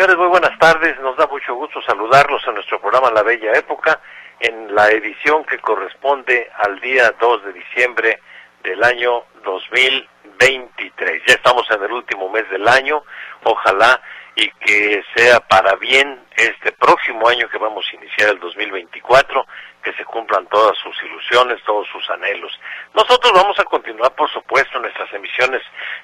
Señores, 0.00 0.16
muy 0.16 0.28
buenas 0.28 0.58
tardes. 0.58 0.98
Nos 1.00 1.14
da 1.18 1.26
mucho 1.26 1.54
gusto 1.54 1.82
saludarlos 1.82 2.40
en 2.46 2.54
nuestro 2.54 2.80
programa 2.80 3.10
La 3.10 3.22
Bella 3.22 3.52
Época, 3.52 4.00
en 4.38 4.74
la 4.74 4.88
edición 4.88 5.44
que 5.44 5.58
corresponde 5.58 6.50
al 6.56 6.80
día 6.80 7.14
2 7.20 7.44
de 7.44 7.52
diciembre 7.52 8.18
del 8.62 8.82
año 8.82 9.24
2023. 9.44 11.22
Ya 11.26 11.34
estamos 11.34 11.70
en 11.70 11.82
el 11.82 11.92
último 11.92 12.30
mes 12.30 12.48
del 12.48 12.66
año. 12.66 13.04
Ojalá 13.44 14.00
y 14.36 14.48
que 14.64 15.02
sea 15.14 15.38
para 15.40 15.76
bien 15.76 16.18
este 16.34 16.72
próximo 16.72 17.28
año 17.28 17.46
que 17.50 17.58
vamos 17.58 17.84
a 17.92 17.96
iniciar 17.96 18.30
el 18.30 18.40
2024, 18.40 19.46
que 19.82 19.92
se 19.94 20.04
cumplan 20.04 20.46
todas 20.46 20.76
sus 20.78 20.96
ilusiones, 21.02 21.62
todos 21.64 21.86
sus 21.88 22.08
anhelos. 22.10 22.52
Nosotros 22.94 23.32
vamos 23.32 23.58
a 23.58 23.64
continuar, 23.64 24.14
por 24.14 24.30
supuesto, 24.30 24.78
nuestras 24.78 25.12
emisiones, 25.12 25.62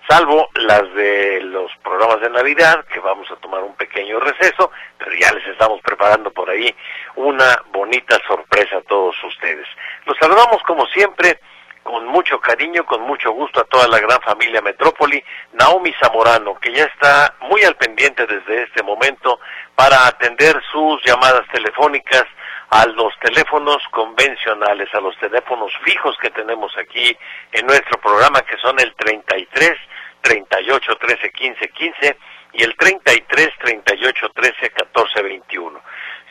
salvo 0.08 0.48
las 0.54 0.82
de 0.94 1.40
los 1.42 1.70
programas 1.82 2.20
de 2.20 2.30
Navidad, 2.30 2.84
que 2.86 3.00
vamos 3.00 3.30
a 3.30 3.36
tomar 3.36 3.62
un 3.62 3.74
pequeño 3.76 4.18
receso, 4.20 4.70
pero 4.98 5.12
ya 5.14 5.32
les 5.32 5.46
estamos 5.48 5.80
preparando 5.82 6.30
por 6.30 6.48
ahí 6.50 6.74
una 7.16 7.62
bonita 7.72 8.18
sorpresa 8.26 8.78
a 8.78 8.82
todos 8.82 9.16
ustedes. 9.24 9.66
Los 10.04 10.16
saludamos 10.18 10.62
como 10.62 10.86
siempre 10.86 11.38
con 11.86 12.04
mucho 12.06 12.40
cariño, 12.40 12.84
con 12.84 13.02
mucho 13.02 13.30
gusto 13.30 13.60
a 13.60 13.64
toda 13.64 13.86
la 13.86 14.00
gran 14.00 14.20
familia 14.20 14.60
Metrópoli, 14.60 15.22
Naomi 15.52 15.94
Zamorano, 16.00 16.58
que 16.58 16.72
ya 16.72 16.84
está 16.84 17.34
muy 17.42 17.62
al 17.62 17.76
pendiente 17.76 18.26
desde 18.26 18.64
este 18.64 18.82
momento 18.82 19.38
para 19.76 20.08
atender 20.08 20.60
sus 20.72 21.00
llamadas 21.04 21.46
telefónicas 21.52 22.24
a 22.70 22.86
los 22.86 23.12
teléfonos 23.20 23.82
convencionales, 23.90 24.92
a 24.94 25.00
los 25.00 25.16
teléfonos 25.18 25.72
fijos 25.84 26.16
que 26.20 26.30
tenemos 26.30 26.76
aquí 26.76 27.16
en 27.52 27.66
nuestro 27.66 28.00
programa, 28.00 28.40
que 28.42 28.56
son 28.58 28.78
el 28.80 28.94
33 28.94 29.72
38 30.20 30.96
13 30.96 31.30
15 31.30 31.68
15 31.68 32.16
y 32.54 32.62
el 32.64 32.76
33 32.76 33.50
38 33.58 34.28
13 34.34 34.70
14 34.70 35.22
21. 35.22 35.80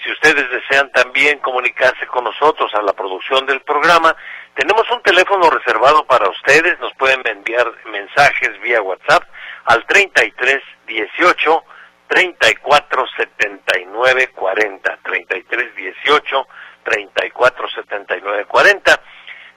Si 0.03 0.11
ustedes 0.11 0.49
desean 0.51 0.91
también 0.91 1.39
comunicarse 1.39 2.05
con 2.07 2.25
nosotros 2.25 2.73
a 2.75 2.81
la 2.81 2.93
producción 2.93 3.45
del 3.45 3.61
programa, 3.61 4.15
tenemos 4.53 4.89
un 4.91 5.01
teléfono 5.01 5.49
reservado 5.49 6.05
para 6.05 6.29
ustedes, 6.29 6.79
nos 6.79 6.93
pueden 6.95 7.21
enviar 7.25 7.71
mensajes 7.85 8.59
vía 8.61 8.81
WhatsApp 8.81 9.23
al 9.65 9.85
33 9.85 10.61
18 10.85 11.63
34 12.07 13.05
79 13.17 14.27
40, 14.33 14.97
33 15.03 15.75
18 15.75 16.47
34 16.83 17.69
79 17.69 18.45
40. 18.45 19.01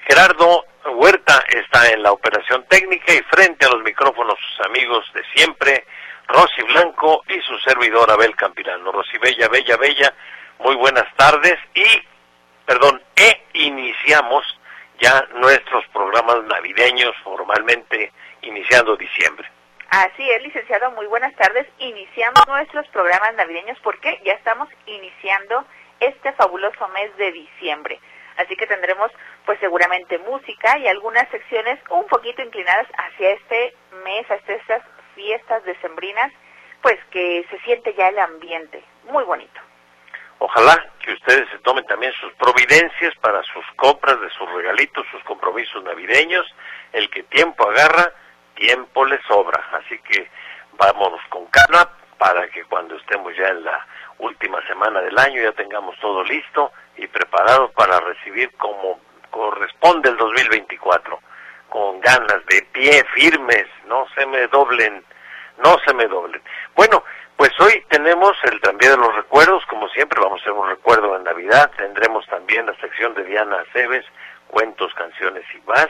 Gerardo 0.08 0.64
Huerta 0.86 1.44
está 1.48 1.90
en 1.90 2.02
la 2.02 2.12
operación 2.12 2.64
técnica 2.68 3.12
y 3.12 3.20
frente 3.24 3.66
a 3.66 3.70
los 3.70 3.82
micrófonos 3.82 4.38
sus 4.38 4.66
amigos 4.66 5.04
de 5.14 5.22
siempre, 5.34 5.84
Rosy 6.28 6.62
Blanco 6.62 7.22
y 7.28 7.40
su 7.42 7.58
servidor 7.58 8.10
Abel 8.10 8.34
Campirano. 8.34 8.90
Rosy 8.90 9.18
Bella, 9.18 9.48
Bella, 9.48 9.76
Bella, 9.76 10.14
muy 10.60 10.76
buenas 10.76 11.06
tardes 11.16 11.56
y, 11.74 11.86
perdón, 12.64 13.02
e 13.16 13.46
iniciamos 13.52 14.44
ya 14.98 15.26
nuestros 15.34 15.86
programas 15.88 16.42
navideños 16.44 17.14
formalmente 17.22 18.12
iniciando 18.42 18.96
diciembre. 18.96 19.48
Así 19.90 20.30
es, 20.30 20.42
licenciado, 20.42 20.90
muy 20.90 21.06
buenas 21.06 21.34
tardes. 21.36 21.66
Iniciamos 21.78 22.46
nuestros 22.46 22.86
programas 22.88 23.34
navideños 23.36 23.78
porque 23.82 24.20
ya 24.22 24.34
estamos 24.34 24.68
iniciando 24.84 25.64
este 25.98 26.30
fabuloso 26.32 26.88
mes 26.88 27.16
de 27.16 27.32
diciembre. 27.32 27.98
Así 28.36 28.54
que 28.54 28.66
tendremos 28.66 29.10
pues 29.46 29.58
seguramente 29.60 30.18
música 30.18 30.76
y 30.76 30.86
algunas 30.88 31.26
secciones 31.30 31.80
un 31.88 32.06
poquito 32.06 32.42
inclinadas 32.42 32.86
hacia 32.98 33.30
este 33.30 33.74
mes, 34.04 34.30
hacia 34.30 34.56
estas 34.56 34.82
fiestas 35.14 35.64
decembrinas, 35.64 36.32
pues 36.82 36.98
que 37.10 37.46
se 37.48 37.58
siente 37.60 37.94
ya 37.94 38.08
el 38.08 38.18
ambiente 38.18 38.84
muy 39.04 39.24
bonito. 39.24 39.58
Ojalá 40.38 40.92
que 41.02 41.14
ustedes 41.14 41.48
se 41.48 41.58
tomen 41.60 41.86
también 41.86 42.12
sus 42.12 42.32
providencias 42.34 43.14
para 43.22 43.42
sus 43.42 43.64
compras 43.76 44.20
de 44.20 44.28
sus 44.30 44.52
regalitos, 44.52 45.06
sus 45.10 45.24
compromisos 45.24 45.82
navideños. 45.82 46.46
El 46.92 47.08
que 47.08 47.22
tiempo 47.24 47.68
agarra, 47.68 48.12
tiempo 48.58 49.04
le 49.04 49.20
sobra. 49.22 49.64
Así 49.72 49.98
que 50.00 50.28
vámonos 50.72 51.20
con 51.28 51.46
calma 51.46 51.88
para 52.18 52.48
que 52.48 52.64
cuando 52.64 52.96
estemos 52.96 53.34
ya 53.36 53.48
en 53.48 53.64
la 53.64 53.86
última 54.18 54.60
semana 54.66 55.00
del 55.00 55.18
año 55.18 55.42
ya 55.42 55.52
tengamos 55.52 55.96
todo 56.00 56.22
listo 56.24 56.72
y 56.96 57.06
preparado 57.06 57.70
para 57.72 58.00
recibir 58.00 58.52
como 58.56 59.00
corresponde 59.30 60.10
el 60.10 60.16
2024, 60.16 61.20
con 61.68 62.00
ganas 62.00 62.44
de 62.46 62.62
pie 62.72 63.04
firmes, 63.14 63.66
no 63.86 64.06
se 64.16 64.26
me 64.26 64.46
doblen, 64.48 65.04
no 65.58 65.78
se 65.86 65.94
me 65.94 66.06
doblen. 66.06 66.42
Bueno, 66.74 67.04
pues 67.36 67.52
hoy 67.60 67.84
tenemos 67.88 68.32
el 68.44 68.60
tranvía 68.60 68.90
de 68.90 68.96
los 68.96 69.14
recuerdos, 69.14 69.64
como 69.66 69.88
siempre 69.90 70.20
vamos 70.20 70.40
a 70.40 70.42
hacer 70.42 70.52
un 70.52 70.68
recuerdo 70.68 71.16
de 71.16 71.24
Navidad, 71.24 71.70
tendremos 71.76 72.26
también 72.26 72.66
la 72.66 72.74
sección 72.80 73.14
de 73.14 73.24
Diana 73.24 73.58
Aceves, 73.68 74.04
cuentos, 74.48 74.92
canciones 74.94 75.44
y 75.54 75.60
más, 75.68 75.86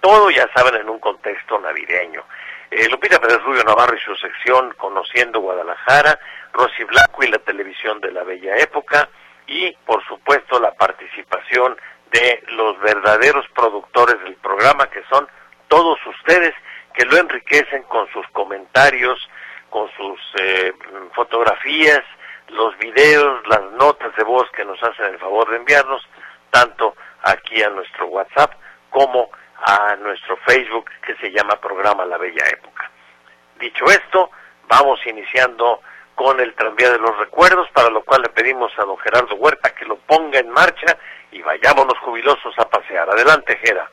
todo 0.00 0.30
ya 0.30 0.48
saben 0.54 0.76
en 0.80 0.88
un 0.88 0.98
contexto 0.98 1.58
navideño. 1.58 2.24
Eh, 2.70 2.88
Lupita 2.88 3.18
Pérez 3.18 3.42
Rubio 3.42 3.64
Navarro 3.64 3.96
y 3.96 4.00
su 4.00 4.14
sección 4.16 4.72
Conociendo 4.76 5.40
Guadalajara, 5.40 6.18
Rosy 6.52 6.84
Blanco 6.84 7.22
y 7.24 7.28
la 7.28 7.38
televisión 7.38 8.00
de 8.00 8.12
la 8.12 8.22
Bella 8.22 8.56
Época 8.56 9.08
y 9.46 9.72
por 9.84 10.04
supuesto 10.06 10.60
la 10.60 10.72
participación 10.72 11.76
de 12.12 12.42
los 12.48 12.78
verdaderos 12.80 13.46
productores 13.54 14.20
del 14.22 14.34
programa 14.36 14.88
que 14.88 15.02
son 15.10 15.28
todos 15.68 15.98
ustedes 16.06 16.54
que 16.94 17.04
lo 17.04 17.16
enriquecen 17.16 17.82
con 17.84 18.08
sus 18.12 18.26
comentarios, 18.28 19.18
con 19.68 19.88
sus 19.96 20.20
eh, 20.38 20.72
fotografías, 21.14 22.02
los 22.48 22.76
videos, 22.78 23.46
las 23.46 23.62
notas 23.72 24.14
de 24.16 24.24
voz 24.24 24.50
que 24.52 24.64
nos 24.64 24.82
hacen 24.82 25.06
el 25.06 25.18
favor 25.18 25.48
de 25.50 25.56
enviarnos, 25.56 26.06
tanto 26.50 26.96
aquí 27.22 27.62
a 27.62 27.70
nuestro 27.70 28.06
WhatsApp 28.06 28.52
como 28.90 29.30
a 29.62 29.96
nuestro 29.96 30.36
Facebook 30.38 30.90
que 31.04 31.14
se 31.16 31.30
llama 31.30 31.60
Programa 31.60 32.04
La 32.04 32.18
Bella 32.18 32.44
Época. 32.50 32.90
Dicho 33.58 33.84
esto, 33.86 34.30
vamos 34.68 35.00
iniciando 35.06 35.80
con 36.14 36.40
el 36.40 36.54
tranvía 36.54 36.90
de 36.90 36.98
los 36.98 37.16
recuerdos, 37.18 37.68
para 37.72 37.90
lo 37.90 38.02
cual 38.02 38.22
le 38.22 38.28
pedimos 38.28 38.72
a 38.78 38.84
don 38.84 38.98
Gerardo 38.98 39.34
Huerta 39.36 39.74
que 39.74 39.84
lo 39.84 39.96
ponga 39.96 40.38
en 40.38 40.50
marcha 40.50 40.98
y 41.32 41.42
vayámonos 41.42 41.98
jubilosos 41.98 42.58
a 42.58 42.68
pasear. 42.68 43.08
Adelante, 43.10 43.58
Gera. 43.62 43.90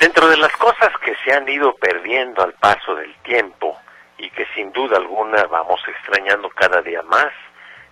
Dentro 0.00 0.28
de 0.28 0.38
las 0.38 0.52
cosas 0.52 0.88
que 1.04 1.14
se 1.22 1.30
han 1.34 1.46
ido 1.46 1.74
perdiendo 1.74 2.42
al 2.42 2.54
paso 2.54 2.94
del 2.94 3.14
tiempo 3.16 3.78
y 4.16 4.30
que 4.30 4.46
sin 4.54 4.72
duda 4.72 4.96
alguna 4.96 5.44
vamos 5.44 5.78
extrañando 5.86 6.48
cada 6.48 6.80
día 6.80 7.02
más, 7.02 7.30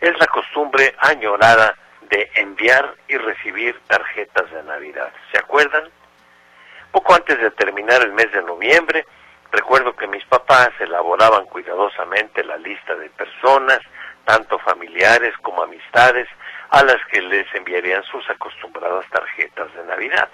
es 0.01 0.19
la 0.19 0.27
costumbre 0.29 0.95
añorada 1.01 1.77
de 2.09 2.31
enviar 2.37 2.95
y 3.09 3.19
recibir 3.19 3.79
tarjetas 3.89 4.51
de 4.51 4.63
Navidad. 4.63 5.13
¿Se 5.31 5.39
acuerdan? 5.39 5.91
Poco 6.93 7.15
antes 7.15 7.39
de 7.39 7.51
terminar 7.51 8.01
el 8.01 8.15
mes 8.15 8.33
de 8.33 8.43
noviembre, 8.43 9.05
recuerdo 9.53 9.95
que 9.95 10.07
mis 10.07 10.25
papás 10.25 10.71
elaboraban 10.81 11.45
cuidadosamente 11.45 12.43
la 12.43 12.57
lista 12.57 12.95
de 12.95 13.11
personas, 13.11 13.81
tanto 14.25 14.59
familiares 14.61 15.35
como 15.43 15.63
amistades, 15.63 16.27
a 16.71 16.83
las 16.85 17.05
que 17.13 17.21
les 17.21 17.55
enviarían 17.55 18.03
sus 18.05 18.27
acostumbradas 18.31 19.05
tarjetas 19.11 19.75
de 19.75 19.85
Navidad. 19.85 20.31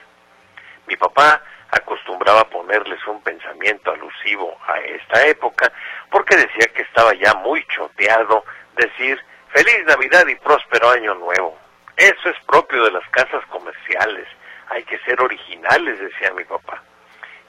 Mi 0.86 0.96
papá 0.96 1.42
acostumbraba 1.74 2.44
ponerles 2.48 3.04
un 3.06 3.22
pensamiento 3.22 3.92
alusivo 3.92 4.56
a 4.66 4.78
esta 4.80 5.26
época, 5.26 5.72
porque 6.10 6.36
decía 6.36 6.72
que 6.74 6.82
estaba 6.82 7.14
ya 7.14 7.34
muy 7.34 7.64
choteado 7.66 8.44
decir 8.76 9.20
feliz 9.48 9.84
Navidad 9.86 10.26
y 10.26 10.34
próspero 10.36 10.90
año 10.90 11.14
nuevo. 11.14 11.58
Eso 11.96 12.28
es 12.28 12.36
propio 12.46 12.84
de 12.84 12.90
las 12.90 13.08
casas 13.10 13.44
comerciales, 13.46 14.26
hay 14.68 14.82
que 14.84 14.98
ser 15.00 15.20
originales, 15.20 16.00
decía 16.00 16.32
mi 16.32 16.44
papá. 16.44 16.82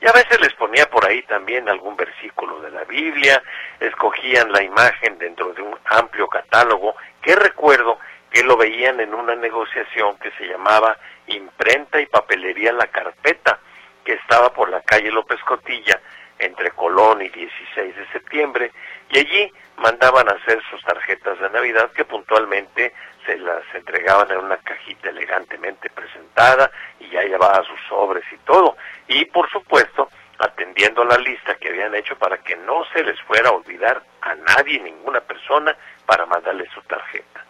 Y 0.01 0.07
a 0.07 0.11
veces 0.11 0.39
les 0.39 0.53
ponía 0.53 0.87
por 0.89 1.05
ahí 1.05 1.23
también 1.23 1.67
algún 1.67 1.95
versículo 1.95 2.61
de 2.61 2.69
la 2.69 2.83
Biblia, 2.83 3.41
escogían 3.79 4.51
la 4.51 4.61
imagen 4.61 5.17
dentro 5.17 5.53
de 5.53 5.61
un 5.61 5.75
amplio 5.85 6.27
catálogo 6.27 6.95
que 7.21 7.35
recuerdo 7.35 7.97
que 8.29 8.43
lo 8.43 8.57
veían 8.57 8.99
en 8.99 9.13
una 9.13 9.35
negociación 9.35 10.17
que 10.19 10.29
se 10.31 10.45
llamaba 10.45 10.97
Imprenta 11.27 11.99
y 12.01 12.05
Papelería 12.05 12.73
La 12.73 12.87
Carpeta, 12.87 13.59
que 14.05 14.13
estaba 14.13 14.53
por 14.53 14.69
la 14.69 14.81
calle 14.81 15.11
López 15.11 15.41
Cotilla, 15.41 15.99
entre 16.39 16.71
Colón 16.71 17.21
y 17.21 17.29
16 17.29 17.95
de 17.95 18.07
septiembre, 18.11 18.71
y 19.09 19.19
allí 19.19 19.53
mandaban 19.77 20.29
a 20.29 20.33
hacer 20.33 20.61
sus 20.69 20.81
tarjetas 20.83 21.39
de 21.39 21.49
Navidad 21.49 21.91
que 21.91 22.05
puntualmente 22.05 22.93
se 23.25 23.37
las 23.37 23.63
entregaban 23.73 24.29
en 24.31 24.37
una 24.37 24.57
cajita 24.57 25.09
elegantemente 25.09 25.89
presentada 25.89 26.71
y 26.99 27.09
ya 27.09 27.23
llevaba 27.23 27.63
sus 27.63 27.79
sobres 27.89 28.23
y 28.31 28.37
todo. 28.39 28.77
Y 29.07 29.25
por 29.25 29.49
supuesto, 29.49 30.09
atendiendo 30.39 31.03
la 31.03 31.17
lista 31.17 31.55
que 31.55 31.69
habían 31.69 31.95
hecho 31.95 32.17
para 32.17 32.37
que 32.37 32.55
no 32.55 32.85
se 32.93 33.03
les 33.03 33.19
fuera 33.21 33.49
a 33.49 33.53
olvidar 33.53 34.01
a 34.21 34.35
nadie, 34.35 34.79
ninguna 34.79 35.21
persona, 35.21 35.75
para 36.05 36.25
mandarle 36.25 36.67
su 36.73 36.81
tarjeta. 36.83 37.43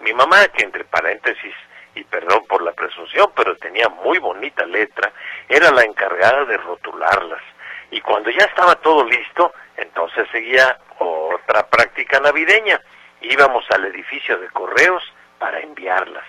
Mi 0.00 0.12
mamá, 0.14 0.48
que 0.48 0.64
entre 0.64 0.84
paréntesis, 0.84 1.54
y 1.94 2.04
perdón 2.04 2.44
por 2.46 2.62
la 2.62 2.72
presunción, 2.72 3.32
pero 3.36 3.56
tenía 3.56 3.88
muy 3.88 4.18
bonita 4.18 4.64
letra, 4.64 5.12
era 5.48 5.70
la 5.70 5.82
encargada 5.82 6.44
de 6.44 6.56
rotularlas. 6.56 7.42
Y 7.90 8.00
cuando 8.00 8.30
ya 8.30 8.46
estaba 8.46 8.76
todo 8.76 9.04
listo, 9.04 9.52
entonces 9.76 10.26
seguía 10.32 10.78
otra 10.98 11.66
práctica 11.68 12.20
navideña. 12.20 12.80
Íbamos 13.20 13.64
al 13.70 13.84
edificio 13.84 14.38
de 14.38 14.48
correos 14.48 15.02
para 15.38 15.60
enviarlas. 15.60 16.24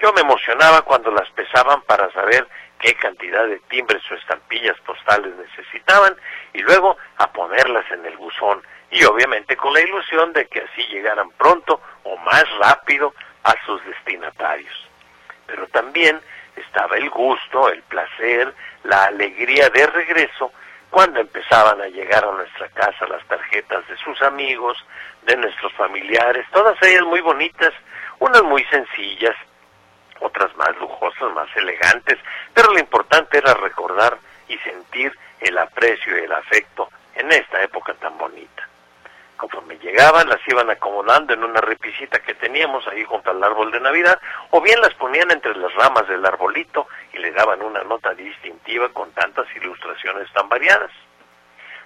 Yo 0.00 0.12
me 0.12 0.20
emocionaba 0.20 0.82
cuando 0.82 1.10
las 1.10 1.28
pesaban 1.30 1.82
para 1.82 2.10
saber 2.12 2.46
qué 2.78 2.94
cantidad 2.94 3.46
de 3.46 3.58
timbres 3.68 4.02
o 4.10 4.14
estampillas 4.14 4.78
postales 4.80 5.34
necesitaban 5.34 6.16
y 6.52 6.60
luego 6.60 6.96
a 7.16 7.32
ponerlas 7.32 7.90
en 7.90 8.06
el 8.06 8.16
buzón 8.16 8.62
y 8.90 9.04
obviamente 9.04 9.56
con 9.56 9.72
la 9.72 9.80
ilusión 9.80 10.32
de 10.32 10.46
que 10.46 10.60
así 10.60 10.82
llegaran 10.88 11.30
pronto 11.30 11.80
o 12.04 12.16
más 12.18 12.44
rápido 12.58 13.12
a 13.42 13.54
sus 13.66 13.84
destinatarios. 13.84 14.87
Pero 15.48 15.66
también 15.68 16.20
estaba 16.54 16.96
el 16.96 17.10
gusto, 17.10 17.68
el 17.70 17.82
placer, 17.82 18.54
la 18.84 19.06
alegría 19.06 19.68
de 19.70 19.86
regreso 19.88 20.52
cuando 20.90 21.20
empezaban 21.20 21.80
a 21.80 21.88
llegar 21.88 22.24
a 22.24 22.32
nuestra 22.32 22.68
casa 22.68 23.06
las 23.08 23.24
tarjetas 23.26 23.86
de 23.88 23.96
sus 23.98 24.20
amigos, 24.22 24.76
de 25.22 25.36
nuestros 25.36 25.72
familiares, 25.74 26.46
todas 26.52 26.80
ellas 26.82 27.02
muy 27.04 27.20
bonitas, 27.20 27.72
unas 28.20 28.42
muy 28.44 28.64
sencillas, 28.64 29.34
otras 30.20 30.54
más 30.56 30.76
lujosas, 30.78 31.32
más 31.34 31.48
elegantes, 31.56 32.18
pero 32.54 32.72
lo 32.72 32.78
importante 32.78 33.38
era 33.38 33.54
recordar 33.54 34.16
y 34.48 34.56
sentir 34.58 35.12
el 35.40 35.58
aprecio 35.58 36.18
y 36.18 36.24
el 36.24 36.32
afecto 36.32 36.88
en 37.14 37.30
esta 37.32 37.62
época 37.62 37.94
tan 37.94 38.16
bonita. 38.16 38.68
Conforme 39.38 39.78
llegaban, 39.78 40.28
las 40.28 40.40
iban 40.48 40.68
acomodando 40.68 41.32
en 41.32 41.44
una 41.44 41.60
repisita 41.60 42.18
que 42.18 42.34
teníamos 42.34 42.86
ahí 42.88 43.04
junto 43.04 43.30
al 43.30 43.42
árbol 43.42 43.70
de 43.70 43.78
Navidad, 43.78 44.20
o 44.50 44.60
bien 44.60 44.80
las 44.80 44.92
ponían 44.94 45.30
entre 45.30 45.54
las 45.54 45.72
ramas 45.76 46.08
del 46.08 46.26
arbolito 46.26 46.88
y 47.12 47.18
le 47.18 47.30
daban 47.30 47.62
una 47.62 47.84
nota 47.84 48.12
distintiva 48.14 48.88
con 48.88 49.12
tantas 49.12 49.46
ilustraciones 49.54 50.28
tan 50.32 50.48
variadas. 50.48 50.90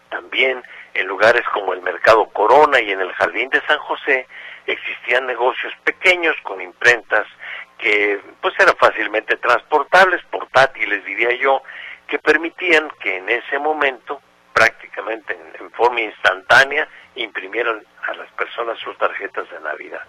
También 0.08 0.62
en 0.94 1.06
lugares 1.06 1.42
como 1.52 1.74
el 1.74 1.82
Mercado 1.82 2.24
Corona 2.30 2.80
y 2.80 2.90
en 2.90 3.02
el 3.02 3.12
Jardín 3.12 3.50
de 3.50 3.60
San 3.66 3.78
José 3.80 4.26
existían 4.66 5.26
negocios 5.26 5.74
pequeños 5.84 6.34
con 6.44 6.58
imprentas 6.62 7.26
que 7.76 8.18
pues 8.40 8.54
eran 8.58 8.76
fácilmente 8.76 9.36
transportables, 9.36 10.22
portátiles 10.30 11.04
diría 11.04 11.34
yo, 11.36 11.62
que 12.06 12.18
permitían 12.18 12.90
que 12.98 13.18
en 13.18 13.28
ese 13.28 13.58
momento, 13.58 14.22
prácticamente 14.54 15.38
en 15.60 15.70
forma 15.72 16.00
instantánea, 16.00 16.88
imprimieron 17.14 17.84
a 18.02 18.14
las 18.14 18.30
personas 18.32 18.78
sus 18.78 18.96
tarjetas 18.98 19.48
de 19.50 19.60
Navidad. 19.60 20.02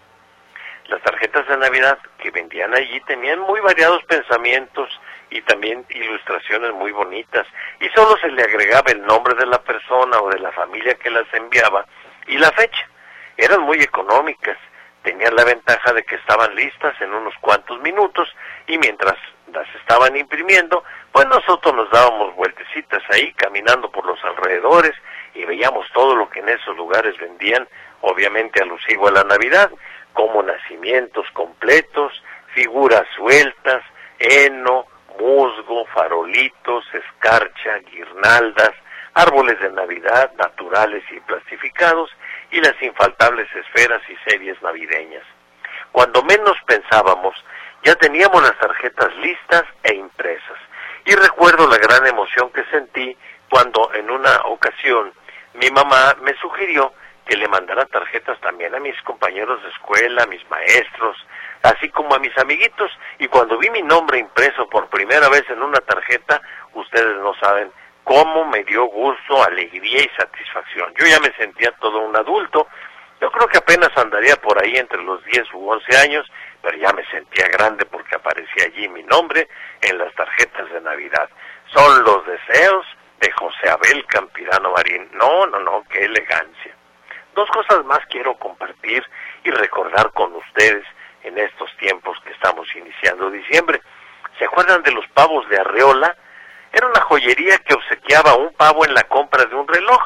Las 0.88 1.02
tarjetas 1.02 1.48
de 1.48 1.58
Navidad 1.58 1.98
que 2.18 2.32
vendían 2.32 2.74
allí 2.74 3.00
tenían 3.02 3.40
muy 3.40 3.62
variados 3.62 4.04
pensamientos 4.04 4.90
y 5.30 5.42
también 5.42 5.86
ilustraciones 5.90 6.74
muy 6.74 6.92
bonitas 6.92 7.48
y 7.80 7.88
solo 7.90 8.18
se 8.18 8.28
le 8.30 8.44
agregaba 8.44 8.92
el 8.92 9.02
nombre 9.06 9.34
de 9.36 9.46
la 9.46 9.62
persona 9.62 10.20
o 10.20 10.30
de 10.30 10.40
la 10.40 10.52
familia 10.52 10.96
que 10.96 11.10
las 11.10 11.32
enviaba 11.34 11.86
y 12.28 12.38
la 12.38 12.52
fecha. 12.52 12.88
Eran 13.38 13.62
muy 13.62 13.78
económicas, 13.82 14.58
tenían 15.04 15.36
la 15.36 15.46
ventaja 15.46 15.94
de 15.94 16.04
que 16.04 16.16
estaban 16.16 16.54
listas 16.56 17.00
en 17.02 17.14
unos 17.14 17.34
cuantos 17.40 17.80
minutos 17.82 18.30
y 18.68 18.78
mientras 18.78 19.16
las 19.54 19.68
estaban 19.76 20.16
imprimiendo, 20.18 20.84
pues 21.12 21.28
nosotros 21.28 21.74
nos 21.76 21.90
dábamos 21.92 22.36
vueltecitas 22.36 23.02
ahí 23.10 23.32
caminando 23.34 23.90
por 23.90 24.06
los 24.06 24.22
alrededores 24.24 24.94
y 25.34 25.46
veíamos 25.46 25.88
todo 25.94 26.16
lo 26.16 26.30
que 26.30 26.40
en 26.40 26.50
esos 26.50 26.76
lugares 26.78 27.18
vendían, 27.18 27.68
obviamente 28.02 28.62
alusivo 28.62 29.08
a 29.08 29.12
la 29.12 29.24
Navidad, 29.24 29.72
como 30.14 30.44
nacimientos 30.44 31.26
completos, 31.34 32.24
figuras 32.54 33.06
sueltas, 33.16 33.84
heno, 34.20 34.86
musgo, 35.20 35.86
farolitos, 35.88 36.86
escarcha, 36.94 37.80
guirnaldas, 37.92 38.72
árboles 39.14 39.60
de 39.60 39.72
Navidad 39.72 40.32
naturales 40.38 41.04
y 41.12 41.20
plastificados 41.22 42.10
y 42.52 42.62
las 42.62 42.80
infaltables 42.82 43.48
esferas 43.56 44.02
y 44.10 44.30
series 44.30 44.62
navideñas. 44.62 45.24
Cuando 45.92 46.24
menos 46.24 46.58
pensábamos, 46.66 47.36
ya 47.84 47.96
teníamos 47.96 48.42
las 48.42 48.58
tarjetas 48.58 49.16
listas 49.18 49.64
e 49.84 49.96
impresas. 49.96 50.58
Y 51.06 51.14
recuerdo 51.16 51.68
la 51.68 51.78
gran 51.78 52.08
emoción 52.08 52.50
que 52.52 52.64
sentí 52.66 53.16
cuando 53.50 53.94
en 53.94 54.10
una 54.10 54.42
ocasión 54.46 55.14
mi 55.54 55.70
mamá 55.70 56.16
me 56.22 56.34
sugirió 56.36 56.94
que 57.26 57.38
le 57.38 57.48
mandara 57.48 57.86
tarjetas 57.86 58.40
también 58.42 58.76
a 58.76 58.80
mis 58.80 59.00
compañeros 59.04 59.62
de 59.64 59.70
escuela, 59.70 60.24
a 60.24 60.28
mis 60.28 60.48
maestros, 60.50 61.16
así 61.62 61.90
como 61.90 62.14
a 62.16 62.20
mis 62.20 62.38
amiguitos. 62.38 62.92
Y 63.20 63.28
cuando 63.28 63.58
vi 63.58 63.70
mi 63.70 63.82
nombre 63.82 64.20
impreso 64.20 64.68
por 64.68 64.88
primera 64.90 65.30
vez 65.30 65.44
en 65.50 65.62
una 65.62 65.80
tarjeta, 65.80 66.42
ustedes 66.74 67.18
no 67.22 67.34
saben 67.36 67.72
cómo 68.04 68.46
me 68.46 68.64
dio 68.64 68.86
gusto, 68.86 69.44
alegría 69.44 70.02
y 70.02 70.10
satisfacción. 70.18 70.94
Yo 70.96 71.06
ya 71.06 71.20
me 71.20 71.32
sentía 71.38 71.72
todo 71.80 72.00
un 72.00 72.16
adulto. 72.16 72.68
Yo 73.22 73.32
creo 73.32 73.48
que 73.48 73.60
apenas 73.60 73.90
andaría 73.96 74.36
por 74.36 74.62
ahí 74.62 74.76
entre 74.76 75.02
los 75.02 75.24
10 75.24 75.54
u 75.54 75.70
11 75.70 75.98
años, 75.98 76.30
pero 76.62 76.78
ya 76.78 76.92
me 76.92 77.06
sentía 77.06 77.48
grande 77.48 77.86
porque 77.86 78.16
aparecía 78.16 78.66
allí 78.66 78.90
mi 78.90 79.04
nombre 79.04 79.48
en 79.82 79.98
las 79.98 80.14
tarjetas 80.16 80.70
de 80.72 80.82
Navidad. 80.82 81.30
Son 81.74 82.04
los 82.04 82.26
deseos 82.26 82.86
de 83.24 83.31
José 83.31 83.70
Abel 83.70 84.06
Campirano 84.06 84.74
Marín. 84.74 85.10
No, 85.14 85.46
no, 85.48 85.58
no, 85.60 85.86
qué 85.90 86.04
elegancia. 86.04 86.75
Dos 87.34 87.50
cosas 87.52 87.86
más 87.86 88.00
quiero 88.10 88.36
compartir 88.36 89.01
y 89.46 89.50
recordar 89.50 90.12
con 90.12 90.36
ustedes 90.36 90.84
en 91.24 91.38
estos 91.38 91.70
tiempos 91.77 92.18
que 92.25 92.34
estamos 92.34 92.68
iniciando 92.75 93.32
diciembre. 93.32 93.82
¿Se 94.38 94.44
acuerdan 94.44 94.84
de 94.84 94.92
los 94.92 95.08
pavos 95.13 95.48
de 95.48 95.58
Arreola? 95.58 96.13
Era 96.74 96.88
una 96.88 97.00
joyería 97.00 97.60
que 97.60 97.75
obsequiaba 97.75 98.36
un 98.36 98.53
pavo 98.56 98.84
en 98.84 98.94
la 98.94 99.03
compra 99.03 99.46
de 99.46 99.56
un 99.56 99.70
reloj. 99.70 100.01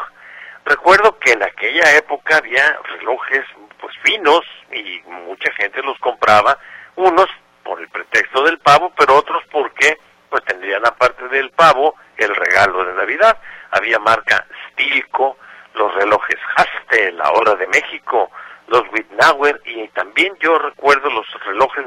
Recuerdo 0.64 1.18
que 1.18 1.32
en 1.32 1.42
aquella 1.42 1.98
época 1.98 2.38
había 2.38 2.78
relojes 2.84 3.46
pues 3.80 3.96
finos 4.04 4.42
y 4.72 5.02
mucha 5.08 5.52
gente 5.54 5.82
los 5.82 5.98
compraba, 6.00 6.60
unos 6.96 7.28
por 7.64 7.80
el 7.80 7.90
pretexto 7.90 8.44
del 8.44 8.60
pavo, 8.60 8.94
pero 8.96 9.16
otros 9.16 9.42
porque 9.52 9.98
pues 10.30 10.44
tendrían 10.44 10.86
aparte 10.86 11.28
del 11.30 11.50
pavo 11.52 11.96
el 12.18 12.36
regalo 12.36 12.84
de 12.86 12.94
Navidad. 12.94 13.38
Había 13.72 14.00
marca 14.00 14.46
Stilco, 14.72 15.38
los 15.74 15.94
relojes 15.96 16.38
Haste, 16.56 17.12
la 17.14 17.32
hora 17.32 17.56
de 17.56 17.68
México, 17.68 18.32
los 18.68 18.84
Wittnauer 18.92 19.62
y 19.66 19.88
también 19.90 20.36
yo 20.40 20.58
recuerdo 20.60 21.10
los 21.10 21.26
relojes 21.46 21.86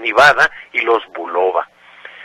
Nivada 0.00 0.50
y 0.72 0.80
los 0.80 1.06
Bulova. 1.08 1.68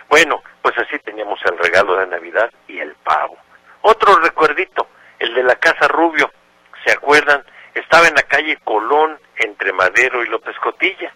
Bueno, 0.10 0.42
pues 0.62 0.78
así 0.78 0.98
teníamos 1.00 1.40
el 1.46 1.58
regalo 1.58 1.98
de 1.98 2.08
Navidad 2.08 2.50
y 2.68 2.80
el 2.80 2.96
pavo. 3.04 3.38
Otro 3.82 4.16
recuerdito, 4.20 4.88
el 5.20 5.34
de 5.34 5.44
la 5.44 5.56
Casa 5.56 5.88
Rubio, 5.88 6.32
¿se 6.86 6.94
acuerdan? 6.94 7.44
Estaba 7.74 8.08
en 8.08 8.16
la 8.16 8.24
calle 8.24 8.58
Colón 8.64 9.20
entre 9.36 9.74
Madero 9.74 10.24
y 10.24 10.28
López 10.28 10.56
Cotilla. 10.60 11.12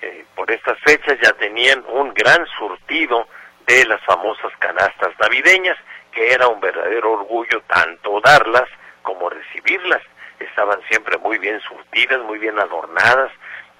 Eh, 0.00 0.24
por 0.34 0.50
estas 0.50 0.78
fechas 0.80 1.18
ya 1.20 1.32
tenían 1.32 1.84
un 1.88 2.14
gran 2.14 2.46
surtido 2.58 3.26
de 3.68 3.84
las 3.84 4.00
famosas 4.04 4.50
canastas 4.58 5.12
navideñas, 5.20 5.76
que 6.10 6.32
era 6.32 6.48
un 6.48 6.58
verdadero 6.58 7.12
orgullo 7.12 7.60
tanto 7.66 8.18
darlas 8.22 8.66
como 9.02 9.28
recibirlas. 9.28 10.00
Estaban 10.40 10.80
siempre 10.88 11.18
muy 11.18 11.36
bien 11.36 11.60
surtidas, 11.60 12.20
muy 12.20 12.38
bien 12.38 12.58
adornadas, 12.58 13.30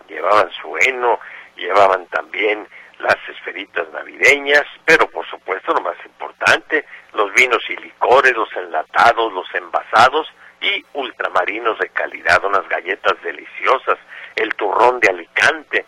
llevaban 0.06 0.50
su 0.60 0.76
heno, 0.76 1.18
llevaban 1.56 2.06
también 2.08 2.68
las 2.98 3.16
esferitas 3.28 3.88
navideñas, 3.90 4.64
pero 4.84 5.08
por 5.08 5.26
supuesto 5.26 5.72
lo 5.72 5.80
más 5.80 5.96
importante, 6.04 6.84
los 7.14 7.32
vinos 7.32 7.62
y 7.70 7.76
licores, 7.76 8.36
los 8.36 8.54
enlatados, 8.56 9.32
los 9.32 9.46
envasados 9.54 10.28
y 10.60 10.84
ultramarinos 10.92 11.78
de 11.78 11.88
calidad, 11.88 12.44
unas 12.44 12.68
galletas 12.68 13.14
deliciosas, 13.22 13.96
el 14.36 14.54
turrón 14.54 15.00
de 15.00 15.08
Alicante. 15.08 15.86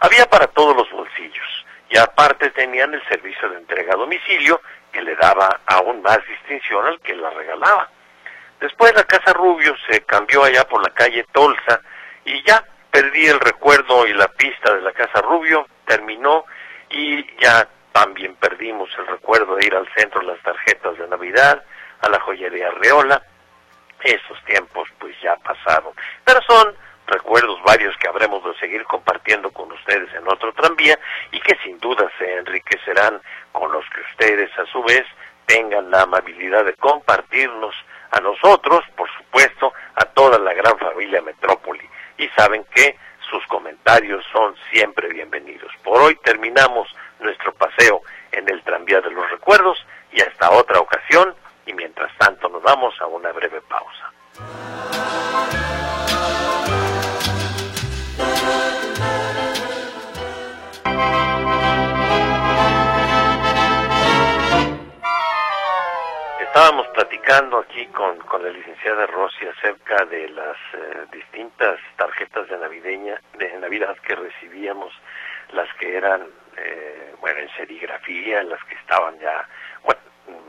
Había 0.00 0.24
para 0.30 0.46
todos 0.46 0.74
los 0.74 0.90
bolsillos 0.90 1.66
y 1.90 1.98
aparte 1.98 2.50
tenían 2.50 2.92
el 2.94 3.02
servicio 3.08 3.48
de 3.48 3.58
entrega 3.58 3.94
a 3.94 3.96
domicilio 3.96 4.60
que 4.92 5.02
le 5.02 5.14
daba 5.16 5.60
aún 5.66 6.02
más 6.02 6.18
distinción 6.26 6.86
al 6.86 7.00
que 7.00 7.14
la 7.14 7.30
regalaba. 7.30 7.88
Después 8.60 8.94
la 8.94 9.04
Casa 9.04 9.32
Rubio 9.32 9.74
se 9.88 10.02
cambió 10.02 10.44
allá 10.44 10.64
por 10.64 10.82
la 10.82 10.92
calle 10.92 11.24
Tolsa 11.32 11.80
y 12.24 12.42
ya 12.44 12.64
perdí 12.90 13.26
el 13.26 13.40
recuerdo 13.40 14.06
y 14.06 14.14
la 14.14 14.28
pista 14.28 14.74
de 14.74 14.82
la 14.82 14.92
Casa 14.92 15.20
Rubio, 15.20 15.66
terminó 15.86 16.44
y 16.90 17.24
ya 17.40 17.68
también 17.92 18.34
perdimos 18.36 18.90
el 18.98 19.06
recuerdo 19.06 19.56
de 19.56 19.66
ir 19.66 19.74
al 19.74 19.88
centro 19.94 20.22
las 20.22 20.40
tarjetas 20.42 20.98
de 20.98 21.08
Navidad, 21.08 21.62
a 22.00 22.08
la 22.08 22.20
joyería 22.20 22.70
Reola. 22.72 23.22
Esos 24.02 24.42
tiempos 24.44 24.88
pues 24.98 25.14
ya 25.20 25.34
pasaron. 25.36 25.92
Pero 26.24 26.40
son 26.42 26.74
recuerdos 27.08 27.60
varios 27.62 27.96
que 27.96 28.08
habremos 28.08 28.44
de 28.44 28.54
seguir 28.58 28.84
compartiendo 28.84 29.50
con 29.50 29.70
ustedes 29.72 30.12
en 30.14 30.28
otro 30.28 30.52
tranvía 30.52 30.98
y 31.32 31.40
que 31.40 31.56
sin 31.62 31.78
duda 31.80 32.10
se 32.18 32.36
enriquecerán 32.36 33.20
con 33.52 33.72
los 33.72 33.84
que 33.90 34.00
ustedes 34.12 34.50
a 34.58 34.66
su 34.66 34.82
vez 34.82 35.04
tengan 35.46 35.90
la 35.90 36.02
amabilidad 36.02 36.64
de 36.64 36.74
compartirnos 36.74 37.74
a 38.10 38.20
nosotros, 38.20 38.84
por 38.96 39.08
supuesto, 39.16 39.72
a 39.96 40.04
toda 40.04 40.38
la 40.38 40.52
gran 40.54 40.78
familia 40.78 41.22
Metrópoli. 41.22 41.88
Y 42.18 42.28
saben 42.28 42.64
que 42.74 42.96
sus 43.30 43.44
comentarios 43.46 44.24
son 44.32 44.54
siempre 44.70 45.08
bienvenidos. 45.08 45.72
Por 45.82 46.00
hoy 46.00 46.16
terminamos 46.22 46.94
nuestro 47.20 47.52
paseo 47.54 48.02
en 48.32 48.48
el 48.48 48.62
tranvía 48.62 49.00
de 49.00 49.10
los 49.10 49.30
recuerdos 49.30 49.78
y 50.12 50.20
hasta 50.20 50.50
otra 50.50 50.80
ocasión 50.80 51.34
y 51.66 51.72
mientras 51.72 52.10
tanto 52.18 52.48
nos 52.48 52.62
vamos 52.62 52.94
a 53.00 53.06
una 53.06 53.32
breve 53.32 53.60
pausa. 53.62 54.12
Platicando 67.38 67.58
aquí 67.58 67.86
con, 67.88 68.18
con 68.18 68.42
la 68.42 68.50
licenciada 68.50 69.06
Rossi 69.06 69.46
acerca 69.46 70.04
de 70.06 70.28
las 70.30 70.56
eh, 70.74 71.06
distintas 71.12 71.78
tarjetas 71.96 72.48
de 72.48 72.58
navideña, 72.58 73.20
de 73.38 73.58
Navidad 73.58 73.96
que 73.98 74.16
recibíamos, 74.16 74.92
las 75.52 75.72
que 75.74 75.96
eran, 75.96 76.26
eh, 76.56 77.14
bueno, 77.20 77.38
en 77.38 77.48
serigrafía, 77.50 78.42
las 78.42 78.62
que 78.64 78.74
estaban 78.74 79.18
ya, 79.20 79.48
bueno, 79.84 80.00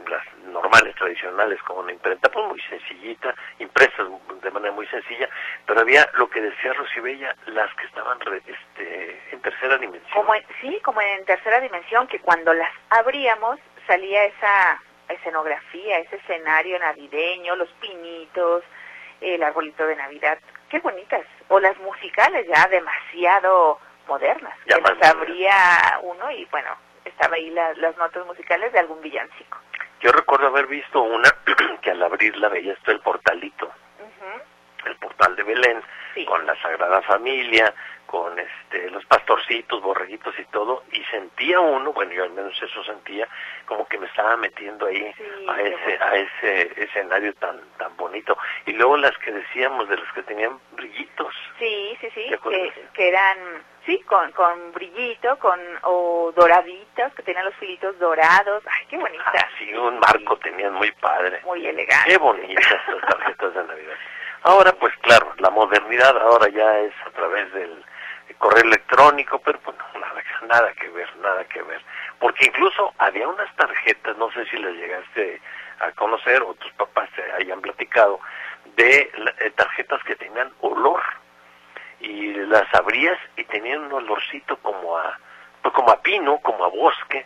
las 0.10 0.24
normales, 0.52 0.96
tradicionales, 0.96 1.62
como 1.64 1.82
una 1.82 1.92
imprenta, 1.92 2.30
pues 2.32 2.48
muy 2.48 2.62
sencillita, 2.62 3.36
impresas 3.60 4.08
de 4.42 4.52
manera 4.52 4.74
muy 4.74 4.88
sencilla, 4.88 5.30
pero 5.68 5.82
había 5.82 6.10
lo 6.16 6.28
que 6.28 6.42
decía 6.42 6.74
Rosy 6.74 7.00
Bella, 7.02 7.36
las 7.48 7.74
que 7.76 7.86
estaban 7.86 8.18
este, 8.48 9.22
en 9.32 9.42
tercera 9.42 9.78
dimensión. 9.78 10.12
Como 10.14 10.34
sí, 10.60 10.80
como 10.84 11.02
en 11.02 11.24
tercera 11.26 11.60
dimensión, 11.62 12.08
que 12.08 12.20
cuando 12.20 12.54
las 12.54 12.72
abríamos 12.90 13.60
salía 13.86 14.26
esa 14.26 14.82
escenografía, 15.10 15.98
ese 16.00 16.16
escenario 16.18 16.80
navideño, 16.80 17.56
los 17.56 17.70
pinitos, 17.82 18.64
el 19.22 19.42
arbolito 19.44 19.86
de 19.86 19.96
Navidad, 19.96 20.40
qué 20.70 20.80
bonitas. 20.80 21.26
O 21.50 21.60
las 21.60 21.78
musicales 21.80 22.48
ya 22.48 22.68
demasiado 22.68 23.80
modernas, 24.08 24.58
Ya 24.66 24.76
que 24.78 24.82
más 24.82 24.98
las 24.98 25.16
abría 25.16 26.00
uno 26.02 26.32
y 26.32 26.46
bueno, 26.46 26.70
estaba 27.06 27.36
ahí 27.36 27.50
la- 27.52 27.74
las 27.76 27.96
notas 27.98 28.26
musicales 28.26 28.72
de 28.74 28.80
algún 28.80 29.02
villancico. 29.02 29.58
Yo 30.02 30.12
recuerdo 30.12 30.48
haber 30.48 30.68
visto 30.68 31.02
una 31.02 31.30
que 31.82 31.92
al 31.92 32.02
abrirla 32.04 32.50
veía 32.50 32.74
esto 32.74 32.92
el 32.92 33.02
portalito, 33.02 33.66
Ujú, 34.00 34.88
el 34.90 34.96
portal 34.98 35.36
de 35.36 35.44
Belén, 35.44 35.82
Sí. 36.14 36.26
con 36.26 36.46
la 36.46 36.56
Sagrada 36.62 37.02
Familia, 37.04 37.74
con 38.10 38.40
este 38.40 38.90
los 38.90 39.06
pastorcitos, 39.06 39.84
borreguitos 39.84 40.34
y 40.40 40.46
todo, 40.46 40.84
y 40.92 41.04
sentía 41.06 41.60
uno, 41.60 41.94
bueno, 41.94 42.12
yo 42.12 42.24
al 42.24 42.32
menos 42.32 42.60
eso 42.60 42.84
sentía, 42.84 43.28
como 43.68 43.88
que 43.88 44.00
me 44.00 44.08
estaba 44.08 44.36
metiendo 44.36 44.88
ahí 44.88 45.14
Sí, 45.16 45.46
a 45.48 45.62
ese 45.62 45.98
a 46.02 46.16
ese 46.16 46.84
escenario 46.84 47.34
tan 47.36 47.60
tan 47.78 47.96
bonito. 47.98 48.36
Y 48.66 48.74
luego 48.74 48.98
las 48.98 49.16
que 49.20 49.32
decíamos 49.32 49.88
de 49.90 49.98
las 49.98 50.12
que 50.14 50.24
tenían 50.24 50.60
brillitos. 50.72 51.36
Sí, 51.60 51.98
sí, 52.02 52.10
sí, 52.16 52.26
que, 52.50 52.74
que 52.94 53.08
eran, 53.10 53.38
sí, 53.86 54.00
con, 54.08 54.32
con 54.32 54.72
brillito, 54.72 55.38
con, 55.38 55.60
o 55.84 56.32
doraditos, 56.36 57.14
que 57.14 57.22
tenían 57.22 57.46
los 57.46 57.56
filitos 57.56 57.98
dorados. 58.00 58.64
Ay, 58.72 58.88
qué 58.90 58.98
bonita. 58.98 59.24
Ah, 59.36 59.48
sí, 59.60 59.72
un 59.74 60.00
marco 60.00 60.36
tenían 60.38 60.74
muy 60.74 60.92
padre. 60.94 61.42
Muy 61.44 61.66
elegante. 61.66 62.10
Qué 62.10 62.18
bonitas 62.18 62.82
las 62.88 63.02
tarjetas 63.02 63.54
de 63.54 63.64
Navidad. 63.66 63.96
Ahora, 64.44 64.72
pues 64.74 64.96
claro, 65.02 65.34
la 65.38 65.50
modernidad 65.50 66.18
ahora 66.18 66.48
ya 66.50 66.80
es 66.80 66.94
a 67.06 67.10
través 67.12 67.52
del 67.54 67.84
correo 68.40 68.64
electrónico, 68.64 69.40
pero 69.40 69.60
bueno, 69.64 69.84
nada, 70.00 70.24
nada 70.48 70.74
que 70.74 70.90
ver, 70.90 71.16
nada 71.18 71.44
que 71.46 71.62
ver. 71.62 71.82
Porque 72.20 72.46
incluso 72.48 72.94
había 72.98 73.28
unas 73.28 73.56
tarjetas, 73.56 74.18
no 74.18 74.32
sé 74.32 74.46
si 74.48 74.58
las 74.58 74.74
llegaste 74.74 75.40
a 75.80 75.92
conocer 75.92 76.42
o 76.42 76.54
tus 76.56 76.72
papás 76.74 77.10
te 77.16 77.32
hayan 77.34 77.62
platicado, 77.62 78.20
de 78.76 79.12
eh, 79.40 79.52
tarjetas 79.52 80.04
que 80.04 80.16
tenían 80.16 80.52
olor. 80.62 81.02
Y 82.02 82.34
las 82.34 82.64
abrías 82.74 83.18
y 83.36 83.44
tenían 83.44 83.80
un 83.84 83.94
olorcito 83.94 84.58
como 84.58 84.98
a, 84.98 85.20
pues 85.62 85.74
como 85.74 85.92
a 85.92 86.02
pino, 86.02 86.40
como 86.40 86.64
a 86.66 86.70
bosque 86.70 87.26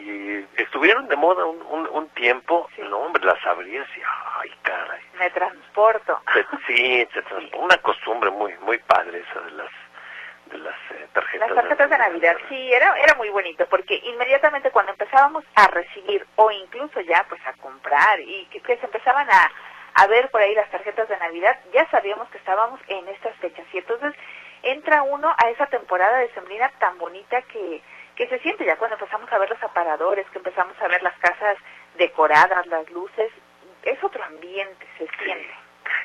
y 0.00 0.46
estuvieron 0.60 1.06
de 1.08 1.16
moda 1.16 1.44
un, 1.44 1.60
un, 1.62 1.86
un 1.88 2.08
tiempo, 2.10 2.68
Sí. 2.76 2.82
no 2.88 2.98
hombre, 2.98 3.24
las 3.24 3.44
abrías 3.46 3.86
y 3.96 4.00
ay 4.40 4.50
caray, 4.62 5.02
Me 5.18 5.28
transporto. 5.30 6.20
Sí, 6.66 7.06
se 7.12 7.22
transformó 7.22 7.64
una 7.66 7.76
costumbre 7.78 8.30
muy 8.30 8.54
muy 8.58 8.78
padre 8.78 9.20
esa 9.28 9.40
de 9.40 9.50
las 9.52 9.70
las 10.58 10.76
eh, 10.90 11.08
tarjetas, 11.12 11.48
Las 11.48 11.56
tarjetas 11.56 11.90
de 11.90 11.98
Navidad, 11.98 12.36
sí, 12.48 12.72
era, 12.72 12.94
era 12.98 13.14
muy 13.14 13.28
bonito, 13.30 13.66
porque 13.66 14.00
inmediatamente 14.04 14.70
cuando 14.70 14.92
empezábamos 14.92 15.44
a 15.54 15.68
recibir 15.68 16.26
o 16.36 16.50
incluso 16.50 17.00
ya 17.00 17.24
pues 17.28 17.40
a 17.46 17.52
comprar 17.54 18.20
y 18.20 18.46
que, 18.46 18.60
que 18.60 18.76
se 18.76 18.86
empezaban 18.86 19.28
a, 19.30 19.50
a 19.94 20.06
ver 20.06 20.30
por 20.30 20.40
ahí 20.40 20.54
las 20.54 20.70
tarjetas 20.70 21.08
de 21.08 21.18
Navidad, 21.18 21.58
ya 21.72 21.88
sabíamos 21.90 22.28
que 22.30 22.38
estábamos 22.38 22.80
en 22.88 23.08
estas 23.08 23.34
fechas 23.36 23.66
y 23.72 23.78
entonces 23.78 24.14
entra 24.62 25.02
uno 25.02 25.34
a 25.36 25.50
esa 25.50 25.66
temporada 25.66 26.18
de 26.18 26.32
sembrina 26.32 26.70
tan 26.78 26.98
bonita 26.98 27.42
que, 27.42 27.82
que 28.16 28.28
se 28.28 28.38
siente 28.40 28.64
ya 28.64 28.76
cuando 28.76 28.96
empezamos 28.96 29.30
a 29.32 29.38
ver 29.38 29.50
los 29.50 29.62
aparadores, 29.62 30.28
que 30.30 30.38
empezamos 30.38 30.80
a 30.80 30.88
ver 30.88 31.02
las 31.02 31.16
casas 31.18 31.56
decoradas, 31.96 32.66
las 32.66 32.88
luces, 32.90 33.30
es 33.82 34.02
otro 34.02 34.22
ambiente, 34.24 34.86
se 34.98 35.08
siente. 35.22 35.50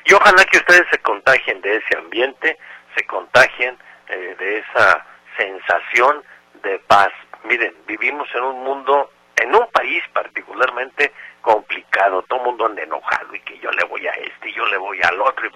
Y 0.04 0.14
ojalá 0.14 0.44
que 0.44 0.58
ustedes 0.58 0.86
se 0.90 0.98
contagien 0.98 1.60
de 1.60 1.76
ese 1.76 1.96
ambiente, 1.96 2.58
se 2.96 3.06
contagien 3.06 3.78
eh, 4.08 4.36
de 4.38 4.58
esa 4.58 5.06
sensación 5.36 6.22
de 6.62 6.78
paz. 6.80 7.10
Miren, 7.44 7.74
vivimos 7.86 8.28
en 8.34 8.42
un 8.42 8.64
mundo, 8.64 9.10
en 9.36 9.54
un 9.54 9.66
país 9.70 10.02
particularmente 10.12 11.12
complicado, 11.40 12.22
todo 12.22 12.40
el 12.40 12.44
mundo 12.46 12.66
anda 12.66 12.82
enojado 12.82 13.34
y 13.34 13.40
que 13.40 13.58
yo 13.58 13.70
le 13.70 13.84
voy 13.84 14.06
a 14.06 14.12
este 14.12 14.52
yo 14.52 14.66
le 14.66 14.76
voy 14.76 15.00
al 15.02 15.20
otro. 15.20 15.48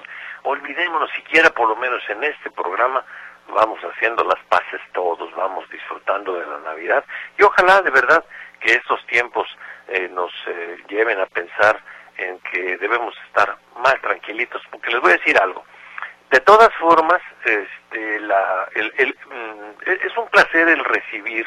olvidémonos 0.44 1.11
siquiera 1.12 1.50
por 1.50 1.68
lo 1.68 1.76
menos 1.76 2.02
en 2.09 2.25
este 2.25 2.50
programa 2.50 3.04
vamos 3.49 3.80
haciendo 3.80 4.25
las 4.25 4.42
paces 4.49 4.80
todos, 4.92 5.35
vamos 5.35 5.68
disfrutando 5.71 6.35
de 6.35 6.47
la 6.47 6.59
Navidad 6.61 7.04
y 7.38 7.42
ojalá 7.42 7.82
de 7.82 7.90
verdad 7.90 8.25
que 8.61 8.75
estos 8.75 9.04
tiempos 9.06 9.49
eh, 9.88 10.09
nos 10.12 10.32
eh, 10.47 10.76
lleven 10.88 11.21
a 11.21 11.26
pensar 11.26 11.78
en 12.16 12.38
que 12.40 12.76
debemos 12.78 13.14
estar 13.26 13.56
más 13.78 14.00
tranquilitos, 14.00 14.62
porque 14.71 14.90
les 14.90 15.00
voy 15.00 15.11
a 15.12 15.16
decir 15.16 15.37
algo. 15.38 15.64
De 16.32 16.40
todas 16.40 16.74
formas, 16.76 17.20
este, 17.44 18.20
la, 18.20 18.66
el, 18.74 19.14
mm, 19.26 19.82
es 19.84 20.16
un 20.16 20.26
placer 20.28 20.66
el 20.66 20.82
recibir, 20.82 21.46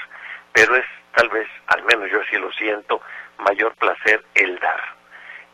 pero 0.54 0.76
es 0.76 0.86
tal 1.16 1.28
vez, 1.30 1.48
al 1.68 1.84
menos 1.86 2.08
yo 2.12 2.20
sí 2.30 2.38
lo 2.38 2.52
siento, 2.54 3.02
mayor 3.40 3.74
placer 3.78 4.24
el 4.36 4.60
dar. 4.60 4.80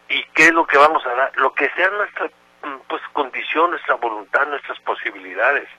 ¿Y 0.10 0.22
qué 0.34 0.48
es 0.48 0.54
lo 0.54 0.68
que 0.68 0.78
vamos 0.78 1.06
a 1.06 1.14
dar? 1.14 1.32
Lo 1.38 1.54
que 1.54 1.70
sea 1.78 1.90
nuestra 1.92 2.26
mm, 2.26 2.80
pues 2.90 3.02
condición, 3.14 3.70
nuestra 3.70 3.96
voluntad, 3.96 4.48
nuestras 4.48 4.78
posibilidades. 4.82 5.70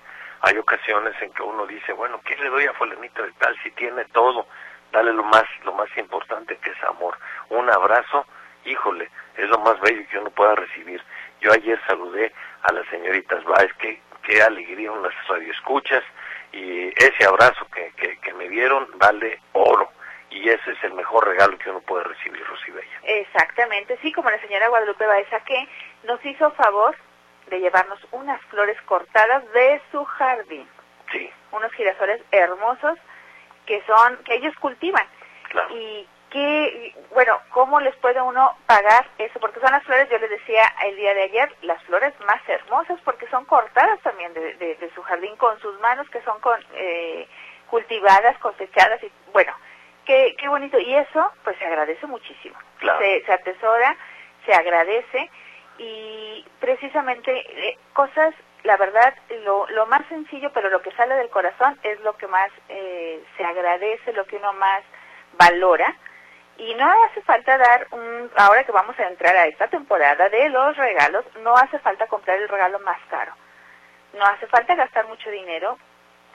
Hay 0.41 0.57
ocasiones 0.57 1.15
en 1.21 1.31
que 1.35 1.43
uno 1.43 1.67
dice, 1.67 1.93
bueno, 1.93 2.23
¿qué 2.25 2.35
le 2.39 2.49
doy 2.49 2.65
a 2.65 2.73
fulanito 2.73 3.23
de 3.23 3.33
tal 3.33 3.55
si 3.63 3.71
tiene 3.73 4.07
todo? 4.07 4.47
Dale 4.93 5.13
lo 5.13 5.25
más, 5.25 5.45
lo 5.65 5.75
más 5.75 5.95
importante 5.99 6.57
que 6.57 6.71
es 6.71 6.83
amor. 6.85 7.19
Un 7.51 7.69
abrazo, 7.69 8.25
híjole, 8.65 9.11
es 9.37 9.51
lo 9.51 9.59
más 9.59 9.79
bello 9.81 10.09
que 10.11 10.19
uno 10.19 10.31
pueda 10.31 10.55
recibir. 10.55 11.05
Yo 11.43 11.53
ayer 11.53 11.79
saludé 11.87 12.33
a 12.63 12.73
las 12.73 12.87
señoritas 12.89 13.43
Báez, 13.45 13.73
qué, 13.79 14.01
qué 14.23 14.43
alegría 14.43 14.93
unas 14.93 15.15
radioescuchas, 15.29 16.03
y 16.53 16.89
ese 17.03 17.25
abrazo 17.27 17.67
que, 17.75 17.93
que, 17.97 18.19
que 18.19 18.33
me 18.35 18.49
dieron 18.49 18.87
vale 18.97 19.41
oro. 19.53 19.91
Y 20.31 20.49
ese 20.49 20.71
es 20.73 20.83
el 20.85 20.95
mejor 20.95 21.27
regalo 21.29 21.59
que 21.59 21.69
uno 21.71 21.81
puede 21.81 22.05
recibir, 22.05 22.43
Rosibella. 22.47 23.01
Exactamente, 23.03 23.99
sí, 24.01 24.13
como 24.13 24.31
la 24.31 24.41
señora 24.41 24.69
Guadalupe 24.69 25.07
Baeza 25.07 25.41
que 25.41 25.69
nos 26.05 26.25
hizo 26.25 26.51
favor 26.53 26.97
de 27.49 27.61
llevarnos 27.61 27.99
unas 28.13 28.41
flores 28.47 28.81
cortadas 28.83 29.45
de 29.53 29.81
su 29.91 30.03
jardín, 30.05 30.67
Sí, 31.11 31.31
unos 31.51 31.71
girasoles 31.73 32.23
hermosos 32.31 32.99
que 33.67 33.83
son, 33.87 34.17
que 34.25 34.35
ellos 34.37 34.55
cultivan. 34.57 35.07
claro. 35.51 35.77
Y 35.77 36.09
que, 36.33 36.95
bueno, 37.15 37.39
¿cómo 37.51 37.79
les 37.81 37.95
puede 37.97 38.21
uno 38.21 38.57
pagar 38.67 39.07
eso? 39.19 39.39
Porque 39.39 39.61
son 39.61 39.71
las 39.71 39.85
flores, 39.85 40.09
yo 40.11 40.19
les 40.19 40.31
decía 40.31 40.65
el 40.85 40.97
día 40.97 41.13
de 41.15 41.25
ayer, 41.25 41.55
las 41.63 41.83
flores 41.85 42.13
más 42.27 42.41
hermosas 42.49 42.99
porque 43.05 43.27
son 43.29 43.45
cortadas 43.45 44.01
también 44.01 44.33
de, 44.35 44.55
de- 44.55 44.75
de 44.77 44.95
su 44.95 45.03
jardín 45.03 45.37
con 45.37 45.61
sus 45.61 45.79
manos 45.81 46.09
que 46.11 46.23
son 46.23 46.41
con, 46.41 46.59
eh, 46.75 47.29
cultivadas, 47.69 48.39
cosechadas 48.39 49.03
y 49.05 49.13
bueno, 49.33 49.53
qué, 50.07 50.35
qué 50.39 50.49
bonito. 50.49 50.79
Y 50.79 50.95
eso 50.95 51.31
pues 51.45 51.57
se 51.59 51.67
agradece 51.67 52.07
muchísimo. 52.07 52.57
Claro. 52.79 52.99
Se, 53.01 53.25
se 53.27 53.33
atesora, 53.33 53.95
se 54.47 54.55
agradece 54.55 55.31
y 55.79 56.47
precisamente 56.61 57.31
eh, 57.69 57.79
cosas, 57.93 58.35
la 58.63 58.77
verdad, 58.79 59.15
lo, 59.45 59.67
lo 59.69 59.85
más 59.87 60.07
sencillo, 60.09 60.51
pero 60.55 60.71
lo 60.71 60.81
que 60.83 60.93
sale 60.93 61.15
del 61.17 61.29
corazón 61.31 61.79
es 61.83 62.01
lo 62.01 62.17
que 62.17 62.27
más 62.27 62.51
eh, 62.71 63.23
se 63.37 63.45
agradece, 63.45 64.13
lo 64.15 64.25
que 64.27 64.37
uno 64.37 64.53
más 64.55 64.83
valora. 65.39 65.95
Y 66.63 66.75
no 66.77 66.89
hace 67.05 67.21
falta 67.23 67.59
dar 67.59 67.89
un, 67.91 68.31
ahora 68.37 68.63
que 68.63 68.71
vamos 68.71 68.97
a 68.97 69.09
entrar 69.09 69.35
a 69.35 69.47
esta 69.47 69.67
temporada 69.67 70.29
de 70.29 70.49
los 70.49 70.77
regalos, 70.77 71.25
no 71.41 71.57
hace 71.57 71.77
falta 71.81 72.07
comprar 72.07 72.39
el 72.39 72.49
regalo 72.49 72.79
más 72.81 72.99
caro. 73.11 73.33
No 74.13 74.25
hace 74.25 74.47
falta 74.47 74.77
gastar 74.77 75.09
mucho 75.09 75.29
dinero, 75.31 75.77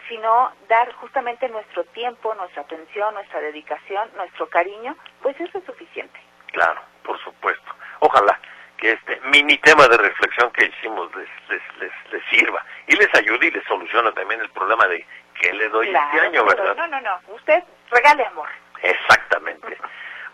sino 0.09 0.51
dar 0.67 0.91
justamente 0.95 1.47
nuestro 1.47 1.85
tiempo, 1.85 2.35
nuestra 2.35 2.63
atención, 2.63 3.13
nuestra 3.13 3.39
dedicación, 3.39 4.11
nuestro 4.17 4.49
cariño, 4.49 4.97
pues 5.21 5.39
eso 5.39 5.59
es 5.59 5.63
suficiente. 5.63 6.19
Claro, 6.51 6.81
por 7.03 7.17
supuesto. 7.23 7.71
Ojalá 7.99 8.37
que 8.75 8.91
este 8.91 9.21
mini 9.31 9.57
tema 9.59 9.87
de 9.87 9.95
reflexión 9.95 10.51
que 10.51 10.65
hicimos 10.65 11.09
les, 11.15 11.29
les, 11.49 11.91
les, 12.11 12.23
sirva 12.29 12.65
y 12.87 12.97
les 12.97 13.15
ayude 13.15 13.47
y 13.47 13.51
les 13.51 13.63
solucione 13.63 14.11
también 14.11 14.41
el 14.41 14.49
problema 14.49 14.87
de 14.87 15.05
qué 15.39 15.53
le 15.53 15.69
doy 15.69 15.87
este 15.87 16.19
año, 16.19 16.43
¿verdad? 16.43 16.75
No, 16.75 16.87
no, 16.87 16.99
no, 16.99 17.17
usted 17.29 17.63
regale 17.91 18.25
amor. 18.25 18.46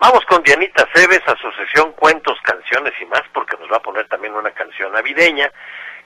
Vamos 0.03 0.25
con 0.25 0.43
Dianita 0.43 0.85
Cebes 0.93 1.21
a 1.27 1.37
su 1.37 1.49
sesión 1.53 1.93
Cuentos, 1.93 2.37
Canciones 2.43 2.91
y 2.99 3.05
más, 3.05 3.21
porque 3.31 3.55
nos 3.55 3.71
va 3.71 3.77
a 3.77 3.81
poner 3.81 4.05
también 4.09 4.33
una 4.33 4.51
canción 4.51 4.91
navideña. 4.91 5.49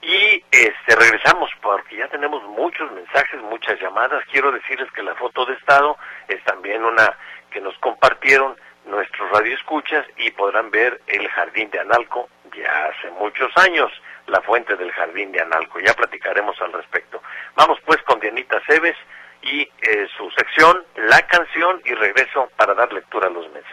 Y 0.00 0.44
este, 0.52 0.94
regresamos 0.94 1.50
porque 1.60 1.96
ya 1.96 2.06
tenemos 2.06 2.40
muchos 2.44 2.92
mensajes, 2.92 3.42
muchas 3.42 3.80
llamadas. 3.80 4.22
Quiero 4.30 4.52
decirles 4.52 4.88
que 4.92 5.02
la 5.02 5.16
foto 5.16 5.44
de 5.46 5.54
estado 5.54 5.96
es 6.28 6.40
también 6.44 6.84
una 6.84 7.12
que 7.50 7.60
nos 7.60 7.76
compartieron 7.78 8.56
nuestros 8.84 9.32
radioescuchas 9.32 10.06
y 10.16 10.30
podrán 10.30 10.70
ver 10.70 11.00
el 11.08 11.26
jardín 11.30 11.68
de 11.72 11.80
Analco 11.80 12.28
ya 12.56 12.86
hace 12.86 13.10
muchos 13.18 13.50
años, 13.56 13.90
la 14.28 14.40
fuente 14.42 14.76
del 14.76 14.92
jardín 14.92 15.32
de 15.32 15.40
Analco. 15.40 15.80
Ya 15.80 15.92
platicaremos 15.94 16.54
al 16.62 16.72
respecto. 16.72 17.20
Vamos 17.56 17.80
pues 17.84 18.00
con 18.04 18.20
Dianita 18.20 18.62
Cebes 18.64 18.96
y 19.42 19.62
eh, 19.82 20.06
su 20.16 20.30
sección, 20.30 20.84
la 20.96 21.20
canción 21.26 21.80
y 21.84 21.94
regreso 21.94 22.48
para 22.56 22.74
dar 22.74 22.92
lectura 22.92 23.26
a 23.26 23.30
los 23.30 23.44
mensajes. 23.50 23.67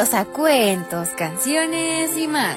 Bienvenidos 0.00 0.14
a 0.14 0.32
Cuentos, 0.32 1.08
Canciones 1.10 2.16
y 2.16 2.26
más. 2.26 2.56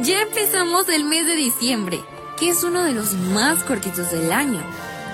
Ya 0.00 0.20
empezamos 0.20 0.90
el 0.90 1.04
mes 1.04 1.24
de 1.24 1.36
diciembre 1.36 2.04
que 2.38 2.50
es 2.50 2.62
uno 2.64 2.84
de 2.84 2.92
los 2.92 3.14
más 3.14 3.64
cortitos 3.64 4.10
del 4.10 4.30
año, 4.30 4.60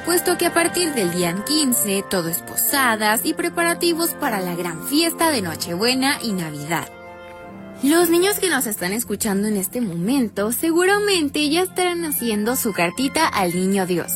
puesto 0.05 0.37
que 0.37 0.47
a 0.47 0.53
partir 0.53 0.93
del 0.93 1.13
día 1.13 1.33
15 1.45 2.05
todo 2.11 2.29
es 2.29 2.43
posadas 2.43 3.21
y 3.25 3.35
preparativos 3.35 4.15
para 4.15 4.41
la 4.41 4.57
gran 4.57 4.89
fiesta 4.89 5.31
de 5.31 5.41
Nochebuena 5.41 6.19
y 6.21 6.33
Navidad. 6.33 6.89
Los 7.85 8.11
niños 8.11 8.41
que 8.41 8.51
nos 8.51 8.67
están 8.67 8.93
escuchando 8.93 9.47
en 9.47 9.57
este 9.57 9.81
momento 9.81 10.51
seguramente 10.51 11.49
ya 11.49 11.63
estarán 11.63 12.05
haciendo 12.05 12.57
su 12.57 12.73
cartita 12.73 13.29
al 13.29 13.55
niño 13.55 13.87
Dios, 13.87 14.11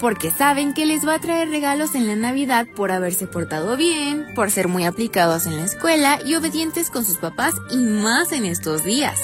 porque 0.00 0.30
saben 0.30 0.72
que 0.72 0.86
les 0.86 1.06
va 1.06 1.14
a 1.14 1.20
traer 1.20 1.50
regalos 1.50 1.94
en 1.94 2.06
la 2.06 2.16
Navidad 2.16 2.66
por 2.74 2.90
haberse 2.90 3.26
portado 3.26 3.76
bien, 3.76 4.26
por 4.34 4.50
ser 4.50 4.66
muy 4.66 4.84
aplicados 4.84 5.46
en 5.46 5.56
la 5.56 5.64
escuela 5.64 6.18
y 6.24 6.34
obedientes 6.34 6.90
con 6.90 7.04
sus 7.04 7.18
papás 7.18 7.54
y 7.70 7.76
más 7.76 8.32
en 8.32 8.46
estos 8.46 8.82
días. 8.82 9.20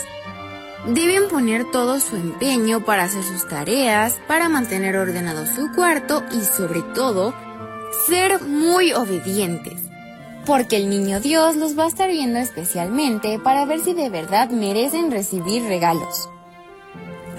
Deben 0.87 1.29
poner 1.29 1.65
todo 1.73 1.99
su 1.99 2.15
empeño 2.15 2.85
para 2.85 3.05
hacer 3.05 3.25
sus 3.25 3.49
tareas, 3.49 4.21
para 4.29 4.49
mantener 4.49 4.97
ordenado 4.97 5.47
su 5.47 5.73
cuarto 5.73 6.23
y 6.31 6.41
sobre 6.45 6.83
todo, 6.95 7.35
ser 8.07 8.43
muy 8.43 8.93
obedientes. 8.93 9.83
Porque 10.45 10.77
el 10.77 10.89
niño 10.89 11.19
Dios 11.19 11.57
los 11.57 11.77
va 11.77 11.85
a 11.85 11.89
estar 11.89 12.09
viendo 12.09 12.39
especialmente 12.39 13.41
para 13.41 13.65
ver 13.65 13.81
si 13.81 13.95
de 13.95 14.11
verdad 14.11 14.51
merecen 14.51 15.11
recibir 15.11 15.65
regalos. 15.65 16.29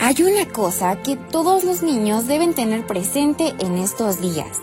Hay 0.08 0.24
una 0.24 0.48
cosa 0.48 1.02
que 1.04 1.18
todos 1.18 1.66
los 1.66 1.84
niños 1.84 2.28
deben 2.28 2.54
tener 2.54 2.88
presente 2.88 3.54
en 3.60 3.78
estos 3.78 4.22
días. 4.22 4.62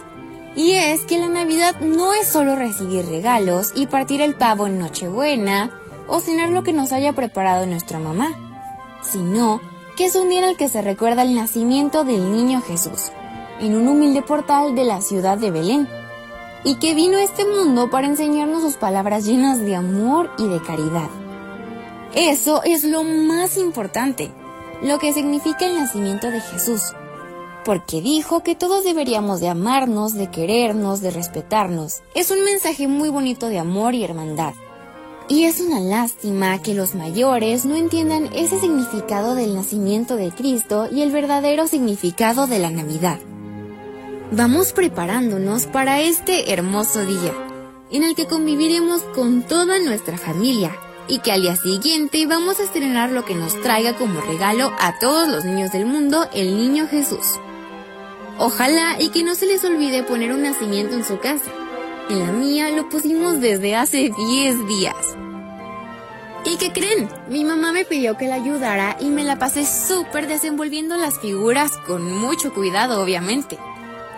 Y 0.57 0.71
es 0.73 1.03
que 1.03 1.19
la 1.19 1.29
Navidad 1.29 1.81
no 1.83 2.15
es 2.15 2.29
solo 2.29 2.57
recibir 2.57 3.05
regalos 3.05 3.71
y 3.75 3.87
partir 3.87 4.23
el 4.23 4.37
pavo 4.37 4.67
en 4.67 4.79
Nochebuena 4.79 5.71
o 6.09 6.21
cenar 6.21 6.49
lo 6.49 6.63
que 6.63 6.73
nos 6.73 6.93
haya 6.93 7.13
preparado 7.13 7.67
nuestra 7.67 7.99
mamá 7.99 8.35
sino 9.05 9.61
que 9.99 10.07
es 10.07 10.17
un 10.17 10.31
día 10.31 10.39
en 10.39 10.49
el 10.49 10.57
que 10.57 10.71
se 10.71 10.81
recuerda 10.81 11.23
el 11.23 11.35
nacimiento 11.35 12.05
del 12.05 12.33
niño 12.33 12.63
Jesús, 12.63 13.13
en 13.61 13.77
un 13.77 13.87
humilde 13.87 14.23
portal 14.23 14.75
de 14.75 14.85
la 14.85 15.03
ciudad 15.03 15.37
de 15.37 15.51
Belén, 15.51 15.87
y 16.65 16.77
que 16.77 16.95
vino 16.95 17.19
a 17.19 17.23
este 17.23 17.45
mundo 17.45 17.91
para 17.91 18.07
enseñarnos 18.07 18.63
sus 18.63 18.77
palabras 18.77 19.27
llenas 19.27 19.61
de 19.61 19.77
amor 19.77 20.31
y 20.39 20.49
de 20.49 20.63
caridad. 20.63 21.11
Eso 22.15 22.63
es 22.65 22.85
lo 22.85 23.05
más 23.05 23.59
importante, 23.59 24.33
lo 24.85 24.99
que 24.99 25.15
significa 25.15 25.65
el 25.65 25.77
nacimiento 25.77 26.31
de 26.31 26.43
Jesús, 26.43 26.93
porque 27.65 28.03
dijo 28.03 28.43
que 28.43 28.55
todos 28.55 28.85
deberíamos 28.85 29.41
de 29.41 29.49
amarnos, 29.49 30.13
de 30.13 30.31
querernos, 30.31 31.01
de 31.01 31.11
respetarnos. 31.11 32.03
Es 32.15 32.31
un 32.31 32.45
mensaje 32.45 32.87
muy 32.87 33.09
bonito 33.09 33.49
de 33.49 33.59
amor 33.59 33.95
y 33.95 34.05
hermandad. 34.05 34.53
Y 35.27 35.45
es 35.45 35.61
una 35.61 35.81
lástima 35.81 36.61
que 36.61 36.75
los 36.75 36.95
mayores 36.95 37.65
no 37.65 37.77
entiendan 37.77 38.29
ese 38.35 38.61
significado 38.61 39.35
del 39.35 39.55
nacimiento 39.55 40.17
de 40.17 40.31
Cristo 40.31 40.87
y 40.93 41.01
el 41.01 41.11
verdadero 41.11 41.67
significado 41.67 42.47
de 42.47 42.59
la 42.59 42.69
Navidad. 42.69 43.19
Vamos 44.33 44.75
preparándonos 44.75 45.65
para 45.65 46.03
este 46.03 46.53
hermoso 46.53 47.07
día, 47.07 47.33
en 47.91 48.05
el 48.05 48.15
que 48.15 48.27
conviviremos 48.27 49.01
con 49.15 49.45
toda 49.45 49.79
nuestra 49.79 50.19
familia 50.19 50.77
y 51.09 51.19
que 51.21 51.33
al 51.33 51.43
día 51.43 51.57
siguiente 51.57 52.27
vamos 52.27 52.61
a 52.61 52.65
estrenar 52.65 53.11
lo 53.11 53.25
que 53.25 53.35
nos 53.35 53.61
traiga 53.63 53.97
como 53.97 54.21
regalo 54.21 54.73
a 54.79 54.99
todos 54.99 55.29
los 55.29 55.45
niños 55.45 55.73
del 55.73 55.87
mundo 55.87 56.29
el 56.33 56.57
niño 56.57 56.87
Jesús. 56.89 57.41
Ojalá 58.39 58.97
y 58.99 59.11
que 59.11 59.23
no 59.23 59.35
se 59.35 59.47
les 59.47 59.65
olvide 59.65 60.03
poner 60.03 60.33
un 60.33 60.43
nacimiento 60.43 60.95
en 60.95 61.05
su 61.05 61.19
casa 61.19 61.51
en 62.11 62.21
la 62.21 62.33
mía 62.33 62.69
lo 62.71 62.89
pusimos 62.91 63.41
desde 63.41 63.75
hace 63.75 64.11
10 64.15 64.67
días. 64.67 64.95
¿Y 66.45 66.57
qué 66.57 66.71
creen? 66.71 67.09
Mi 67.31 67.45
mamá 67.45 67.73
me 67.73 67.87
pidió 67.87 68.19
que 68.19 68.29
la 68.29 68.35
ayudara 68.35 68.99
y 69.01 69.07
me 69.07 69.25
la 69.25 69.39
pasé 69.39 69.65
súper 69.65 70.27
desenvolviendo 70.27 70.99
las 70.99 71.19
figuras 71.19 71.73
con 71.87 72.13
mucho 72.13 72.53
cuidado, 72.53 73.03
obviamente. 73.03 73.59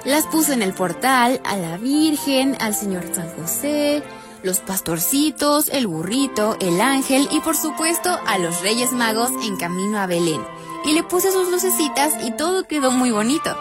Las 0.05 0.27
puse 0.27 0.55
en 0.55 0.63
el 0.63 0.75
portal, 0.75 1.41
a 1.45 1.57
la 1.57 1.77
Virgen, 1.77 2.57
al 2.59 2.75
Señor 2.75 3.05
San 3.13 3.29
José, 3.37 4.03
los 4.43 4.61
pastorcitos, 4.61 5.69
el 5.69 5.87
burrito, 5.87 6.57
el 6.61 6.81
ángel 6.81 7.29
y 7.31 7.41
por 7.41 7.57
supuesto 7.57 8.19
a 8.27 8.39
los 8.39 8.61
Reyes 8.61 8.93
Magos 8.93 9.31
en 9.45 9.57
camino 9.57 9.99
a 9.99 10.07
Belén. 10.07 10.43
Y 10.85 10.93
le 10.93 11.03
puse 11.03 11.33
sus 11.33 11.51
lucecitas 11.51 12.15
y 12.25 12.31
todo 12.33 12.65
quedó 12.65 12.91
muy 12.91 13.11
bonito. 13.11 13.57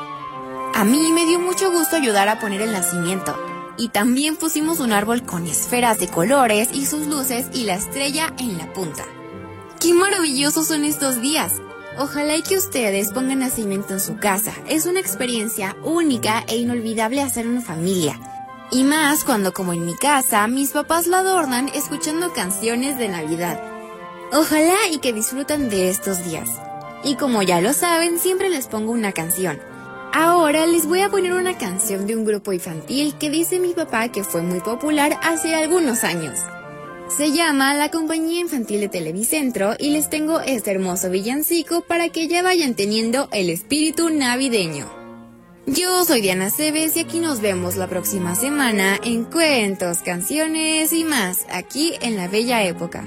A 0.74 0.84
mí 0.84 1.12
me 1.12 1.26
dio 1.26 1.40
mucho 1.40 1.72
gusto 1.72 1.96
ayudar 1.96 2.28
a 2.28 2.40
poner 2.40 2.62
el 2.62 2.72
nacimiento 2.72 3.36
y 3.78 3.90
también 3.90 4.36
pusimos 4.36 4.80
un 4.80 4.92
árbol 4.92 5.24
con 5.24 5.48
esferas 5.48 6.00
de 6.00 6.08
colores 6.08 6.70
y 6.74 6.86
sus 6.86 7.08
luces 7.08 7.48
y 7.54 7.64
la 7.64 7.76
estrella 7.76 8.34
en 8.40 8.58
la 8.58 8.72
punta. 8.74 9.04
¡Qué 9.80 9.94
maravillosos 9.94 10.68
son 10.68 10.84
estos 10.84 11.22
días! 11.22 11.54
Ojalá 11.98 12.36
y 12.36 12.42
que 12.42 12.58
ustedes 12.58 13.12
pongan 13.14 13.40
nacimiento 13.40 13.94
en 13.94 14.02
su 14.02 14.18
casa. 14.18 14.54
Es 14.68 14.86
una 14.86 15.00
experiencia 15.00 15.78
única 15.84 16.44
e 16.48 16.58
inolvidable 16.58 17.22
hacer 17.22 17.48
una 17.48 17.62
familia. 17.62 18.20
Y 18.76 18.84
más 18.84 19.24
cuando 19.24 19.54
como 19.54 19.72
en 19.72 19.86
mi 19.86 19.96
casa 19.96 20.46
mis 20.48 20.72
papás 20.72 21.08
lo 21.08 21.16
adornan 21.16 21.70
escuchando 21.70 22.34
canciones 22.34 22.98
de 22.98 23.08
Navidad. 23.08 23.58
Ojalá 24.34 24.76
y 24.92 24.98
que 24.98 25.14
disfrutan 25.14 25.70
de 25.70 25.88
estos 25.88 26.26
días. 26.26 26.50
Y 27.02 27.16
como 27.16 27.42
ya 27.42 27.62
lo 27.62 27.72
saben, 27.72 28.20
siempre 28.20 28.50
les 28.50 28.68
pongo 28.68 28.92
una 28.92 29.14
canción. 29.14 29.62
Ahora 30.12 30.66
les 30.66 30.88
voy 30.88 31.00
a 31.00 31.10
poner 31.10 31.32
una 31.32 31.58
canción 31.58 32.06
de 32.06 32.18
un 32.18 32.26
grupo 32.26 32.52
infantil 32.52 33.16
que 33.18 33.30
dice 33.30 33.62
mi 33.62 33.72
papá 33.72 34.10
que 34.10 34.26
fue 34.26 34.42
muy 34.42 34.60
popular 34.60 35.18
hace 35.24 35.56
algunos 35.56 36.04
años. 36.04 36.38
Se 37.08 37.32
llama 37.32 37.76
La 37.76 37.92
Compañía 37.92 38.42
Infantil 38.42 38.82
de 38.82 38.90
Televicentro 38.90 39.76
y 39.80 39.92
les 39.92 40.10
tengo 40.10 40.42
este 40.42 40.72
hermoso 40.72 41.10
villancico 41.10 41.80
para 41.80 42.10
que 42.10 42.28
ya 42.28 42.44
vayan 42.44 42.74
teniendo 42.74 43.30
el 43.32 43.52
espíritu 43.52 44.10
navideño. 44.10 45.05
Yo 45.68 46.06
soy 46.06 46.22
Diana 46.22 46.52
Cebes 46.52 46.96
y 46.96 47.00
aquí 47.00 47.20
nos 47.20 47.42
vemos 47.42 47.76
la 47.76 47.88
próxima 47.88 48.36
semana 48.36 49.00
en 49.04 49.24
cuentos, 49.24 50.00
canciones 50.04 50.94
y 50.94 51.04
más, 51.04 51.48
aquí 51.52 51.94
en 52.02 52.16
la 52.18 52.28
Bella 52.28 52.64
Época. 52.64 53.04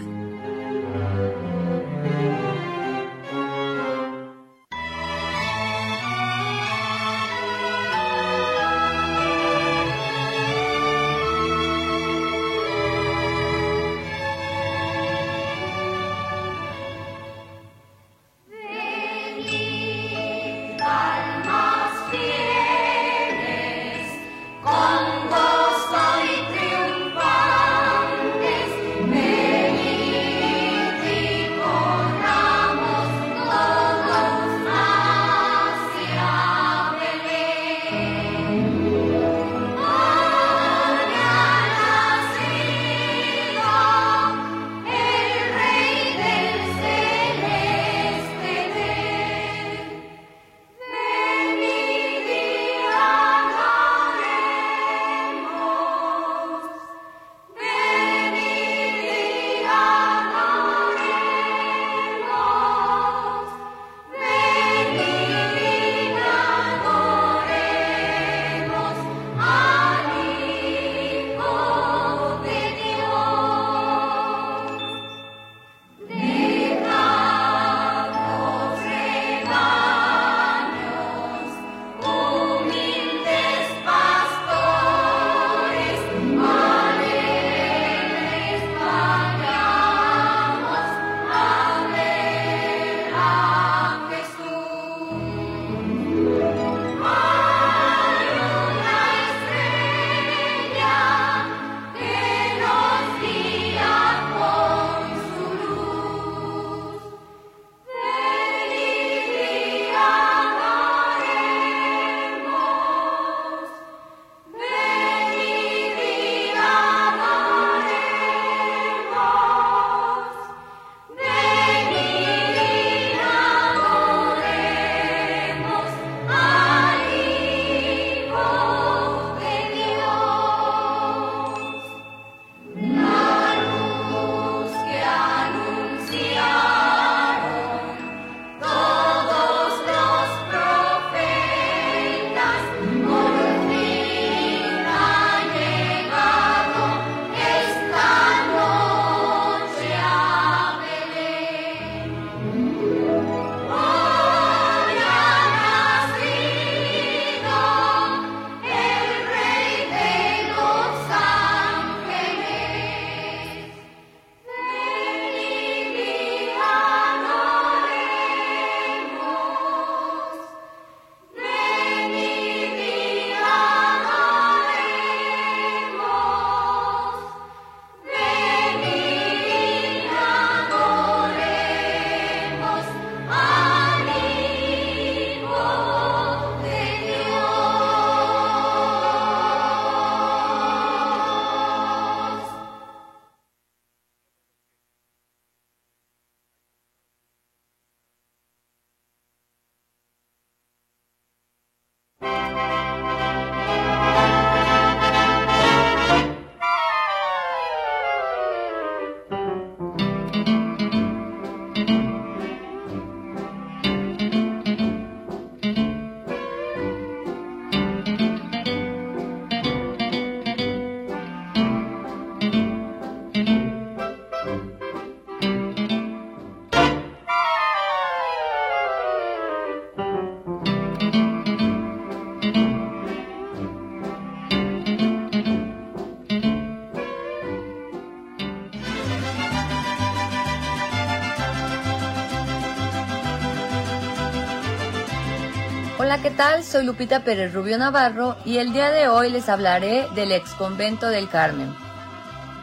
Tal? 246.39 246.63
Soy 246.63 246.85
Lupita 246.85 247.25
Pérez 247.25 247.53
Rubio 247.53 247.77
Navarro 247.79 248.37
y 248.45 248.59
el 248.59 248.73
día 248.73 248.93
de 248.93 249.09
hoy 249.09 249.29
les 249.29 249.49
hablaré 249.49 250.07
del 250.15 250.31
ex 250.31 250.53
convento 250.53 251.09
del 251.09 251.29
Carmen. 251.29 251.75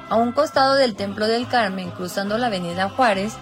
A 0.07 0.15
un 0.15 0.31
costado 0.31 0.75
del 0.75 0.95
Templo 0.95 1.27
del 1.27 1.49
Carmen, 1.49 1.91
cruzando 1.91 2.37
la 2.37 2.47
Avenida 2.47 2.87
Juárez, 2.87 3.33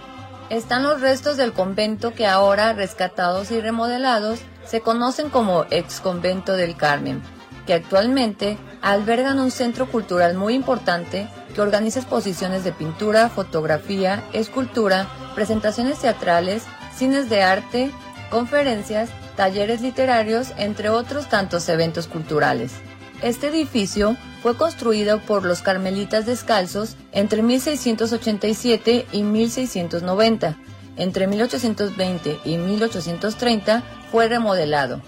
están 0.49 0.81
los 0.81 1.01
restos 1.01 1.37
del 1.37 1.53
convento 1.53 2.15
que 2.15 2.25
ahora, 2.25 2.73
rescatados 2.73 3.51
y 3.51 3.61
remodelados, 3.61 4.39
se 4.65 4.81
conocen 4.81 5.29
como 5.29 5.67
ex 5.69 5.99
convento 5.99 6.53
del 6.53 6.75
Carmen, 6.75 7.21
que 7.67 7.75
actualmente 7.75 8.57
albergan 8.81 9.37
un 9.37 9.51
centro 9.51 9.85
cultural 9.85 10.33
muy 10.33 10.55
importante 10.55 11.27
que 11.53 11.61
organiza 11.61 11.99
exposiciones 11.99 12.63
de 12.63 12.71
pintura, 12.71 13.29
fotografía, 13.29 14.23
escultura, 14.33 15.05
presentaciones 15.35 15.99
teatrales, 15.99 16.63
cines 16.95 17.29
de 17.29 17.43
arte, 17.43 17.91
conferencias, 18.31 19.11
talleres 19.35 19.81
literarios, 19.81 20.53
entre 20.57 20.89
otros 20.89 21.29
tantos 21.29 21.67
eventos 21.69 22.07
culturales. 22.07 22.73
Este 23.21 23.47
edificio 23.47 24.17
fue 24.41 24.57
construido 24.57 25.19
por 25.21 25.45
los 25.45 25.61
carmelitas 25.61 26.25
descalzos 26.25 26.97
entre 27.13 27.41
1687 27.41 29.05
y 29.11 29.23
1690. 29.23 30.57
Entre 30.97 31.27
1820 31.27 32.39
y 32.43 32.57
1830 32.57 33.83
fue 34.11 34.27
remodelado. 34.27 35.01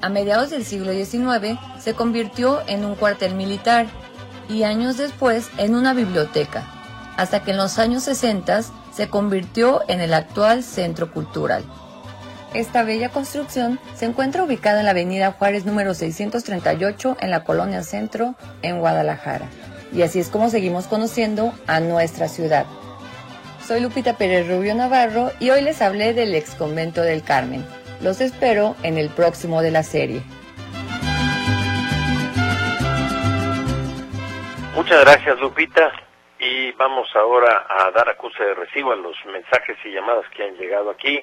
A 0.00 0.10
mediados 0.10 0.50
del 0.50 0.64
siglo 0.64 0.92
XIX 0.92 1.58
se 1.80 1.94
convirtió 1.94 2.60
en 2.68 2.84
un 2.84 2.94
cuartel 2.94 3.34
militar 3.34 3.86
y 4.48 4.62
años 4.62 4.96
después 4.96 5.48
en 5.56 5.74
una 5.74 5.94
biblioteca, 5.94 6.64
hasta 7.16 7.42
que 7.42 7.50
en 7.50 7.56
los 7.56 7.78
años 7.78 8.04
60 8.04 8.60
se 8.92 9.08
convirtió 9.08 9.80
en 9.88 10.00
el 10.00 10.14
actual 10.14 10.62
centro 10.62 11.12
cultural. 11.12 11.64
Esta 12.54 12.82
bella 12.82 13.10
construcción 13.10 13.78
se 13.94 14.06
encuentra 14.06 14.42
ubicada 14.42 14.78
en 14.78 14.86
la 14.86 14.92
avenida 14.92 15.32
Juárez 15.32 15.66
número 15.66 15.92
638 15.92 17.18
en 17.20 17.30
la 17.30 17.44
colonia 17.44 17.82
Centro, 17.82 18.36
en 18.62 18.80
Guadalajara. 18.80 19.46
Y 19.92 20.00
así 20.00 20.18
es 20.18 20.30
como 20.30 20.48
seguimos 20.48 20.86
conociendo 20.86 21.52
a 21.66 21.80
nuestra 21.80 22.26
ciudad. 22.26 22.64
Soy 23.60 23.80
Lupita 23.80 24.16
Pérez 24.16 24.48
Rubio 24.48 24.74
Navarro 24.74 25.30
y 25.40 25.50
hoy 25.50 25.60
les 25.60 25.82
hablé 25.82 26.14
del 26.14 26.34
ex 26.34 26.54
convento 26.54 27.02
del 27.02 27.22
Carmen. 27.22 27.66
Los 28.00 28.22
espero 28.22 28.76
en 28.82 28.96
el 28.96 29.10
próximo 29.10 29.60
de 29.60 29.70
la 29.70 29.82
serie. 29.82 30.22
Muchas 34.74 35.02
gracias 35.02 35.38
Lupita 35.38 35.92
y 36.38 36.72
vamos 36.72 37.08
ahora 37.14 37.66
a 37.68 37.90
dar 37.90 38.08
acuse 38.08 38.42
de 38.42 38.54
recibo 38.54 38.92
a 38.92 38.96
los 38.96 39.16
mensajes 39.26 39.76
y 39.84 39.90
llamadas 39.90 40.24
que 40.34 40.44
han 40.44 40.54
llegado 40.54 40.90
aquí 40.90 41.22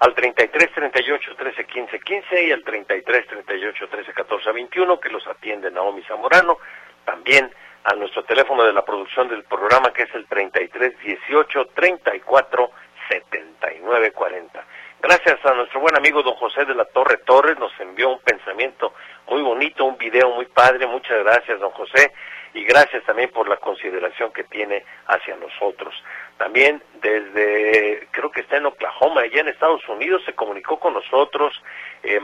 al 0.00 0.14
33 0.14 0.72
38 0.72 1.36
13 1.36 1.64
15 1.64 2.00
15 2.00 2.44
y 2.44 2.52
al 2.52 2.62
33 2.64 3.26
38 3.26 3.88
13 3.88 4.12
14 4.12 4.52
21 4.52 5.00
que 5.00 5.08
los 5.08 5.26
atiende 5.26 5.70
Naomi 5.70 6.02
Zamorano, 6.02 6.58
también 7.04 7.50
a 7.84 7.94
nuestro 7.94 8.24
teléfono 8.24 8.64
de 8.64 8.72
la 8.72 8.84
producción 8.84 9.28
del 9.28 9.44
programa 9.44 9.92
que 9.92 10.02
es 10.02 10.14
el 10.14 10.26
33 10.26 10.98
18 10.98 11.66
34 11.74 12.70
79 13.08 14.12
40. 14.12 14.64
Gracias 15.00 15.44
a 15.44 15.54
nuestro 15.54 15.80
buen 15.80 15.96
amigo 15.96 16.22
don 16.22 16.34
José 16.34 16.64
de 16.64 16.74
la 16.74 16.84
Torre 16.86 17.18
Torres, 17.18 17.58
nos 17.58 17.72
envió 17.78 18.08
un 18.08 18.18
pensamiento 18.20 18.94
muy 19.28 19.42
bonito, 19.42 19.84
un 19.84 19.96
video 19.96 20.30
muy 20.30 20.46
padre, 20.46 20.86
muchas 20.86 21.22
gracias 21.22 21.60
don 21.60 21.70
José 21.70 22.12
y 22.54 22.64
gracias 22.64 23.04
también 23.04 23.30
por 23.30 23.48
la 23.48 23.58
consideración 23.58 24.32
que 24.32 24.44
tiene 24.44 24.84
hacia 25.06 25.36
nosotros. 25.36 25.94
También 26.38 26.82
desde, 27.00 28.08
creo 28.10 28.30
que 28.30 28.42
está 28.42 28.58
en 28.58 28.66
Oklahoma, 28.66 29.22
allá 29.22 29.40
en 29.40 29.48
Estados 29.48 29.86
Unidos, 29.88 30.22
se 30.26 30.34
comunicó 30.34 30.78
con 30.78 30.92
nosotros 30.92 31.54
eh, 32.02 32.20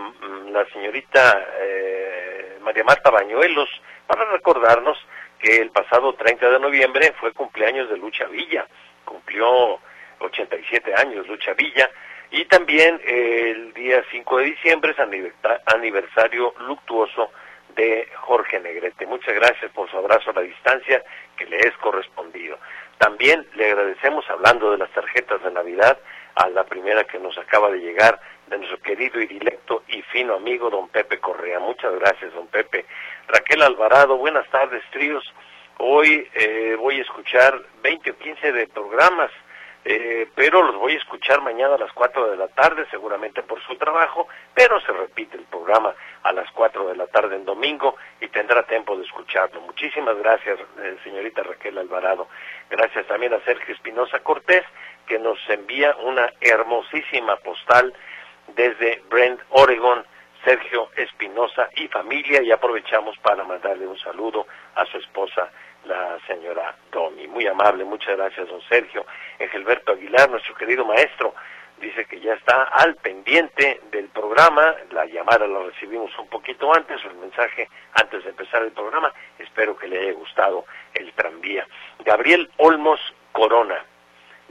la 0.50 0.64
señorita 0.66 1.46
eh, 1.60 2.58
María 2.60 2.84
Marta 2.84 3.10
Bañuelos 3.10 3.68
para 4.06 4.24
recordarnos 4.26 4.98
que 5.38 5.56
el 5.56 5.70
pasado 5.70 6.14
30 6.14 6.50
de 6.50 6.60
noviembre 6.60 7.14
fue 7.18 7.32
cumpleaños 7.32 7.88
de 7.88 7.96
Lucha 7.96 8.26
Villa, 8.26 8.66
cumplió 9.04 9.80
87 10.18 10.94
años 10.94 11.26
Lucha 11.26 11.54
Villa, 11.54 11.90
y 12.30 12.44
también 12.46 13.00
el 13.04 13.72
día 13.74 14.02
5 14.10 14.38
de 14.38 14.44
diciembre 14.44 14.92
es 14.92 14.98
aniversario 15.66 16.54
luctuoso 16.60 17.30
de 17.74 18.08
Jorge 18.16 18.60
Negrete. 18.60 19.06
Muchas 19.06 19.34
gracias 19.34 19.70
por 19.72 19.90
su 19.90 19.98
abrazo 19.98 20.30
a 20.30 20.34
la 20.34 20.40
distancia 20.42 21.02
que 21.36 21.46
le 21.46 21.58
es 21.58 21.76
correspondido. 21.78 22.58
También 23.02 23.44
le 23.56 23.66
agradecemos, 23.66 24.24
hablando 24.30 24.70
de 24.70 24.78
las 24.78 24.88
tarjetas 24.92 25.42
de 25.42 25.50
Navidad, 25.50 25.98
a 26.36 26.48
la 26.50 26.62
primera 26.62 27.02
que 27.02 27.18
nos 27.18 27.36
acaba 27.36 27.68
de 27.68 27.80
llegar 27.80 28.20
de 28.46 28.58
nuestro 28.58 28.78
querido 28.80 29.20
y 29.20 29.26
directo 29.26 29.82
y 29.88 30.02
fino 30.02 30.34
amigo 30.34 30.70
don 30.70 30.86
Pepe 30.86 31.18
Correa. 31.18 31.58
Muchas 31.58 31.92
gracias, 31.98 32.32
don 32.32 32.46
Pepe. 32.46 32.86
Raquel 33.26 33.62
Alvarado, 33.62 34.18
buenas 34.18 34.48
tardes, 34.50 34.84
tríos. 34.92 35.24
Hoy 35.78 36.28
eh, 36.32 36.76
voy 36.78 37.00
a 37.00 37.02
escuchar 37.02 37.60
20 37.82 38.08
o 38.12 38.18
15 38.18 38.52
de 38.52 38.68
programas 38.68 39.32
eh, 39.84 40.28
pero 40.34 40.62
los 40.62 40.76
voy 40.76 40.92
a 40.92 40.98
escuchar 40.98 41.40
mañana 41.40 41.74
a 41.74 41.78
las 41.78 41.92
4 41.92 42.30
de 42.30 42.36
la 42.36 42.48
tarde, 42.48 42.86
seguramente 42.90 43.42
por 43.42 43.60
su 43.62 43.76
trabajo, 43.76 44.28
pero 44.54 44.80
se 44.80 44.92
repite 44.92 45.36
el 45.36 45.44
programa 45.44 45.94
a 46.22 46.32
las 46.32 46.50
4 46.52 46.88
de 46.88 46.96
la 46.96 47.08
tarde 47.08 47.34
en 47.34 47.44
domingo 47.44 47.96
y 48.20 48.28
tendrá 48.28 48.62
tiempo 48.64 48.96
de 48.96 49.04
escucharlo. 49.04 49.60
Muchísimas 49.62 50.16
gracias, 50.18 50.60
eh, 50.80 50.96
señorita 51.02 51.42
Raquel 51.42 51.78
Alvarado. 51.78 52.28
Gracias 52.70 53.06
también 53.06 53.34
a 53.34 53.40
Sergio 53.40 53.74
Espinosa 53.74 54.20
Cortés, 54.20 54.64
que 55.06 55.18
nos 55.18 55.38
envía 55.48 55.96
una 55.96 56.32
hermosísima 56.40 57.36
postal 57.36 57.92
desde 58.54 59.02
Brent, 59.08 59.40
Oregon. 59.50 60.04
Sergio 60.44 60.90
Espinosa 60.96 61.68
y 61.76 61.86
familia 61.86 62.42
y 62.42 62.50
aprovechamos 62.50 63.16
para 63.18 63.44
mandarle 63.44 63.86
un 63.86 63.96
saludo 63.98 64.46
a 64.74 64.84
su 64.86 64.98
esposa 64.98 65.52
la 65.84 66.18
señora 66.26 66.76
Domi. 66.90 67.26
Muy 67.28 67.46
amable, 67.46 67.84
muchas 67.84 68.16
gracias, 68.16 68.48
don 68.48 68.60
Sergio. 68.62 69.04
Gilberto 69.50 69.92
Aguilar, 69.92 70.30
nuestro 70.30 70.54
querido 70.54 70.84
maestro, 70.84 71.34
dice 71.78 72.04
que 72.04 72.20
ya 72.20 72.34
está 72.34 72.64
al 72.64 72.94
pendiente 72.96 73.80
del 73.90 74.08
programa. 74.08 74.74
La 74.92 75.04
llamada 75.06 75.46
la 75.46 75.60
recibimos 75.60 76.10
un 76.18 76.28
poquito 76.28 76.72
antes, 76.74 77.04
el 77.04 77.16
mensaje 77.16 77.68
antes 77.94 78.24
de 78.24 78.30
empezar 78.30 78.62
el 78.62 78.72
programa. 78.72 79.12
Espero 79.38 79.76
que 79.76 79.88
le 79.88 79.98
haya 79.98 80.12
gustado 80.12 80.64
el 80.94 81.12
tranvía. 81.12 81.66
Gabriel 82.04 82.50
Olmos 82.58 83.00
Corona 83.32 83.84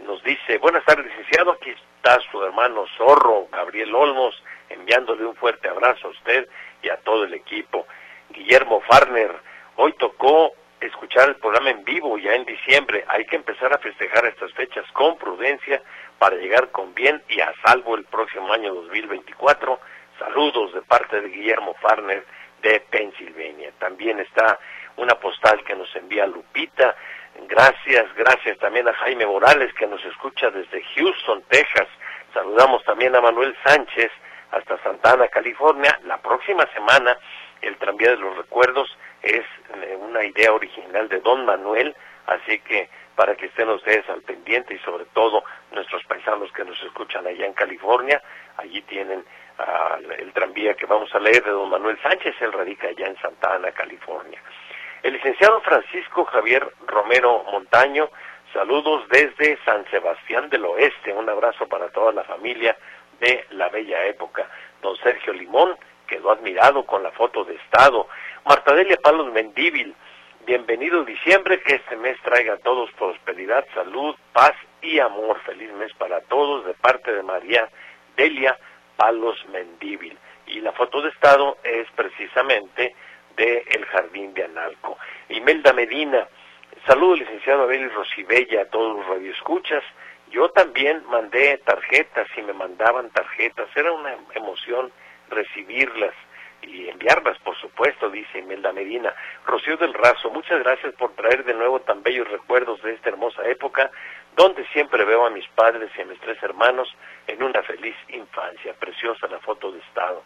nos 0.05 0.23
dice, 0.23 0.57
buenas 0.57 0.83
tardes, 0.83 1.05
licenciado, 1.05 1.51
aquí 1.51 1.69
está 1.69 2.19
su 2.31 2.43
hermano 2.43 2.85
Zorro, 2.97 3.47
Gabriel 3.51 3.93
Olmos, 3.93 4.41
enviándole 4.69 5.25
un 5.25 5.35
fuerte 5.35 5.67
abrazo 5.69 6.07
a 6.07 6.11
usted 6.11 6.47
y 6.81 6.89
a 6.89 6.97
todo 6.97 7.23
el 7.23 7.33
equipo. 7.33 7.85
Guillermo 8.29 8.81
Farner, 8.81 9.31
hoy 9.75 9.93
tocó 9.93 10.53
escuchar 10.81 11.29
el 11.29 11.35
programa 11.35 11.69
en 11.69 11.83
vivo 11.83 12.17
ya 12.17 12.33
en 12.33 12.45
diciembre. 12.45 13.05
Hay 13.07 13.25
que 13.25 13.35
empezar 13.35 13.73
a 13.73 13.77
festejar 13.77 14.25
estas 14.25 14.51
fechas 14.53 14.85
con 14.93 15.17
prudencia 15.17 15.81
para 16.19 16.35
llegar 16.35 16.69
con 16.71 16.93
bien 16.93 17.21
y 17.29 17.39
a 17.39 17.53
salvo 17.63 17.95
el 17.95 18.03
próximo 18.05 18.51
año 18.51 18.73
2024. 18.73 19.79
Saludos 20.19 20.73
de 20.73 20.81
parte 20.81 21.21
de 21.21 21.29
Guillermo 21.29 21.75
Farner 21.81 22.25
de 22.61 22.79
Pensilvania. 22.89 23.71
También 23.79 24.19
está 24.19 24.59
una 24.97 25.15
postal 25.15 25.63
que 25.63 25.75
nos 25.75 25.95
envía 25.95 26.27
Lupita. 26.27 26.95
Gracias, 27.47 28.05
gracias 28.15 28.57
también 28.59 28.87
a 28.87 28.93
Jaime 28.93 29.25
Morales 29.25 29.73
que 29.75 29.87
nos 29.87 30.03
escucha 30.05 30.49
desde 30.51 30.83
Houston, 30.95 31.43
Texas. 31.49 31.87
Saludamos 32.33 32.83
también 32.83 33.15
a 33.15 33.21
Manuel 33.21 33.55
Sánchez 33.63 34.11
hasta 34.51 34.77
Santana, 34.83 35.27
California. 35.27 35.99
La 36.03 36.17
próxima 36.17 36.67
semana 36.73 37.17
el 37.61 37.77
tranvía 37.77 38.11
de 38.11 38.17
los 38.17 38.37
recuerdos 38.37 38.89
es 39.21 39.45
eh, 39.75 39.97
una 39.99 40.23
idea 40.23 40.51
original 40.53 41.07
de 41.09 41.19
don 41.19 41.45
Manuel, 41.45 41.95
así 42.27 42.59
que 42.59 42.89
para 43.15 43.35
que 43.35 43.47
estén 43.47 43.69
ustedes 43.69 44.07
al 44.09 44.21
pendiente 44.21 44.73
y 44.73 44.79
sobre 44.79 45.05
todo 45.13 45.43
nuestros 45.71 46.03
paisanos 46.05 46.51
que 46.53 46.63
nos 46.63 46.81
escuchan 46.83 47.27
allá 47.27 47.45
en 47.45 47.53
California, 47.53 48.21
allí 48.57 48.81
tienen 48.83 49.23
el 50.17 50.33
tranvía 50.33 50.73
que 50.73 50.85
vamos 50.85 51.13
a 51.13 51.19
leer 51.19 51.43
de 51.43 51.51
don 51.51 51.69
Manuel 51.69 51.99
Sánchez, 52.01 52.35
él 52.41 52.51
radica 52.51 52.87
allá 52.87 53.07
en 53.07 53.17
Santa 53.17 53.53
Ana, 53.53 53.71
California. 53.71 54.41
El 55.03 55.13
licenciado 55.13 55.61
Francisco 55.61 56.25
Javier 56.25 56.67
Romero 56.87 57.43
Montaño, 57.51 58.09
saludos 58.53 59.07
desde 59.09 59.57
San 59.65 59.85
Sebastián 59.89 60.49
del 60.49 60.65
Oeste, 60.65 61.13
un 61.13 61.29
abrazo 61.29 61.67
para 61.67 61.89
toda 61.89 62.11
la 62.11 62.23
familia 62.23 62.77
de 63.19 63.45
la 63.51 63.69
bella 63.69 64.05
época. 64.05 64.47
Don 64.81 64.95
Sergio 64.97 65.33
Limón 65.33 65.77
quedó 66.07 66.31
admirado 66.31 66.85
con 66.85 67.03
la 67.03 67.11
foto 67.11 67.43
de 67.43 67.55
Estado. 67.55 68.07
Martadelia 68.43 68.97
Palos 68.97 69.31
Mendíbil, 69.31 69.93
bienvenido 70.47 71.03
diciembre, 71.03 71.61
que 71.61 71.75
este 71.75 71.95
mes 71.95 72.17
traiga 72.23 72.55
a 72.55 72.57
todos 72.57 72.91
prosperidad, 72.93 73.63
salud, 73.75 74.15
paz 74.33 74.53
y 74.81 74.97
amor. 74.97 75.39
Feliz 75.41 75.71
mes 75.73 75.93
para 75.93 76.21
todos 76.21 76.65
de 76.65 76.73
parte 76.73 77.13
de 77.13 77.21
María 77.21 77.69
Delia 78.17 78.57
Palos 78.95 79.37
Mendíbil. 79.49 80.17
Y 80.47 80.59
la 80.59 80.71
foto 80.71 81.03
de 81.03 81.09
estado 81.09 81.59
es 81.63 81.87
precisamente 81.91 82.95
de 83.37 83.63
El 83.67 83.85
Jardín 83.85 84.33
de 84.33 84.45
Analco. 84.45 84.97
Imelda 85.29 85.71
Medina, 85.73 86.27
saludo 86.87 87.17
licenciado 87.17 87.63
Abel 87.63 87.91
Rosibella 87.91 88.63
a 88.63 88.69
todos 88.69 88.97
los 88.97 89.07
radioescuchas. 89.07 89.83
Yo 90.31 90.49
también 90.49 91.03
mandé 91.07 91.59
tarjetas 91.59 92.27
y 92.35 92.41
me 92.41 92.53
mandaban 92.53 93.11
tarjetas, 93.11 93.69
era 93.75 93.91
una 93.91 94.15
emoción 94.33 94.91
recibirlas 95.29 96.15
y 96.61 96.89
enviarlas, 96.89 97.37
por 97.39 97.55
supuesto, 97.57 98.09
dice 98.09 98.39
Imelda 98.39 98.71
Medina. 98.73 99.13
Rocío 99.45 99.77
del 99.77 99.93
Razo, 99.93 100.29
muchas 100.29 100.59
gracias 100.59 100.93
por 100.95 101.13
traer 101.13 101.43
de 101.43 101.53
nuevo 101.53 101.81
tan 101.81 102.03
bellos 102.03 102.29
recuerdos 102.29 102.81
de 102.81 102.93
esta 102.93 103.09
hermosa 103.09 103.45
época, 103.47 103.91
donde 104.35 104.65
siempre 104.67 105.03
veo 105.05 105.25
a 105.25 105.29
mis 105.29 105.47
padres 105.49 105.91
y 105.97 106.01
a 106.01 106.05
mis 106.05 106.19
tres 106.19 106.41
hermanos 106.43 106.95
en 107.27 107.43
una 107.43 107.61
feliz 107.63 107.95
infancia. 108.09 108.73
Preciosa 108.73 109.27
la 109.27 109.39
foto 109.39 109.71
de 109.71 109.79
estado. 109.79 110.23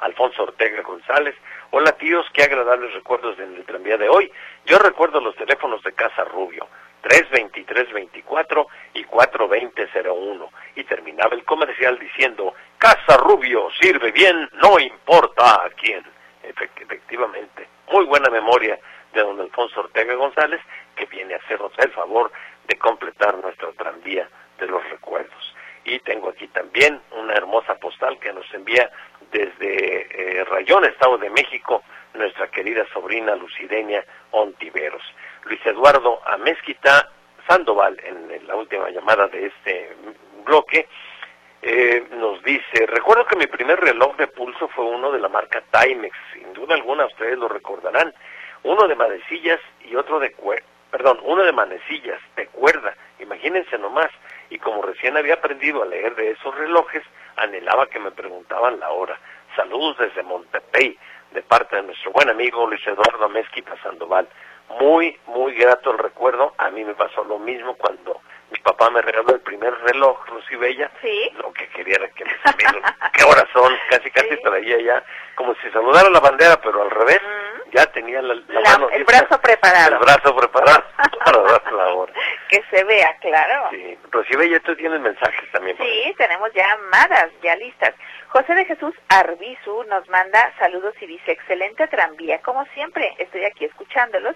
Alfonso 0.00 0.42
Ortega 0.42 0.82
González. 0.82 1.34
Hola 1.70 1.92
tíos, 1.92 2.26
qué 2.32 2.42
agradables 2.42 2.92
recuerdos 2.94 3.38
en 3.38 3.54
el 3.54 3.64
tranvía 3.64 3.96
de 3.96 4.08
hoy. 4.08 4.32
Yo 4.64 4.78
recuerdo 4.78 5.20
los 5.20 5.36
teléfonos 5.36 5.82
de 5.82 5.92
Casa 5.92 6.24
Rubio. 6.24 6.66
323-24 7.02 8.66
y 8.94 9.04
420-01. 9.04 10.48
Y 10.76 10.84
terminaba 10.84 11.34
el 11.34 11.44
comercial 11.44 11.98
diciendo, 11.98 12.54
Casa 12.78 13.16
Rubio 13.18 13.68
sirve 13.80 14.12
bien, 14.12 14.48
no 14.62 14.78
importa 14.78 15.64
a 15.64 15.70
quién. 15.70 16.04
Efectivamente, 16.42 17.68
muy 17.90 18.04
buena 18.04 18.30
memoria 18.30 18.78
de 19.12 19.20
don 19.20 19.40
Alfonso 19.40 19.80
Ortega 19.80 20.14
González, 20.14 20.60
que 20.96 21.06
viene 21.06 21.34
a 21.34 21.38
hacernos 21.38 21.72
el 21.78 21.90
favor 21.90 22.30
de 22.66 22.78
completar 22.78 23.36
nuestra 23.38 23.72
tranvía 23.72 24.28
de 24.58 24.66
los 24.66 24.88
recuerdos. 24.90 25.54
Y 25.84 25.98
tengo 26.00 26.28
aquí 26.28 26.46
también 26.48 27.00
una 27.12 27.34
hermosa 27.34 27.74
postal 27.76 28.18
que 28.18 28.32
nos 28.32 28.52
envía 28.54 28.90
desde 29.32 30.38
eh, 30.40 30.44
Rayón, 30.44 30.84
Estado 30.84 31.18
de 31.18 31.30
México, 31.30 31.82
nuestra 32.14 32.48
querida 32.48 32.86
sobrina 32.92 33.34
Lucideña 33.34 34.04
Ontiveros. 34.30 34.59
Luis 35.60 35.76
Eduardo 35.76 36.20
Amezquita 36.24 37.10
Sandoval, 37.46 37.98
en, 38.02 38.46
la 38.46 38.54
última 38.54 38.88
llamada 38.88 39.26
de 39.28 39.46
este 39.46 39.94
bloque, 40.44 40.88
eh, 41.60 42.04
nos 42.12 42.42
dice, 42.42 42.86
recuerdo 42.86 43.26
que 43.26 43.36
mi 43.36 43.46
primer 43.46 43.78
reloj 43.78 44.16
de 44.16 44.26
pulso 44.28 44.68
fue 44.68 44.86
uno 44.86 45.12
de 45.12 45.18
la 45.18 45.28
marca 45.28 45.62
Timex, 45.70 46.16
sin 46.32 46.52
duda 46.54 46.76
alguna 46.76 47.04
ustedes 47.04 47.36
lo 47.36 47.48
recordarán, 47.48 48.14
uno 48.62 48.88
de 48.88 48.94
manecillas 48.94 49.60
y 49.84 49.94
otro 49.96 50.18
de 50.18 50.32
cuerda, 50.32 50.64
perdón, 50.90 51.20
uno 51.24 51.42
de 51.42 51.52
manecillas, 51.52 52.20
de 52.36 52.46
cuerda, 52.46 52.96
imagínense 53.18 53.76
nomás, 53.76 54.08
y 54.48 54.58
como 54.58 54.80
recién 54.80 55.16
había 55.18 55.34
aprendido 55.34 55.82
a 55.82 55.86
leer 55.86 56.14
de 56.14 56.30
esos 56.30 56.54
relojes, 56.56 57.02
anhelaba 57.36 57.86
que 57.86 57.98
me 57.98 58.12
preguntaban 58.12 58.80
la 58.80 58.90
hora. 58.90 59.18
Saludos 59.56 59.98
desde 59.98 60.22
Montepey, 60.22 60.96
de 61.32 61.42
parte 61.42 61.76
de 61.76 61.82
nuestro 61.82 62.12
buen 62.12 62.30
amigo 62.30 62.66
Luis 62.66 62.86
Eduardo 62.86 63.28
Mezquita 63.28 63.76
Sandoval. 63.82 64.26
Muy, 64.78 65.18
grato 65.60 65.92
el 65.92 65.98
recuerdo. 65.98 66.54
A 66.58 66.70
mí 66.70 66.84
me 66.84 66.94
pasó 66.94 67.22
lo 67.24 67.38
mismo 67.38 67.74
cuando 67.76 68.20
mi 68.50 68.58
papá 68.60 68.90
me 68.90 69.00
regaló 69.02 69.34
el 69.34 69.40
primer 69.40 69.72
reloj, 69.82 70.18
Lucy 70.30 70.56
Bella. 70.56 70.90
Sí. 71.00 71.30
Lo 71.36 71.52
que 71.52 71.68
quería 71.68 71.96
era 71.96 72.08
que 72.08 72.24
me 72.24 72.32
qué 73.12 73.24
horas 73.24 73.46
son, 73.52 73.72
casi 73.90 74.10
casi 74.10 74.36
traía 74.42 74.80
ya, 74.80 75.04
como 75.36 75.54
si 75.56 75.70
saludara 75.70 76.10
la 76.10 76.20
bandera, 76.20 76.60
pero 76.60 76.82
al 76.82 76.90
revés, 76.90 77.20
ya 77.72 77.86
tenía 77.86 78.20
la, 78.22 78.34
mano. 78.64 78.88
El 78.90 79.04
brazo 79.04 79.40
preparado. 79.40 79.94
El 79.94 79.98
brazo 80.00 80.34
preparado 80.34 80.82
para 81.24 81.42
dar 81.42 81.72
la 81.72 81.88
hora. 81.94 82.12
Que 82.50 82.60
se 82.68 82.82
vea, 82.82 83.16
claro. 83.20 83.68
Sí. 83.70 83.96
Rosy 84.10 84.34
Bella, 84.34 84.58
tú 84.60 84.74
tienes 84.74 85.00
mensajes 85.00 85.52
también. 85.52 85.76
Sí, 85.76 86.12
tenemos 86.18 86.52
ya 86.52 86.66
llamadas, 86.66 87.30
ya 87.42 87.54
listas. 87.54 87.94
José 88.30 88.54
de 88.54 88.64
Jesús 88.64 88.92
Arbizu 89.08 89.84
nos 89.84 90.08
manda 90.08 90.52
saludos 90.58 90.94
y 91.00 91.06
dice, 91.06 91.30
excelente 91.30 91.86
tranvía, 91.86 92.40
como 92.42 92.64
siempre, 92.74 93.14
estoy 93.18 93.44
aquí 93.44 93.66
escuchándolos 93.66 94.34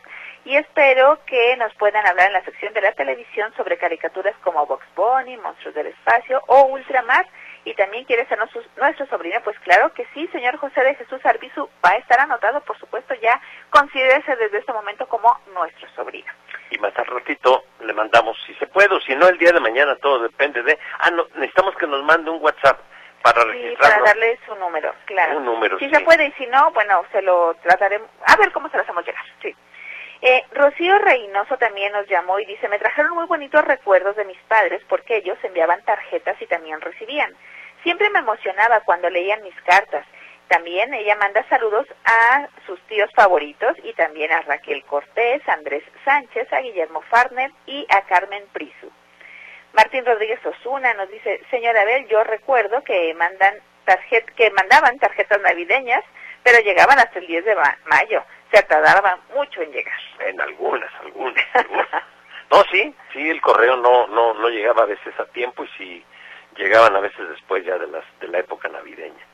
y 0.54 0.56
espero 0.56 1.18
que 1.26 1.56
nos 1.56 1.74
puedan 1.74 2.06
hablar 2.06 2.28
en 2.28 2.34
la 2.34 2.44
sección 2.44 2.72
de 2.74 2.80
la 2.80 2.92
televisión 2.92 3.52
sobre 3.56 3.76
caricaturas 3.76 4.36
como 4.44 4.64
Box 4.66 4.86
Bunny, 4.94 5.36
Monstruos 5.38 5.74
del 5.74 5.88
Espacio 5.88 6.40
o 6.46 6.66
Ultramar 6.66 7.26
y 7.64 7.74
también 7.74 8.04
quiere 8.04 8.24
ser 8.28 8.38
nuestro, 8.38 8.62
nuestro 8.76 9.04
sobrino, 9.06 9.40
pues 9.42 9.58
claro 9.60 9.92
que 9.94 10.06
sí, 10.14 10.28
señor 10.28 10.56
José 10.58 10.80
de 10.82 10.94
Jesús 10.94 11.18
Arbizu, 11.26 11.68
va 11.84 11.90
a 11.90 11.96
estar 11.96 12.20
anotado, 12.20 12.60
por 12.60 12.78
supuesto, 12.78 13.14
ya 13.14 13.40
considérese 13.70 14.36
desde 14.36 14.58
este 14.58 14.72
momento 14.72 15.08
como 15.08 15.36
nuestro 15.52 15.88
sobrino. 15.96 16.32
Y 16.70 16.78
más 16.78 16.96
al 16.96 17.06
ratito 17.06 17.64
le 17.80 17.92
mandamos, 17.92 18.36
si 18.46 18.54
se 18.54 18.68
puede 18.68 18.94
o 18.94 19.00
si 19.00 19.16
no, 19.16 19.26
el 19.26 19.38
día 19.38 19.50
de 19.50 19.58
mañana, 19.58 19.96
todo 19.96 20.20
depende 20.20 20.62
de... 20.62 20.78
Ah, 21.00 21.10
no, 21.10 21.26
necesitamos 21.34 21.74
que 21.74 21.88
nos 21.88 22.04
mande 22.04 22.30
un 22.30 22.40
WhatsApp 22.40 22.78
para 23.24 23.42
Sí, 23.50 23.74
para 23.80 23.98
darle 24.02 24.38
su 24.46 24.54
número, 24.54 24.94
claro. 25.06 25.38
Un 25.38 25.46
número, 25.46 25.80
Si 25.80 25.90
se 25.90 26.00
puede 26.00 26.26
y 26.26 26.32
si 26.32 26.46
no, 26.46 26.70
bueno, 26.70 27.02
se 27.10 27.22
lo 27.22 27.54
trataremos. 27.54 28.08
A 28.26 28.36
ver 28.36 28.52
cómo 28.52 28.68
se 28.68 28.76
lo 28.76 28.84
hacemos 28.84 29.04
llegar, 29.04 29.24
sí. 29.42 29.56
Eh, 30.26 30.42
Rocío 30.52 30.96
Reynoso 31.00 31.58
también 31.58 31.92
nos 31.92 32.08
llamó 32.08 32.38
y 32.38 32.46
dice, 32.46 32.66
me 32.68 32.78
trajeron 32.78 33.12
muy 33.12 33.26
bonitos 33.26 33.62
recuerdos 33.62 34.16
de 34.16 34.24
mis 34.24 34.38
padres 34.48 34.80
porque 34.88 35.16
ellos 35.16 35.36
enviaban 35.42 35.84
tarjetas 35.84 36.40
y 36.40 36.46
también 36.46 36.80
recibían. 36.80 37.30
Siempre 37.82 38.08
me 38.08 38.20
emocionaba 38.20 38.80
cuando 38.80 39.10
leían 39.10 39.42
mis 39.42 39.54
cartas. 39.66 40.06
También 40.48 40.94
ella 40.94 41.14
manda 41.16 41.46
saludos 41.50 41.86
a 42.06 42.48
sus 42.64 42.80
tíos 42.86 43.10
favoritos 43.14 43.76
y 43.82 43.92
también 43.92 44.32
a 44.32 44.40
Raquel 44.40 44.82
Cortés, 44.84 45.46
Andrés 45.46 45.84
Sánchez, 46.06 46.50
a 46.54 46.60
Guillermo 46.60 47.02
Farner 47.02 47.50
y 47.66 47.86
a 47.90 48.00
Carmen 48.06 48.46
Prisu. 48.54 48.90
Martín 49.74 50.06
Rodríguez 50.06 50.40
Osuna 50.46 50.94
nos 50.94 51.10
dice, 51.10 51.42
señora 51.50 51.82
Abel, 51.82 52.08
yo 52.08 52.24
recuerdo 52.24 52.82
que 52.82 53.12
mandan 53.12 53.56
tarjet 53.84 54.24
que 54.36 54.50
mandaban 54.52 54.98
tarjetas 54.98 55.42
navideñas, 55.42 56.02
pero 56.42 56.60
llegaban 56.60 56.98
hasta 56.98 57.18
el 57.18 57.26
10 57.26 57.44
de 57.44 57.56
mayo. 57.84 58.24
Se 58.54 58.62
tardaban 58.62 59.18
mucho 59.34 59.62
en 59.62 59.72
llegar. 59.72 59.98
En 60.20 60.40
algunas, 60.40 60.88
algunas. 61.00 61.44
no, 62.52 62.62
sí, 62.70 62.94
sí, 63.12 63.28
el 63.28 63.40
correo 63.40 63.76
no, 63.76 64.06
no, 64.06 64.34
no 64.34 64.48
llegaba 64.48 64.82
a 64.82 64.86
veces 64.86 65.12
a 65.18 65.24
tiempo 65.26 65.64
y 65.64 65.68
sí 65.76 66.04
llegaban 66.56 66.94
a 66.94 67.00
veces 67.00 67.28
después 67.30 67.64
ya 67.64 67.76
de, 67.78 67.88
las, 67.88 68.04
de 68.20 68.28
la 68.28 68.38
época 68.38 68.68
navideña. 68.68 69.26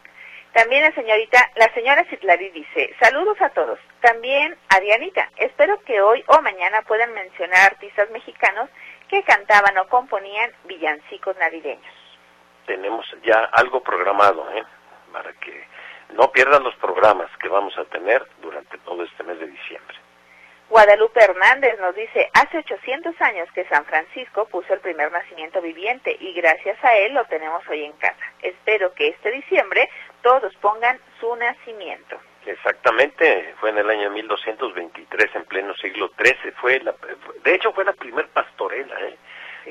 También 0.55 0.83
la 0.83 0.93
señorita, 0.93 1.51
la 1.57 1.71
señora 1.75 2.03
Citlari 2.05 2.49
dice, 2.49 2.97
saludos 2.99 3.39
a 3.43 3.51
todos. 3.51 3.79
También 4.01 4.57
a 4.71 4.81
Dianita, 4.81 5.29
espero 5.37 5.81
que 5.83 6.01
hoy 6.01 6.25
o 6.27 6.41
mañana 6.41 6.81
puedan 6.83 7.13
mencionar 7.13 7.73
artistas 7.73 8.09
mexicanos 8.11 8.71
que 9.09 9.23
cantaban 9.25 9.77
o 9.77 9.89
componían 9.89 10.51
villancicos 10.65 11.37
navideños. 11.37 11.95
Tenemos 12.65 13.07
ya 13.23 13.51
algo 13.53 13.83
programado, 13.83 14.51
¿eh? 14.55 14.65
Para 15.13 15.31
que 15.35 15.70
no 16.15 16.31
pierdan 16.33 16.65
los 16.65 16.75
programas 16.77 17.31
que 17.39 17.49
vamos 17.49 17.77
a 17.79 17.85
tener 17.85 18.27
durante 18.41 18.79
todo 18.79 19.03
este 19.05 19.23
mes 19.25 19.39
de 19.39 19.47
diciembre. 19.47 19.97
Guadalupe 20.71 21.21
Hernández 21.21 21.81
nos 21.81 21.97
dice, 21.97 22.31
hace 22.33 22.59
800 22.59 23.21
años 23.21 23.49
que 23.53 23.65
San 23.65 23.85
Francisco 23.87 24.47
puso 24.47 24.73
el 24.73 24.79
primer 24.79 25.11
nacimiento 25.11 25.61
viviente 25.61 26.17
y 26.21 26.33
gracias 26.33 26.83
a 26.85 26.97
él 26.97 27.13
lo 27.13 27.25
tenemos 27.25 27.67
hoy 27.69 27.85
en 27.85 27.93
casa. 27.95 28.25
Espero 28.41 28.95
que 28.95 29.09
este 29.09 29.33
diciembre 29.33 29.91
todos 30.23 30.55
pongan 30.57 31.01
su 31.19 31.35
nacimiento. 31.35 32.21
Exactamente, 32.47 33.53
fue 33.59 33.71
en 33.71 33.79
el 33.79 33.91
año 33.91 34.11
1223, 34.11 35.35
en 35.35 35.45
pleno 35.45 35.75
siglo 35.75 36.11
XIII, 36.17 36.53
fue 36.53 36.79
la, 36.81 36.95
de 37.43 37.55
hecho 37.55 37.73
fue 37.73 37.85
la 37.85 37.93
primer 37.93 38.29
pastorela, 38.29 38.95
¿eh? 39.01 39.17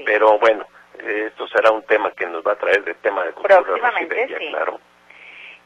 pero 0.06 0.38
bueno, 0.38 0.68
esto 1.00 1.48
será 1.48 1.72
un 1.72 1.84
tema 1.84 2.12
que 2.12 2.28
nos 2.28 2.46
va 2.46 2.52
a 2.54 2.58
traer 2.58 2.84
de 2.84 2.94
tema 2.96 3.24
de 3.24 3.32
cultura 3.32 3.62
Próximamente, 3.62 4.28
sí. 4.38 4.50
claro. 4.50 4.80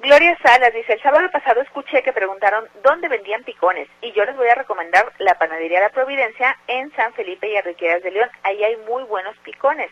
Gloria 0.04 0.38
Salas 0.44 0.74
dice, 0.74 0.92
el 0.92 1.02
sábado 1.02 1.32
pasado 1.32 1.62
escuché 1.62 2.04
que 2.04 2.12
preguntaron 2.12 2.68
dónde 2.84 3.08
vendían 3.08 3.46
picones 3.46 3.88
y 4.02 4.12
yo 4.12 4.26
les 4.26 4.36
voy 4.36 4.50
a 4.50 4.56
recomendar 4.56 5.13
la 5.20 5.36
panadería 5.36 5.80
La 5.80 5.92
Providencia 5.92 6.58
en 6.68 6.94
San 6.98 7.13
Felipe 7.13 7.48
y 7.48 7.56
Enriqueras 7.56 8.04
de 8.04 8.12
León. 8.12 8.30
Ahí 8.44 8.62
hay 8.66 8.76
muy 8.86 9.04
buenos 9.04 9.38
picones. 9.46 9.89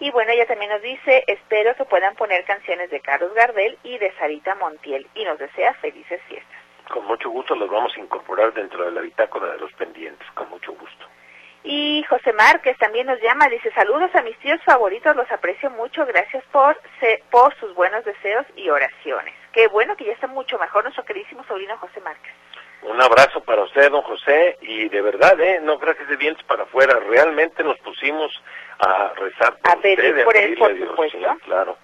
Y 0.00 0.10
bueno, 0.10 0.32
ella 0.32 0.46
también 0.46 0.70
nos 0.70 0.80
dice, 0.80 1.24
espero 1.26 1.76
que 1.76 1.84
puedan 1.84 2.14
poner 2.14 2.46
canciones 2.46 2.88
de 2.88 3.00
Carlos 3.00 3.34
Gardel 3.34 3.76
y 3.82 3.98
de 3.98 4.10
Sarita 4.12 4.54
Montiel 4.54 5.06
y 5.14 5.26
nos 5.26 5.38
desea 5.38 5.74
felices 5.74 6.22
fiestas. 6.28 6.58
Con 6.90 7.04
mucho 7.04 7.28
gusto 7.28 7.54
los 7.54 7.68
vamos 7.68 7.92
a 7.94 8.00
incorporar 8.00 8.54
dentro 8.54 8.86
de 8.86 8.92
la 8.92 9.02
bitácora 9.02 9.52
de 9.52 9.58
los 9.58 9.72
pendientes, 9.74 10.26
con 10.32 10.48
mucho 10.48 10.72
gusto. 10.72 11.06
Y 11.62 12.02
José 12.08 12.32
Márquez 12.32 12.78
también 12.78 13.06
nos 13.06 13.20
llama, 13.20 13.50
dice 13.50 13.70
saludos 13.72 14.14
a 14.14 14.22
mis 14.22 14.38
tíos 14.38 14.62
favoritos, 14.64 15.14
los 15.14 15.30
aprecio 15.30 15.68
mucho, 15.68 16.06
gracias 16.06 16.42
por, 16.50 16.80
por 17.30 17.54
sus 17.56 17.74
buenos 17.74 18.02
deseos 18.06 18.46
y 18.56 18.70
oraciones. 18.70 19.41
Qué 19.52 19.68
bueno 19.68 19.96
que 19.96 20.04
ya 20.04 20.12
está 20.12 20.26
mucho 20.26 20.58
mejor 20.58 20.84
nuestro 20.84 21.04
queridísimo 21.04 21.44
sobrino 21.44 21.76
José 21.78 22.00
Márquez. 22.00 22.32
Un 22.82 23.00
abrazo 23.00 23.40
para 23.44 23.62
usted, 23.62 23.90
don 23.90 24.02
José, 24.02 24.58
y 24.60 24.88
de 24.88 25.02
verdad, 25.02 25.40
¿eh? 25.40 25.60
no 25.62 25.78
creo 25.78 25.96
que 25.96 26.04
de 26.04 26.16
dientes 26.16 26.44
para 26.44 26.64
afuera, 26.64 26.98
realmente 26.98 27.62
nos 27.62 27.78
pusimos 27.78 28.42
a 28.80 29.12
rezar 29.14 29.56
por 29.58 29.70
a 29.70 29.76
pedir 29.80 30.24
por 30.24 30.36
él, 30.36 30.56
por 30.56 30.76
supuesto. 30.76 31.18
Sí, 31.18 31.40
claro. 31.44 31.76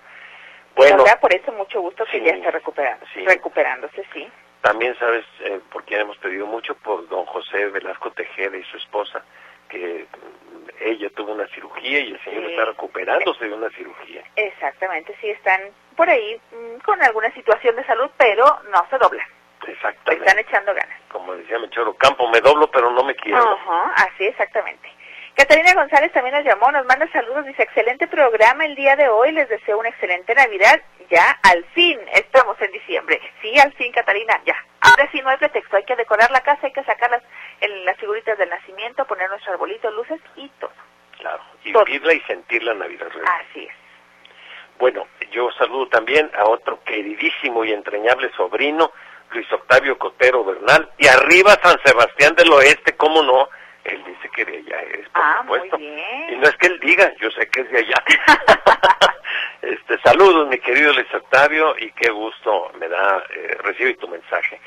Bueno, 0.74 1.04
por 1.20 1.32
eso 1.32 1.52
mucho 1.52 1.80
gusto 1.80 2.04
que 2.10 2.20
ya 2.20 2.32
esté 2.32 2.50
recuperando, 2.50 3.04
recuperándose, 3.26 4.04
sí. 4.12 4.28
También 4.60 4.96
sabes 4.98 5.24
eh, 5.40 5.60
por 5.70 5.84
quién 5.84 6.00
hemos 6.00 6.16
pedido 6.18 6.46
mucho, 6.46 6.74
por 6.76 7.08
don 7.08 7.26
José 7.26 7.66
Velasco 7.66 8.10
Tejeda 8.10 8.56
y 8.56 8.64
su 8.64 8.76
esposa, 8.76 9.22
que 9.68 10.06
ella 10.80 11.10
tuvo 11.10 11.32
una 11.32 11.46
cirugía 11.48 12.00
y 12.00 12.12
el 12.12 12.24
señor 12.24 12.44
está 12.44 12.64
recuperándose 12.64 13.48
de 13.48 13.54
una 13.54 13.70
cirugía. 13.70 14.24
Exactamente, 14.36 15.14
sí 15.20 15.30
están 15.30 15.60
por 15.98 16.08
ahí 16.08 16.40
mm, 16.52 16.78
con 16.84 17.02
alguna 17.02 17.28
situación 17.34 17.74
de 17.74 17.84
salud, 17.84 18.08
pero 18.16 18.44
no 18.70 18.86
se 18.88 18.96
doblan. 18.98 19.26
Exactamente. 19.66 20.24
Están 20.24 20.38
echando 20.38 20.72
ganas. 20.72 20.96
Como 21.08 21.34
decía 21.34 21.58
Mechoro, 21.58 21.92
campo 21.94 22.28
me 22.28 22.40
doblo, 22.40 22.70
pero 22.70 22.88
no 22.92 23.02
me 23.02 23.16
quiero. 23.16 23.42
Ajá, 23.42 23.92
así 24.06 24.24
exactamente. 24.24 24.88
Catalina 25.34 25.74
González 25.74 26.12
también 26.12 26.36
nos 26.36 26.44
llamó, 26.44 26.70
nos 26.70 26.86
manda 26.86 27.06
saludos, 27.08 27.44
dice 27.46 27.64
excelente 27.64 28.06
programa 28.06 28.64
el 28.64 28.76
día 28.76 28.94
de 28.94 29.08
hoy, 29.08 29.32
les 29.32 29.48
deseo 29.48 29.78
una 29.78 29.88
excelente 29.88 30.34
Navidad, 30.34 30.80
ya 31.10 31.38
al 31.42 31.64
fin 31.74 31.98
estamos 32.12 32.60
en 32.60 32.72
diciembre, 32.72 33.20
sí, 33.40 33.56
al 33.58 33.72
fin 33.74 33.92
Catalina, 33.92 34.40
ya, 34.44 34.56
ahora 34.80 35.08
sí 35.12 35.20
no 35.22 35.30
hay 35.30 35.36
pretexto, 35.36 35.76
hay 35.76 35.84
que 35.84 35.94
decorar 35.94 36.32
la 36.32 36.40
casa, 36.40 36.66
hay 36.66 36.72
que 36.72 36.82
sacar 36.82 37.10
las, 37.10 37.22
las 37.84 37.96
figuritas 37.98 38.36
del 38.36 38.48
nacimiento, 38.48 39.04
poner 39.06 39.30
nuestro 39.30 39.52
arbolito, 39.52 39.88
luces 39.92 40.20
y 40.34 40.48
todo. 40.58 40.72
Claro, 41.18 41.42
y 41.62 41.72
vivirla 41.72 42.14
y 42.14 42.20
sentir 42.22 42.64
la 42.64 42.74
Navidad 42.74 43.08
real. 43.08 43.26
Así 43.48 43.64
es. 43.64 43.77
Bueno, 44.78 45.06
yo 45.32 45.50
saludo 45.58 45.88
también 45.88 46.30
a 46.38 46.44
otro 46.44 46.82
queridísimo 46.84 47.64
y 47.64 47.72
entrañable 47.72 48.30
sobrino, 48.36 48.92
Luis 49.32 49.52
Octavio 49.52 49.98
Cotero 49.98 50.44
Bernal, 50.44 50.88
y 50.98 51.06
arriba 51.08 51.58
San 51.62 51.78
Sebastián 51.84 52.34
del 52.36 52.52
Oeste, 52.52 52.96
¿cómo 52.96 53.22
no? 53.22 53.48
Él 53.84 54.02
dice 54.04 54.28
que 54.34 54.44
de 54.44 54.58
allá 54.58 54.80
es, 54.82 55.08
por 55.08 55.22
ah, 55.22 55.38
supuesto. 55.42 55.78
Muy 55.78 55.86
bien. 55.88 56.32
Y 56.32 56.36
no 56.36 56.44
es 56.44 56.56
que 56.56 56.66
él 56.68 56.78
diga, 56.80 57.12
yo 57.20 57.30
sé 57.32 57.48
que 57.48 57.62
es 57.62 57.70
de 57.70 57.78
allá. 57.78 58.04
este, 59.62 59.98
saludos, 60.00 60.48
mi 60.48 60.58
querido 60.58 60.92
Luis 60.92 61.12
Octavio, 61.12 61.74
y 61.78 61.90
qué 61.92 62.10
gusto 62.10 62.70
me 62.78 62.88
da 62.88 63.22
eh, 63.30 63.58
recibir 63.64 63.96
tu 63.98 64.06
mensaje. 64.08 64.60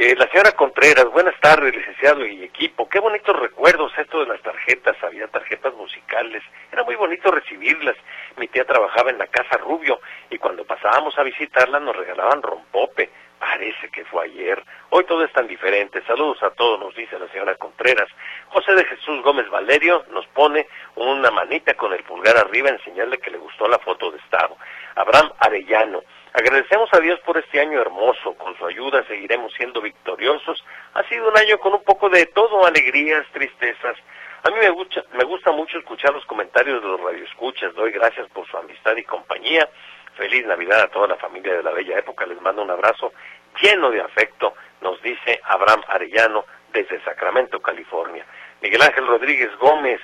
Eh, 0.00 0.14
la 0.16 0.28
señora 0.28 0.52
Contreras, 0.52 1.06
buenas 1.10 1.34
tardes, 1.40 1.74
licenciado 1.74 2.24
y 2.24 2.44
equipo. 2.44 2.88
Qué 2.88 3.00
bonitos 3.00 3.36
recuerdos 3.36 3.90
esto 3.98 4.20
de 4.20 4.26
las 4.26 4.40
tarjetas. 4.42 4.96
Había 5.02 5.26
tarjetas 5.26 5.74
musicales. 5.74 6.40
Era 6.70 6.84
muy 6.84 6.94
bonito 6.94 7.32
recibirlas. 7.32 7.96
Mi 8.36 8.46
tía 8.46 8.64
trabajaba 8.64 9.10
en 9.10 9.18
la 9.18 9.26
Casa 9.26 9.56
Rubio 9.56 9.98
y 10.30 10.38
cuando 10.38 10.64
pasábamos 10.64 11.18
a 11.18 11.24
visitarla 11.24 11.80
nos 11.80 11.96
regalaban 11.96 12.42
rompope. 12.42 13.10
Parece 13.40 13.88
que 13.90 14.04
fue 14.04 14.26
ayer. 14.26 14.62
Hoy 14.90 15.02
todo 15.02 15.24
es 15.24 15.32
tan 15.32 15.48
diferente. 15.48 16.00
Saludos 16.06 16.40
a 16.44 16.50
todos, 16.50 16.78
nos 16.78 16.94
dice 16.94 17.18
la 17.18 17.26
señora 17.32 17.56
Contreras. 17.56 18.08
José 18.50 18.76
de 18.76 18.84
Jesús 18.84 19.20
Gómez 19.22 19.50
Valerio 19.50 20.04
nos 20.12 20.28
pone 20.28 20.68
una 20.94 21.32
manita 21.32 21.74
con 21.74 21.92
el 21.92 22.04
pulgar 22.04 22.36
arriba 22.36 22.68
en 22.68 22.80
señal 22.84 23.10
de 23.10 23.18
que 23.18 23.32
le 23.32 23.38
gustó 23.38 23.66
la 23.66 23.80
foto 23.80 24.12
de 24.12 24.18
estado. 24.18 24.56
Abraham 24.94 25.32
Arellano. 25.40 26.04
Agradecemos 26.38 26.88
a 26.94 27.00
Dios 27.00 27.18
por 27.26 27.36
este 27.36 27.58
año 27.58 27.80
hermoso. 27.80 28.32
Con 28.34 28.56
su 28.56 28.64
ayuda 28.64 29.04
seguiremos 29.08 29.52
siendo 29.54 29.80
victoriosos. 29.80 30.64
Ha 30.94 31.02
sido 31.08 31.28
un 31.28 31.36
año 31.36 31.58
con 31.58 31.74
un 31.74 31.82
poco 31.82 32.08
de 32.08 32.26
todo, 32.26 32.64
alegrías, 32.64 33.26
tristezas. 33.32 33.96
A 34.44 34.50
mí 34.50 34.56
me 34.60 34.70
gusta, 34.70 35.02
me 35.14 35.24
gusta 35.24 35.50
mucho 35.50 35.78
escuchar 35.78 36.14
los 36.14 36.24
comentarios 36.26 36.80
de 36.80 36.86
los 36.90 37.00
radioescuchas. 37.00 37.74
Doy 37.74 37.90
gracias 37.90 38.28
por 38.28 38.46
su 38.46 38.56
amistad 38.56 38.96
y 38.96 39.02
compañía. 39.02 39.68
Feliz 40.16 40.46
Navidad 40.46 40.82
a 40.82 40.88
toda 40.88 41.08
la 41.08 41.16
familia 41.16 41.56
de 41.56 41.62
la 41.64 41.72
Bella 41.72 41.98
Época. 41.98 42.24
Les 42.24 42.40
mando 42.40 42.62
un 42.62 42.70
abrazo 42.70 43.12
lleno 43.60 43.90
de 43.90 44.00
afecto, 44.00 44.54
nos 44.80 45.02
dice 45.02 45.40
Abraham 45.42 45.82
Arellano 45.88 46.44
desde 46.72 47.02
Sacramento, 47.02 47.60
California. 47.60 48.24
Miguel 48.62 48.82
Ángel 48.82 49.08
Rodríguez 49.08 49.50
Gómez, 49.58 50.00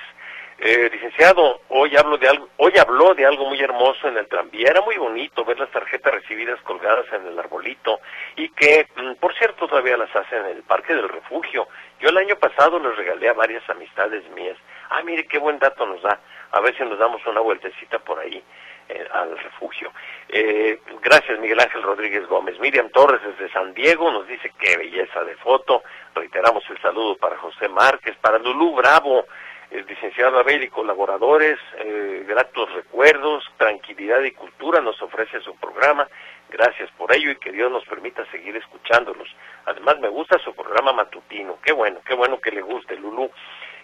eh, 0.57 0.89
licenciado, 0.91 1.61
hoy 1.69 1.95
hablo 1.97 2.17
de 2.17 2.29
algo, 2.29 2.47
hoy 2.57 2.73
habló 2.77 3.13
de 3.13 3.25
algo 3.25 3.45
muy 3.45 3.59
hermoso 3.59 4.07
en 4.07 4.17
el 4.17 4.27
tranvía. 4.27 4.69
Era 4.69 4.81
muy 4.81 4.97
bonito 4.97 5.43
ver 5.43 5.59
las 5.59 5.69
tarjetas 5.69 6.13
recibidas 6.13 6.59
colgadas 6.61 7.05
en 7.11 7.27
el 7.27 7.37
arbolito 7.37 7.99
y 8.37 8.49
que, 8.49 8.87
mm, 8.95 9.15
por 9.15 9.35
cierto, 9.35 9.67
todavía 9.67 9.97
las 9.97 10.15
hacen 10.15 10.45
en 10.45 10.57
el 10.57 10.63
Parque 10.63 10.95
del 10.95 11.09
Refugio. 11.09 11.67
Yo 11.99 12.09
el 12.09 12.17
año 12.17 12.37
pasado 12.37 12.79
les 12.79 12.95
regalé 12.95 13.29
a 13.29 13.33
varias 13.33 13.69
amistades 13.69 14.23
mías. 14.31 14.57
Ah, 14.89 15.01
mire 15.03 15.27
qué 15.27 15.37
buen 15.39 15.59
dato 15.59 15.85
nos 15.85 16.01
da. 16.01 16.19
A 16.51 16.61
ver 16.61 16.75
si 16.77 16.83
nos 16.83 16.97
damos 16.97 17.25
una 17.27 17.41
vueltecita 17.41 17.99
por 17.99 18.19
ahí. 18.19 18.41
Eh, 18.87 19.03
al 19.13 19.35
refugio. 19.39 19.91
Eh, 20.29 20.79
gracias 21.01 21.39
Miguel 21.39 21.59
Ángel 21.59 21.81
Rodríguez 21.81 22.27
Gómez. 22.27 22.59
Miriam 22.59 22.87
Torres 22.91 23.19
desde 23.23 23.51
San 23.51 23.73
Diego 23.73 24.11
nos 24.11 24.27
dice 24.27 24.53
qué 24.59 24.77
belleza 24.77 25.23
de 25.23 25.35
foto. 25.37 25.81
Reiteramos 26.13 26.63
el 26.69 26.79
saludo 26.79 27.17
para 27.17 27.35
José 27.37 27.67
Márquez, 27.67 28.15
para 28.17 28.37
Lulú 28.37 28.75
Bravo, 28.75 29.25
el 29.71 29.85
licenciado 29.85 30.39
Abel 30.39 30.63
y 30.63 30.69
colaboradores, 30.69 31.59
eh, 31.77 32.23
gratos 32.27 32.71
recuerdos, 32.73 33.43
tranquilidad 33.57 34.21
y 34.23 34.31
cultura 34.31 34.81
nos 34.81 35.01
ofrece 35.01 35.41
su 35.41 35.55
programa. 35.55 36.07
Gracias 36.49 36.89
por 36.91 37.13
ello 37.13 37.31
y 37.31 37.37
que 37.37 37.51
Dios 37.51 37.71
nos 37.71 37.85
permita 37.85 38.25
seguir 38.31 38.55
escuchándolos. 38.55 39.27
Además 39.65 39.99
me 39.99 40.09
gusta 40.09 40.37
su 40.39 40.53
programa 40.53 40.93
matutino. 40.93 41.57
Qué 41.63 41.73
bueno, 41.73 41.99
qué 42.05 42.13
bueno 42.13 42.39
que 42.39 42.51
le 42.51 42.61
guste 42.61 42.95
Lulú. 42.95 43.29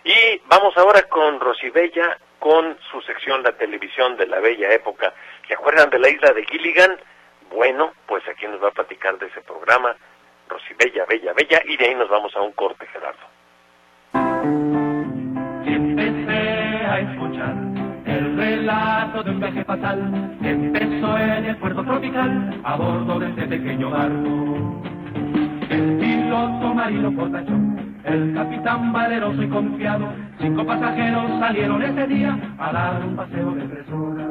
Y 0.03 0.41
vamos 0.45 0.75
ahora 0.77 1.03
con 1.03 1.39
Rosibella 1.39 2.17
con 2.39 2.77
su 2.89 3.01
sección 3.01 3.43
La 3.43 3.51
Televisión 3.51 4.17
de 4.17 4.25
la 4.25 4.39
Bella 4.39 4.73
Época. 4.73 5.13
¿Se 5.47 5.53
acuerdan 5.53 5.89
de 5.89 5.99
la 5.99 6.09
isla 6.09 6.33
de 6.33 6.45
Gilligan? 6.45 6.97
Bueno, 7.51 7.93
pues 8.07 8.27
aquí 8.27 8.47
nos 8.47 8.63
va 8.63 8.69
a 8.69 8.71
platicar 8.71 9.17
de 9.19 9.27
ese 9.27 9.41
programa, 9.41 9.95
Rosibella, 10.47 11.05
Bella, 11.05 11.33
Bella, 11.33 11.61
y 11.65 11.77
de 11.77 11.85
ahí 11.85 11.95
nos 11.95 12.09
vamos 12.09 12.35
a 12.35 12.41
un 12.41 12.53
corte, 12.53 12.87
Gerardo. 12.87 13.30
Relato 18.61 19.23
de 19.23 19.31
un 19.31 19.39
viaje 19.39 19.63
fatal 19.65 20.37
que 20.39 20.51
empezó 20.51 21.17
en 21.17 21.45
el 21.45 21.57
puerto 21.57 21.83
tropical 21.83 22.61
a 22.63 22.75
bordo 22.75 23.19
de 23.19 23.29
este 23.29 23.47
pequeño 23.47 23.89
barco. 23.89 24.81
El 25.69 25.97
piloto 25.97 26.73
marino 26.73 27.11
portachón 27.15 27.71
el 28.03 28.33
capitán 28.33 28.91
valeroso 28.91 29.43
y 29.43 29.49
confiado, 29.49 30.07
cinco 30.39 30.65
pasajeros 30.65 31.39
salieron 31.39 31.83
ese 31.83 32.07
día 32.07 32.55
a 32.57 32.73
dar 32.73 33.05
un 33.05 33.15
paseo 33.15 33.51
de 33.51 33.67
tres 33.67 33.87
horas. 33.91 34.27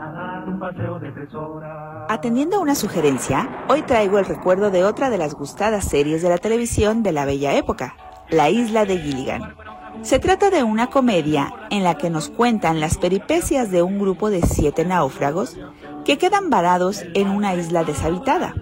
A 0.00 0.12
dar 0.12 0.48
un 0.48 0.58
paseo 0.58 0.98
de 0.98 1.12
tres 1.12 1.34
horas. 1.34 2.06
Atendiendo 2.08 2.56
a 2.56 2.60
una 2.60 2.74
sugerencia, 2.74 3.48
hoy 3.68 3.82
traigo 3.82 4.18
el 4.18 4.24
recuerdo 4.24 4.70
de 4.70 4.84
otra 4.84 5.10
de 5.10 5.18
las 5.18 5.34
gustadas 5.34 5.84
series 5.84 6.22
de 6.22 6.30
la 6.30 6.38
televisión 6.38 7.02
de 7.02 7.12
la 7.12 7.26
bella 7.26 7.52
época, 7.54 7.96
La 8.30 8.48
isla 8.48 8.86
de 8.86 8.96
Gilligan. 8.96 9.54
Se 10.02 10.18
trata 10.18 10.50
de 10.50 10.64
una 10.64 10.88
comedia 10.88 11.54
en 11.70 11.84
la 11.84 11.96
que 11.96 12.10
nos 12.10 12.28
cuentan 12.28 12.80
las 12.80 12.98
peripecias 12.98 13.70
de 13.70 13.82
un 13.82 14.00
grupo 14.00 14.30
de 14.30 14.42
siete 14.42 14.84
náufragos 14.84 15.56
que 16.04 16.18
quedan 16.18 16.50
varados 16.50 17.04
en 17.14 17.28
una 17.28 17.54
isla 17.54 17.84
deshabitada, 17.84 18.54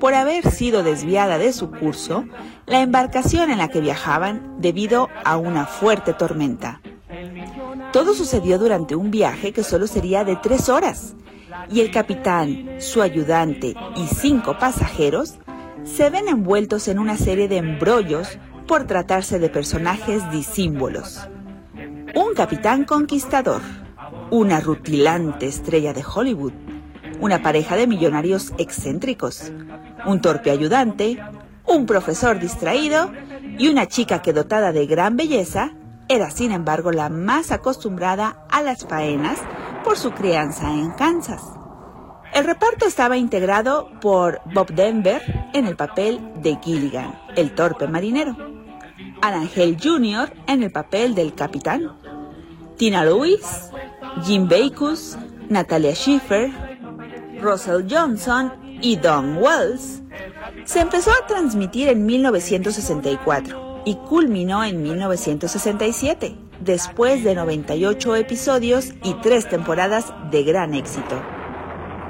por 0.00 0.14
haber 0.14 0.50
sido 0.50 0.82
desviada 0.82 1.38
de 1.38 1.52
su 1.52 1.70
curso 1.70 2.24
la 2.66 2.82
embarcación 2.82 3.50
en 3.50 3.58
la 3.58 3.68
que 3.68 3.80
viajaban 3.80 4.56
debido 4.58 5.08
a 5.24 5.36
una 5.36 5.66
fuerte 5.66 6.14
tormenta. 6.14 6.80
Todo 7.92 8.12
sucedió 8.12 8.58
durante 8.58 8.96
un 8.96 9.12
viaje 9.12 9.52
que 9.52 9.62
solo 9.62 9.86
sería 9.86 10.24
de 10.24 10.36
tres 10.36 10.68
horas, 10.68 11.14
y 11.70 11.80
el 11.80 11.92
capitán, 11.92 12.68
su 12.80 13.02
ayudante 13.02 13.74
y 13.96 14.06
cinco 14.06 14.58
pasajeros 14.58 15.38
se 15.84 16.10
ven 16.10 16.28
envueltos 16.28 16.88
en 16.88 16.98
una 16.98 17.16
serie 17.16 17.48
de 17.48 17.58
embrollos 17.58 18.38
por 18.68 18.84
tratarse 18.84 19.38
de 19.38 19.48
personajes 19.48 20.30
disímbolos. 20.30 21.26
Un 22.14 22.34
capitán 22.36 22.84
conquistador, 22.84 23.62
una 24.30 24.60
rutilante 24.60 25.46
estrella 25.46 25.94
de 25.94 26.04
Hollywood, 26.04 26.52
una 27.18 27.42
pareja 27.42 27.76
de 27.76 27.86
millonarios 27.86 28.52
excéntricos, 28.58 29.50
un 30.06 30.20
torpe 30.20 30.50
ayudante, 30.50 31.18
un 31.66 31.86
profesor 31.86 32.38
distraído 32.38 33.10
y 33.58 33.68
una 33.68 33.88
chica 33.88 34.20
que 34.20 34.34
dotada 34.34 34.70
de 34.70 34.86
gran 34.86 35.16
belleza 35.16 35.72
era 36.08 36.30
sin 36.30 36.52
embargo 36.52 36.92
la 36.92 37.08
más 37.08 37.50
acostumbrada 37.50 38.44
a 38.50 38.62
las 38.62 38.84
faenas 38.84 39.38
por 39.82 39.96
su 39.96 40.12
crianza 40.12 40.72
en 40.72 40.90
Kansas. 40.90 41.42
El 42.34 42.44
reparto 42.44 42.86
estaba 42.86 43.16
integrado 43.16 43.88
por 44.02 44.42
Bob 44.52 44.68
Denver 44.72 45.22
en 45.54 45.66
el 45.66 45.76
papel 45.76 46.20
de 46.42 46.58
Gilligan, 46.62 47.18
el 47.34 47.54
torpe 47.54 47.88
marinero, 47.88 48.57
Arangel 49.22 49.76
Jr. 49.80 50.32
en 50.46 50.62
el 50.62 50.70
papel 50.70 51.14
del 51.14 51.34
capitán, 51.34 51.92
Tina 52.76 53.04
Lewis, 53.04 53.70
Jim 54.24 54.48
Bacus, 54.48 55.16
Natalia 55.48 55.94
Schiffer, 55.94 56.50
Russell 57.40 57.86
Johnson 57.88 58.52
y 58.80 58.96
Don 58.96 59.38
Wells, 59.38 60.02
se 60.64 60.80
empezó 60.80 61.10
a 61.10 61.26
transmitir 61.26 61.88
en 61.88 62.06
1964 62.06 63.82
y 63.84 63.94
culminó 63.96 64.64
en 64.64 64.82
1967, 64.82 66.36
después 66.60 67.24
de 67.24 67.34
98 67.34 68.16
episodios 68.16 68.92
y 69.02 69.14
tres 69.14 69.48
temporadas 69.48 70.12
de 70.30 70.42
gran 70.44 70.74
éxito. 70.74 71.20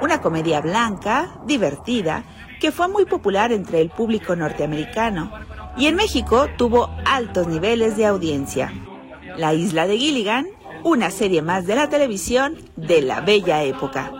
Una 0.01 0.21
comedia 0.21 0.61
blanca, 0.61 1.39
divertida, 1.45 2.23
que 2.59 2.71
fue 2.71 2.87
muy 2.87 3.05
popular 3.05 3.51
entre 3.51 3.81
el 3.81 3.89
público 3.89 4.35
norteamericano 4.35 5.31
y 5.79 5.87
en 5.87 5.95
México 5.95 6.47
tuvo 6.57 6.89
altos 7.05 7.47
niveles 7.47 7.95
de 7.95 8.05
audiencia. 8.05 8.73
La 9.37 9.53
isla 9.53 9.87
de 9.87 9.97
Gilligan, 9.97 10.45
una 10.83 11.09
serie 11.09 11.41
más 11.41 11.65
de 11.65 11.75
la 11.75 11.87
televisión 11.87 12.57
de 12.75 13.01
la 13.01 13.21
bella 13.21 13.63
época. 13.63 14.11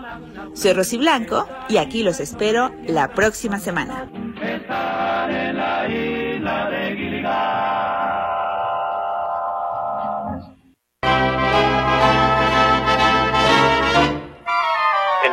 Soy 0.53 0.74
Rosy 0.74 0.97
Blanco 0.97 1.47
y 1.68 1.78
aquí 1.78 2.01
los 2.01 2.20
espero 2.22 2.72
la 2.88 3.10
próxima 3.10 3.60
semana. 3.60 4.10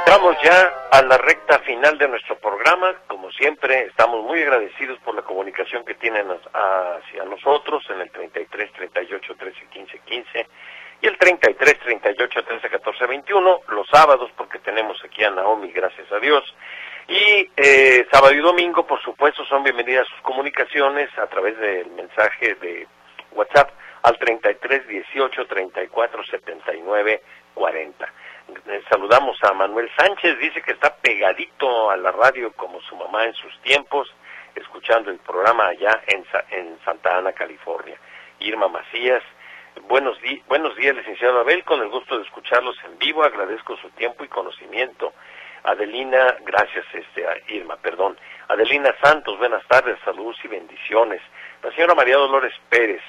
Entramos 0.07 0.37
ya 0.41 0.73
a 0.93 1.03
la 1.03 1.19
recta 1.19 1.59
final 1.59 1.99
de 1.99 2.07
nuestro 2.07 2.39
programa. 2.39 2.95
Como 3.09 3.29
siempre, 3.33 3.87
estamos 3.87 4.23
muy 4.23 4.41
agradecidos 4.41 5.01
por 5.01 5.17
la 5.17 5.23
comunicación 5.23 5.85
que 5.85 5.95
tienen 5.95 6.29
hacia 6.31 7.25
nosotros 7.25 7.83
en 7.91 8.03
el 8.03 8.11
33 8.13 8.73
38 8.73 9.35
13 9.35 9.67
15 9.67 9.99
15 9.99 10.47
y 11.03 11.07
el 11.09 11.19
33 11.19 11.81
38 11.81 12.45
13 12.45 12.69
14 12.71 13.07
21, 13.07 13.61
los 13.67 13.89
sábados 13.89 14.31
porque 14.37 14.61
tenemos 14.61 14.97
aquí 15.05 15.25
a 15.25 15.31
Naomi, 15.31 15.73
gracias 15.73 16.11
a 16.13 16.21
Dios. 16.21 16.55
Y 17.09 17.51
eh, 17.57 18.07
sábado 18.13 18.33
y 18.33 18.39
domingo, 18.39 18.87
por 18.87 19.03
supuesto, 19.03 19.45
son 19.47 19.65
bienvenidas 19.65 20.07
sus 20.07 20.21
comunicaciones 20.21 21.11
a 21.19 21.27
través 21.27 21.59
del 21.59 21.91
mensaje 21.91 22.55
de 22.55 22.87
WhatsApp 23.33 23.73
al 24.05 24.17
33 24.21 24.87
18 24.87 25.47
34 25.47 26.25
79 26.27 27.23
40. 27.55 28.13
Saludamos 28.89 29.37
a 29.43 29.53
Manuel 29.53 29.91
Sánchez, 29.97 30.39
dice 30.39 30.63
que 30.63 30.73
está 30.73 30.95
pegadito 30.97 31.91
a 31.91 31.97
la 31.97 32.11
radio 32.13 32.53
como 32.53 32.81
su 32.83 32.97
mamá 32.97 33.25
en 33.25 33.35
sus 33.35 33.57
tiempos, 33.63 34.13
escuchando 34.55 35.11
el 35.11 35.19
programa 35.19 35.67
allá 35.67 36.03
en, 36.07 36.25
en 36.51 36.79
Santa 36.85 37.19
Ana, 37.19 37.33
California. 37.33 37.99
Irma 38.41 38.69
Macías, 38.69 39.23
buenos, 39.89 40.19
buenos 40.49 40.77
días, 40.77 40.95
licenciado 40.95 41.41
Abel, 41.41 41.65
con 41.65 41.81
el 41.81 41.89
gusto 41.89 42.19
de 42.19 42.25
escucharlos 42.25 42.77
en 42.85 42.99
vivo, 42.99 43.23
agradezco 43.23 43.77
su 43.77 43.89
tiempo 43.91 44.25
y 44.25 44.29
conocimiento. 44.29 45.13
Adelina, 45.65 46.37
gracias 46.43 46.85
este, 46.93 47.27
a 47.27 47.37
Irma, 47.49 47.77
perdón. 47.77 48.17
Adelina 48.49 48.95
Santos, 49.03 49.37
buenas 49.39 49.67
tardes, 49.67 49.99
saludos 50.05 50.37
y 50.45 50.49
bendiciones. 50.49 51.21
La 51.63 51.73
señora 51.73 51.95
María 51.95 52.17
Dolores 52.17 52.55
Pérez, 52.69 53.03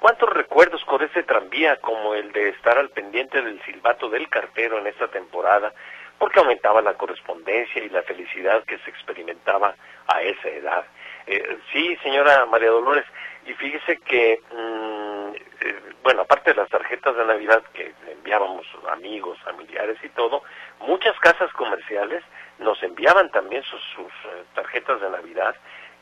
¿Cuántos 0.00 0.30
recuerdos 0.30 0.82
con 0.86 1.02
ese 1.02 1.22
tranvía 1.24 1.76
como 1.76 2.14
el 2.14 2.32
de 2.32 2.48
estar 2.48 2.78
al 2.78 2.88
pendiente 2.88 3.42
del 3.42 3.62
silbato 3.64 4.08
del 4.08 4.28
cartero 4.30 4.78
en 4.78 4.86
esta 4.86 5.08
temporada? 5.08 5.74
Porque 6.18 6.40
aumentaba 6.40 6.80
la 6.80 6.94
correspondencia 6.94 7.84
y 7.84 7.90
la 7.90 8.02
felicidad 8.02 8.64
que 8.64 8.78
se 8.78 8.90
experimentaba 8.90 9.74
a 10.06 10.22
esa 10.22 10.48
edad. 10.48 10.84
Eh, 11.26 11.58
sí, 11.70 11.96
señora 12.02 12.46
María 12.46 12.70
Dolores, 12.70 13.04
y 13.44 13.52
fíjese 13.52 13.98
que, 13.98 14.40
mm, 14.50 15.34
eh, 15.66 15.80
bueno, 16.02 16.22
aparte 16.22 16.50
de 16.50 16.56
las 16.56 16.70
tarjetas 16.70 17.14
de 17.16 17.26
Navidad 17.26 17.62
que 17.74 17.92
enviábamos 18.10 18.66
amigos, 18.90 19.38
familiares 19.42 19.98
y 20.02 20.08
todo, 20.10 20.42
muchas 20.80 21.18
casas 21.20 21.52
comerciales 21.52 22.24
nos 22.58 22.82
enviaban 22.82 23.30
también 23.30 23.62
sus, 23.64 23.82
eh, 23.98 24.44
tarjetas 24.54 25.00
de 25.00 25.10
Navidad 25.10 25.54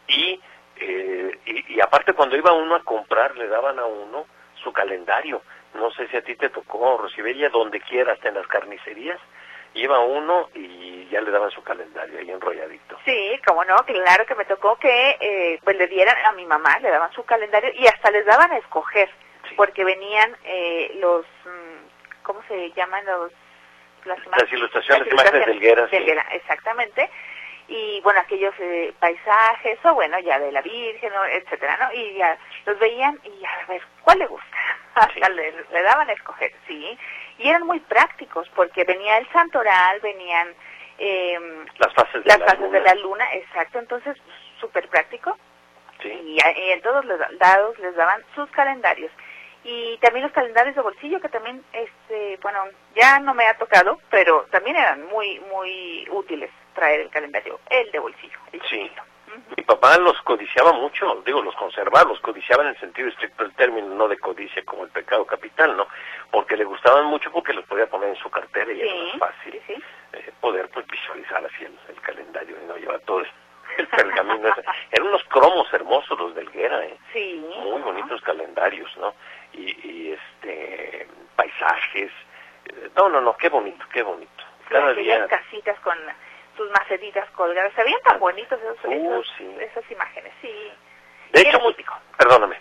y 0.07 0.40
eh, 0.81 1.39
y, 1.68 1.81
aparte 1.81 2.12
cuando 2.12 2.37
iba 2.37 2.53
uno 2.53 2.74
a 2.74 2.85
comprar 2.85 3.37
le 3.37 3.49
daban 3.49 3.79
a 3.79 3.87
uno 3.87 4.26
su 4.62 4.72
calendario. 4.72 5.43
No 5.74 5.91
sé 5.93 6.09
si 6.09 6.16
a 6.16 6.22
ti 6.22 6.35
te 6.35 6.49
tocó, 6.49 6.97
Rosibella, 6.97 7.51
donde 7.51 7.81
quiera, 7.81 8.12
hasta 8.12 8.29
en 8.29 8.35
las 8.35 8.47
carnicerías, 8.47 9.20
iba 9.74 10.01
uno 10.01 10.49
y 10.55 11.07
ya 11.09 11.20
le 11.20 11.31
daban 11.31 11.51
su 11.51 11.62
calendario 11.62 12.18
ahí 12.18 12.31
enrolladito. 12.31 12.99
Sí, 13.05 13.41
como 13.47 13.64
no, 13.64 13.76
claro 13.85 14.26
que 14.26 14.35
me 14.35 14.45
tocó 14.45 14.76
que 14.76 15.16
eh, 15.20 15.61
pues 15.62 15.76
le 15.76 15.87
dieran 15.87 16.16
a 16.24 16.33
mi 16.33 16.47
mamá, 16.47 16.79
le 16.81 16.91
daban 16.91 17.12
su 17.12 17.24
calendario 17.24 17.70
y 17.74 17.87
hasta 17.87 18.11
les 18.11 18.24
daban 18.24 18.51
a 18.51 18.59
escoger, 18.59 19.11
porque 19.57 19.85
venían 19.85 20.37
eh, 20.45 20.97
los, 21.01 21.24
mm, 21.45 22.22
¿cómo 22.22 22.43
se 22.49 22.70
llaman 22.72 23.05
los? 23.05 23.33
Las, 24.05 24.18
ilustraciones, 24.53 25.12
las 25.12 25.12
imágenes 25.12 25.47
delgueras. 25.47 25.91
exactamente 26.33 27.11
y 27.68 28.00
bueno, 28.00 28.20
aquellos 28.20 28.54
eh, 28.58 28.94
paisajes, 28.98 29.78
o 29.84 29.94
bueno, 29.94 30.18
ya 30.20 30.38
de 30.38 30.50
la 30.50 30.62
Virgen, 30.62 31.12
etcétera, 31.30 31.76
¿no? 31.76 31.92
Y 31.92 32.14
ya 32.14 32.38
los 32.64 32.78
veían 32.78 33.18
y 33.24 33.44
a 33.44 33.66
ver, 33.66 33.82
¿cuál 34.02 34.18
le 34.18 34.26
gusta? 34.26 34.56
le, 35.70 35.82
daban 35.82 36.08
a 36.08 36.12
escoger, 36.12 36.52
sí. 36.66 36.98
Y 37.36 37.48
eran 37.48 37.66
muy 37.66 37.78
prácticos 37.80 38.48
porque 38.54 38.84
venía 38.84 39.18
el 39.18 39.28
santoral, 39.30 40.00
venían 40.00 40.48
eh, 40.98 41.38
las 41.76 41.92
fases, 41.92 42.24
de, 42.24 42.30
las 42.30 42.38
la 42.40 42.46
fases 42.46 42.72
de 42.72 42.80
la 42.80 42.94
luna, 42.94 43.26
exacto, 43.34 43.78
entonces 43.78 44.16
súper 44.60 44.88
práctico. 44.88 45.36
Sí. 46.02 46.08
Y, 46.08 46.38
en 46.40 46.80
todos 46.80 47.04
los 47.04 47.20
lados 47.38 47.78
les 47.80 47.94
daban 47.96 48.24
sus 48.34 48.48
calendarios 48.50 49.12
y 49.64 49.98
también 49.98 50.24
los 50.24 50.32
calendarios 50.32 50.76
de 50.76 50.82
bolsillo 50.82 51.20
que 51.20 51.28
también 51.28 51.64
este 51.72 52.38
bueno 52.40 52.62
ya 52.94 53.18
no 53.18 53.34
me 53.34 53.44
ha 53.44 53.58
tocado 53.58 53.98
pero 54.08 54.46
también 54.52 54.76
eran 54.76 55.04
muy 55.06 55.40
muy 55.40 56.06
útiles 56.12 56.50
traer 56.79 57.01
el 57.01 57.11
calendario, 57.11 57.59
el 57.70 57.91
de 57.91 57.99
bolsillo. 57.99 58.39
sí. 58.68 58.91
Mi 59.57 59.62
papá 59.62 59.99
los 59.99 60.20
codiciaba 60.22 60.72
mucho, 60.72 61.22
digo, 61.24 61.43
los 61.43 61.55
conservaba, 61.55 62.09
los 62.09 62.20
codiciaba 62.20 62.62
en 62.62 62.70
el 62.70 62.81
sentido 62.81 63.09
estricto 63.09 63.45
del 63.45 63.55
término, 63.55 63.95
no 63.95 64.09
de 64.09 64.18
codicia 64.18 64.64
como 64.64 64.85
el 64.85 64.91
pecado 64.91 65.26
capital, 65.26 65.76
¿no? 65.76 65.87
Porque 66.31 66.57
le 66.57 66.64
gustaban 66.64 67.05
mucho 67.07 67.31
porque 67.31 67.53
los 67.53 67.64
podía 67.66 67.87
poner 67.87 68.09
en 68.09 68.16
su 68.16 68.31
cartera 68.31 68.72
y 68.72 68.81
era 68.81 68.95
más 68.95 69.18
fácil 69.18 69.61
eh, 69.68 70.33
poder 70.41 70.68
pues, 70.70 70.87
visualizar 70.87 71.45
así 71.45 71.64
el, 71.64 72.01
calendario 72.01 72.57
y 72.62 72.66
no 72.66 72.76
llevar 72.76 73.01
todo 73.01 73.22
el 73.76 73.87
pergamino. 73.89 74.49
Eran 74.91 75.09
unos 75.09 75.22
cromos 75.24 75.72
hermosos 75.74 76.18
los 76.18 76.35
del 76.35 76.51
Guerra, 76.51 76.87
¿eh? 76.87 76.97
Sí. 77.12 77.45
Muy 77.62 77.83
bonitos 77.83 78.22
calendarios, 78.22 78.91
¿no? 78.97 79.14
Y, 79.53 79.76
y 79.87 80.12
este 80.12 81.07
paisajes. 81.37 82.11
Eh, 82.64 82.91
no, 82.97 83.09
no, 83.11 83.20
no, 83.20 83.37
qué 83.37 83.51
bonito, 83.51 83.85
qué 83.93 84.03
bonito. 84.03 84.45
Cada 84.68 84.93
día... 84.93 85.26
casitas 85.29 85.79
con 85.81 85.97
sus 86.59 86.70
macetitas 86.72 87.30
colgadas. 87.30 87.72
Se 87.74 87.82
veían 87.82 88.02
tan 88.02 88.20
bonitos 88.20 88.61
esos, 88.61 88.84
uh, 88.84 89.61
esas 89.61 89.90
imágenes, 89.90 90.32
sí. 90.42 90.52
De 91.32 91.40
hecho, 91.40 91.59
perdóname. 92.18 92.56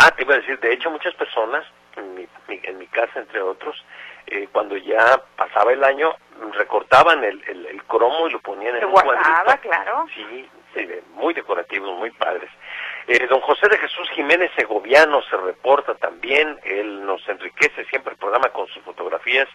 Ah, 0.00 0.10
te 0.10 0.22
iba 0.22 0.34
a 0.34 0.38
decir, 0.38 0.58
de 0.58 0.72
hecho 0.72 0.90
muchas 0.90 1.14
personas, 1.14 1.64
en 1.96 2.14
mi, 2.14 2.26
en 2.48 2.78
mi 2.78 2.86
casa 2.86 3.20
entre 3.20 3.42
otros, 3.42 3.84
eh, 4.26 4.48
cuando 4.50 4.76
ya 4.76 5.22
pasaba 5.36 5.72
el 5.72 5.84
año, 5.84 6.14
recortaban 6.54 7.22
el, 7.22 7.42
el, 7.46 7.82
cromo 7.84 8.28
y 8.28 8.32
lo 8.32 8.40
ponían 8.40 8.76
en 8.76 8.84
un 8.84 8.92
guardaba, 8.92 9.56
claro. 9.58 10.06
Sí, 10.14 10.48
muy 11.14 11.34
decorativos, 11.34 11.98
muy 11.98 12.10
padres. 12.12 12.48
Eh, 13.08 13.26
don 13.26 13.40
José 13.40 13.68
de 13.68 13.76
Jesús 13.76 14.08
Jiménez 14.10 14.50
Segoviano 14.56 15.20
se 15.22 15.36
reporta 15.36 15.94
también, 15.96 16.58
él 16.64 17.04
nos 17.04 17.28
enriquece 17.28 17.84
siempre 17.86 18.12
el 18.12 18.18
programa 18.18 18.48
con 18.50 18.68
sus 18.68 18.82
fotografías 18.84 19.48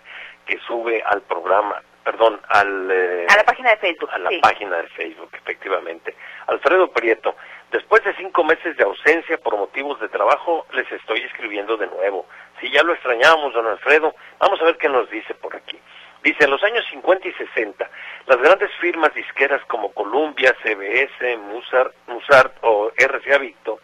que 0.45 0.59
sube 0.68 1.01
al 1.03 1.22
programa 1.22 1.82
perdón, 2.06 2.39
al, 2.47 2.89
eh, 2.91 3.26
a 3.28 3.36
la 3.36 3.43
página 3.43 3.72
de 3.72 3.78
Facebook. 3.78 4.10
A 4.14 4.20
la 4.20 4.30
página 4.39 4.78
de 4.78 4.88
Facebook, 4.89 5.30
efectivamente. 5.34 6.16
Alfredo 6.45 6.91
Prieto, 6.91 7.36
después 7.72 8.03
de 8.03 8.16
cinco 8.16 8.43
meses 8.43 8.78
de 8.78 8.84
ausencia 8.84 9.38
por 9.39 9.58
motivos 9.58 9.99
de 9.99 10.08
trabajo, 10.08 10.68
les 10.72 10.89
estoy 10.91 11.22
escribiendo 11.22 11.76
de 11.78 11.88
nuevo. 11.88 12.28
Si 12.62 12.70
ya 12.70 12.84
lo 12.84 12.93
extrañábamos, 12.93 13.53
don 13.53 13.66
Alfredo, 13.66 14.14
vamos 14.39 14.62
a 14.62 14.66
ver 14.66 14.78
qué 14.78 14.88
nos 14.88 15.10
dice 15.10 15.34
por 15.34 15.56
aquí. 15.56 15.80
Dice, 16.24 16.45
en 16.45 16.51
los 16.51 16.64
años 16.64 16.86
50 16.91 17.28
y 17.28 17.34
60, 17.34 17.89
las 18.28 18.38
grandes 18.38 18.72
firmas 18.80 19.14
disqueras 19.14 19.64
como 19.66 19.91
Columbia, 19.93 20.56
CBS, 20.64 21.38
Musart, 21.38 21.93
Musart 22.08 22.56
o 22.62 22.91
RCA 22.95 23.39
Victor 23.39 23.80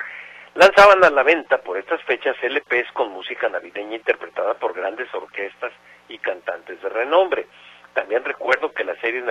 lanzaban 0.54 1.04
a 1.04 1.10
la 1.10 1.24
venta 1.24 1.60
por 1.60 1.78
estas 1.78 2.02
fechas 2.04 2.36
LPs 2.42 2.92
con 2.94 3.12
música 3.12 3.48
navideña 3.50 3.96
interpretada 3.96 4.54
por 4.56 4.74
grandes 4.74 5.14
orquestas 5.14 5.72
y 6.10 6.18
cantantes 6.18 6.82
de 6.82 6.90
renombre. 6.90 7.48
También 7.94 8.24
recuerdo 8.24 8.72
que 8.74 8.84
las 8.84 8.98
series, 9.00 9.26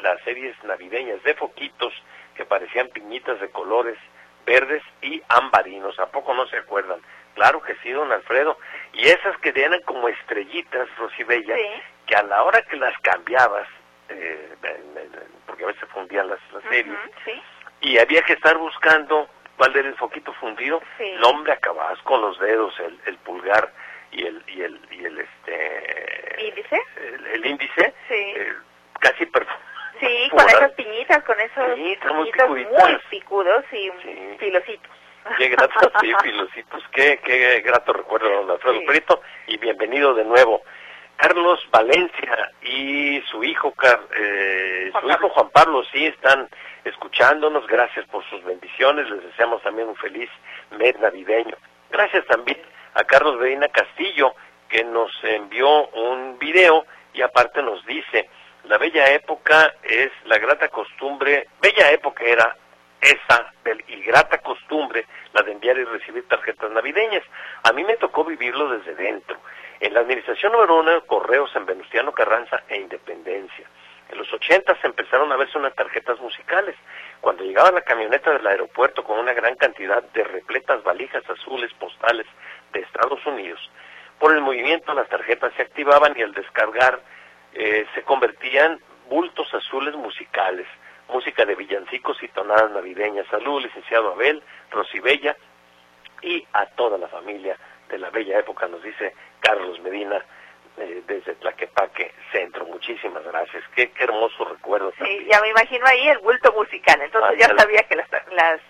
las 0.00 0.22
series 0.22 0.54
navideñas 0.64 1.22
de 1.22 1.34
foquitos 1.34 1.92
que 2.34 2.44
parecían 2.44 2.88
piñitas 2.88 3.40
de 3.40 3.50
colores 3.50 3.98
verdes 4.44 4.82
y 5.00 5.22
ambarinos, 5.28 5.98
¿a 5.98 6.06
poco 6.06 6.34
no 6.34 6.46
se 6.46 6.58
acuerdan? 6.58 7.00
Claro 7.34 7.62
que 7.62 7.74
sí, 7.76 7.90
don 7.90 8.12
Alfredo. 8.12 8.58
Y 8.92 9.06
esas 9.06 9.36
que 9.38 9.52
eran 9.54 9.80
como 9.82 10.08
estrellitas, 10.08 10.88
Rosibella, 10.98 11.56
que 12.06 12.14
a 12.14 12.22
la 12.22 12.42
hora 12.42 12.62
que 12.62 12.76
las 12.76 12.96
cambiabas, 12.98 13.66
eh, 14.08 14.54
porque 15.46 15.64
a 15.64 15.68
veces 15.68 15.88
fundían 15.90 16.28
las, 16.28 16.40
series, 16.68 16.98
y 17.80 17.98
había 17.98 18.22
que 18.22 18.34
estar 18.34 18.58
buscando 18.58 19.28
cuál 19.56 19.74
era 19.76 19.88
el 19.88 19.96
foquito 19.96 20.32
fundido, 20.34 20.82
el 20.98 21.24
hombre 21.24 21.52
acababas 21.52 21.98
con 22.02 22.20
los 22.20 22.38
dedos, 22.38 22.78
el, 22.80 23.00
el 23.06 23.16
pulgar 23.18 23.72
y 24.12 24.26
el 24.26 24.42
y 24.46 24.62
el 24.62 24.80
y 24.90 25.04
el 25.04 25.18
este 25.18 26.46
índice 26.46 26.80
el, 27.34 27.46
índice 27.46 27.94
eh, 28.10 28.52
casi 29.00 29.26
perfecto 29.26 29.72
sí 30.00 30.30
con 30.30 30.48
esas 30.48 30.72
piñitas 30.72 31.24
con 31.24 31.40
esos 31.40 31.74
piñitos 31.74 32.14
muy, 32.14 32.32
picudos 33.10 33.64
y 33.72 33.90
filositos. 34.38 34.90
Qué 35.38 35.48
gratos 35.48 35.92
sí, 36.00 36.12
filositos 36.22 36.82
qué 36.92 37.20
qué 37.24 37.60
grato 37.60 37.92
recuerdo 37.92 38.28
don 38.28 38.50
Alfredo 38.50 38.80
Prieto 38.86 39.22
y 39.46 39.56
bienvenido 39.58 40.14
de 40.14 40.24
nuevo. 40.24 40.62
Carlos 41.16 41.60
Valencia 41.70 42.50
y 42.62 43.20
su 43.30 43.44
hijo 43.44 43.72
eh, 44.16 44.90
su 45.00 45.08
hijo 45.08 45.28
Juan 45.28 45.50
Pablo 45.50 45.84
sí 45.92 46.06
están 46.06 46.48
escuchándonos. 46.84 47.64
Gracias 47.68 48.04
por 48.06 48.28
sus 48.28 48.42
bendiciones. 48.42 49.08
Les 49.08 49.22
deseamos 49.22 49.62
también 49.62 49.86
un 49.86 49.96
feliz 49.96 50.28
mes 50.72 50.98
navideño. 50.98 51.56
Gracias 51.90 52.26
también 52.26 52.58
a 52.94 53.04
Carlos 53.04 53.38
Medina 53.38 53.68
Castillo, 53.68 54.34
que 54.68 54.84
nos 54.84 55.12
envió 55.22 55.88
un 55.88 56.38
video 56.38 56.84
y 57.12 57.22
aparte 57.22 57.62
nos 57.62 57.84
dice, 57.86 58.28
la 58.64 58.78
bella 58.78 59.10
época 59.12 59.74
es 59.82 60.10
la 60.24 60.38
grata 60.38 60.68
costumbre, 60.68 61.48
bella 61.60 61.90
época 61.90 62.24
era 62.24 62.56
esa 63.00 63.52
y 63.88 64.02
grata 64.02 64.38
costumbre, 64.38 65.06
la 65.32 65.42
de 65.42 65.52
enviar 65.52 65.76
y 65.76 65.84
recibir 65.84 66.26
tarjetas 66.28 66.70
navideñas. 66.70 67.24
A 67.64 67.72
mí 67.72 67.84
me 67.84 67.96
tocó 67.96 68.24
vivirlo 68.24 68.68
desde 68.68 68.94
dentro. 68.94 69.38
En 69.80 69.94
la 69.94 70.00
administración 70.00 70.52
número 70.52 70.82
de 70.82 71.00
correos 71.06 71.50
en 71.56 71.66
Venustiano 71.66 72.12
Carranza 72.12 72.62
e 72.68 72.78
Independencia. 72.78 73.66
En 74.08 74.18
los 74.18 74.32
80 74.32 74.80
se 74.80 74.86
empezaron 74.86 75.32
a 75.32 75.36
verse 75.36 75.58
unas 75.58 75.74
tarjetas 75.74 76.20
musicales 76.20 76.76
llegaba 77.52 77.70
la 77.72 77.82
camioneta 77.82 78.32
del 78.32 78.46
aeropuerto 78.46 79.04
con 79.04 79.18
una 79.18 79.34
gran 79.34 79.56
cantidad 79.56 80.02
de 80.02 80.24
repletas 80.24 80.82
valijas 80.82 81.28
azules 81.28 81.70
postales 81.74 82.26
de 82.72 82.80
Estados 82.80 83.24
Unidos, 83.26 83.60
por 84.18 84.32
el 84.32 84.40
movimiento 84.40 84.94
las 84.94 85.08
tarjetas 85.08 85.52
se 85.56 85.62
activaban 85.62 86.14
y 86.16 86.22
al 86.22 86.32
descargar 86.32 87.00
eh, 87.54 87.86
se 87.94 88.02
convertían 88.02 88.80
bultos 89.08 89.52
azules 89.52 89.94
musicales, 89.94 90.66
música 91.08 91.44
de 91.44 91.54
villancicos 91.54 92.22
y 92.22 92.28
tonadas 92.28 92.70
navideñas. 92.70 93.26
Salud, 93.26 93.62
licenciado 93.62 94.12
Abel, 94.12 94.42
Rosibella 94.70 95.36
y 96.22 96.46
a 96.52 96.66
toda 96.66 96.98
la 96.98 97.08
familia 97.08 97.56
de 97.88 97.98
la 97.98 98.10
bella 98.10 98.38
época, 98.38 98.68
nos 98.68 98.82
dice 98.82 99.14
Carlos 99.40 99.80
Medina 99.80 100.24
eh, 100.78 101.02
desde 101.06 101.34
Tlaquepaque 101.34 102.14
Centro. 102.30 102.64
Muchísimas 102.64 103.22
gracias. 103.24 103.62
Qué, 103.74 103.90
qué 103.90 104.04
hermoso 104.04 104.44
recuerdo. 104.44 104.92
Sí, 105.04 105.26
ya 105.30 105.40
me 105.40 105.48
imagino 105.48 105.84
ahí 105.86 106.08
el 106.08 106.18
bulto 106.18 106.52
musical. 106.52 107.00
Entonces 107.02 107.38
ya 107.38 107.54
sabía 107.54 107.82
que 107.82 107.96
las, 107.96 108.08
las 108.32 108.60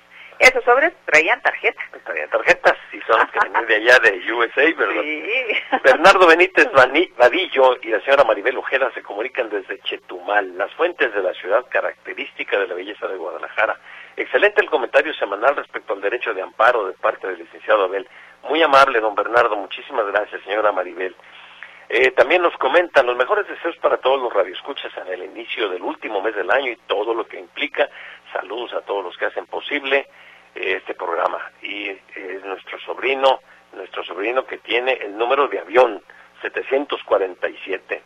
esos 0.42 0.64
sobres 0.64 0.92
traían 1.04 1.40
tarjetas. 1.40 1.84
Traían 2.04 2.28
tarjetas, 2.28 2.76
y 2.92 3.00
son 3.02 3.20
los 3.20 3.30
que 3.30 3.38
venían 3.44 3.66
de 3.66 3.74
allá 3.76 3.98
de 4.00 4.32
USA, 4.32 4.74
¿verdad? 4.76 5.02
Sí. 5.02 5.78
Bernardo 5.84 6.26
Benítez 6.26 6.68
Vadillo 6.72 7.76
y 7.80 7.88
la 7.88 8.00
señora 8.00 8.24
Maribel 8.24 8.56
Ojeda 8.56 8.90
se 8.92 9.02
comunican 9.02 9.48
desde 9.50 9.78
Chetumal, 9.80 10.58
las 10.58 10.72
fuentes 10.74 11.14
de 11.14 11.22
la 11.22 11.32
ciudad 11.34 11.64
característica 11.68 12.58
de 12.58 12.66
la 12.66 12.74
belleza 12.74 13.06
de 13.06 13.16
Guadalajara. 13.16 13.78
Excelente 14.16 14.60
el 14.60 14.68
comentario 14.68 15.14
semanal 15.14 15.54
respecto 15.54 15.94
al 15.94 16.00
derecho 16.00 16.34
de 16.34 16.42
amparo 16.42 16.88
de 16.88 16.94
parte 16.94 17.28
del 17.28 17.38
licenciado 17.38 17.84
Abel. 17.84 18.08
Muy 18.48 18.60
amable, 18.62 18.98
don 19.00 19.14
Bernardo, 19.14 19.56
muchísimas 19.56 20.06
gracias, 20.06 20.42
señora 20.42 20.72
Maribel. 20.72 21.14
Eh, 21.88 22.10
también 22.12 22.42
nos 22.42 22.56
comentan 22.56 23.06
los 23.06 23.16
mejores 23.16 23.46
deseos 23.46 23.76
para 23.76 23.98
todos 23.98 24.20
los 24.20 24.32
radioescuchas 24.32 24.90
en 24.96 25.12
el 25.12 25.24
inicio 25.24 25.68
del 25.68 25.82
último 25.82 26.20
mes 26.20 26.34
del 26.34 26.50
año 26.50 26.72
y 26.72 26.76
todo 26.86 27.14
lo 27.14 27.26
que 27.26 27.38
implica. 27.38 27.88
Saludos 28.32 28.72
a 28.72 28.80
todos 28.80 29.04
los 29.04 29.16
que 29.16 29.26
hacen 29.26 29.46
posible 29.46 30.08
este 30.54 30.94
programa. 30.94 31.50
Y 31.62 31.88
es 31.88 32.44
nuestro 32.44 32.78
sobrino, 32.80 33.40
nuestro 33.72 34.04
sobrino 34.04 34.44
que 34.46 34.58
tiene 34.58 34.92
el 34.92 35.16
número 35.16 35.48
de 35.48 35.58
avión 35.58 36.02
747. 36.42 38.02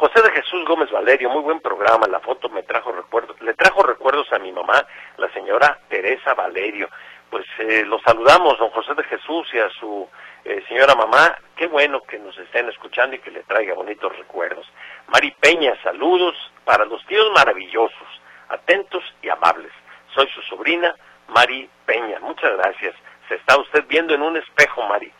José 0.00 0.22
de 0.22 0.30
Jesús 0.30 0.64
Gómez 0.64 0.90
Valerio, 0.90 1.28
muy 1.28 1.42
buen 1.42 1.60
programa, 1.60 2.06
la 2.06 2.20
foto 2.20 2.48
me 2.48 2.62
trajo 2.62 2.90
recuerdos, 2.90 3.38
le 3.42 3.52
trajo 3.52 3.82
recuerdos 3.82 4.32
a 4.32 4.38
mi 4.38 4.50
mamá, 4.50 4.86
la 5.18 5.30
señora 5.32 5.78
Teresa 5.90 6.32
Valerio. 6.32 6.88
Pues 7.28 7.44
eh, 7.58 7.84
los 7.86 8.00
saludamos, 8.02 8.58
don 8.58 8.70
José 8.70 8.94
de 8.94 9.04
Jesús 9.04 9.46
y 9.52 9.58
a 9.58 9.68
su 9.78 10.08
eh, 10.44 10.64
señora 10.68 10.94
mamá, 10.94 11.36
qué 11.54 11.66
bueno 11.66 12.00
que 12.02 12.18
nos 12.18 12.36
estén 12.38 12.68
escuchando 12.70 13.14
y 13.14 13.18
que 13.18 13.30
le 13.30 13.42
traiga 13.42 13.74
bonitos 13.74 14.16
recuerdos. 14.16 14.66
Mari 15.08 15.32
Peña, 15.38 15.76
saludos 15.82 16.34
para 16.64 16.86
los 16.86 17.04
tíos 17.04 17.30
maravillosos, 17.34 18.08
atentos 18.48 19.04
y 19.20 19.28
amables. 19.28 19.72
Soy 20.14 20.26
su 20.28 20.40
sobrina, 20.42 20.94
Mari 21.30 21.68
Peña. 21.86 22.18
Muchas 22.20 22.56
gracias. 22.56 22.94
Se 23.28 23.36
está 23.36 23.58
usted 23.58 23.84
viendo 23.88 24.14
en 24.14 24.22
un 24.22 24.36
espejo, 24.36 24.82
Mari. 24.82 25.12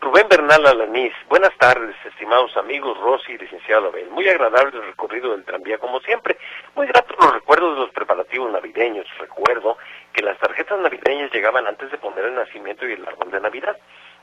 Rubén 0.00 0.28
Bernal 0.28 0.64
Alanís, 0.64 1.12
buenas 1.28 1.52
tardes, 1.58 1.96
estimados 2.04 2.56
amigos, 2.56 2.96
Rosy 2.98 3.32
y 3.32 3.38
licenciado 3.38 3.88
Abel. 3.88 4.08
Muy 4.10 4.28
agradable 4.28 4.78
el 4.78 4.86
recorrido 4.86 5.32
del 5.32 5.44
tranvía, 5.44 5.78
como 5.78 5.98
siempre. 6.00 6.38
Muy 6.76 6.86
grato 6.86 7.16
los 7.20 7.34
recuerdos 7.34 7.74
de 7.74 7.80
los 7.80 7.90
preparativos 7.90 8.52
navideños. 8.52 9.06
Recuerdo 9.18 9.76
que 10.12 10.22
las 10.22 10.38
tarjetas 10.38 10.78
navideñas 10.78 11.32
llegaban 11.32 11.66
antes 11.66 11.90
de 11.90 11.98
poner 11.98 12.26
el 12.26 12.34
nacimiento 12.36 12.86
y 12.86 12.92
el 12.92 13.08
árbol 13.08 13.32
de 13.32 13.40
Navidad. 13.40 13.76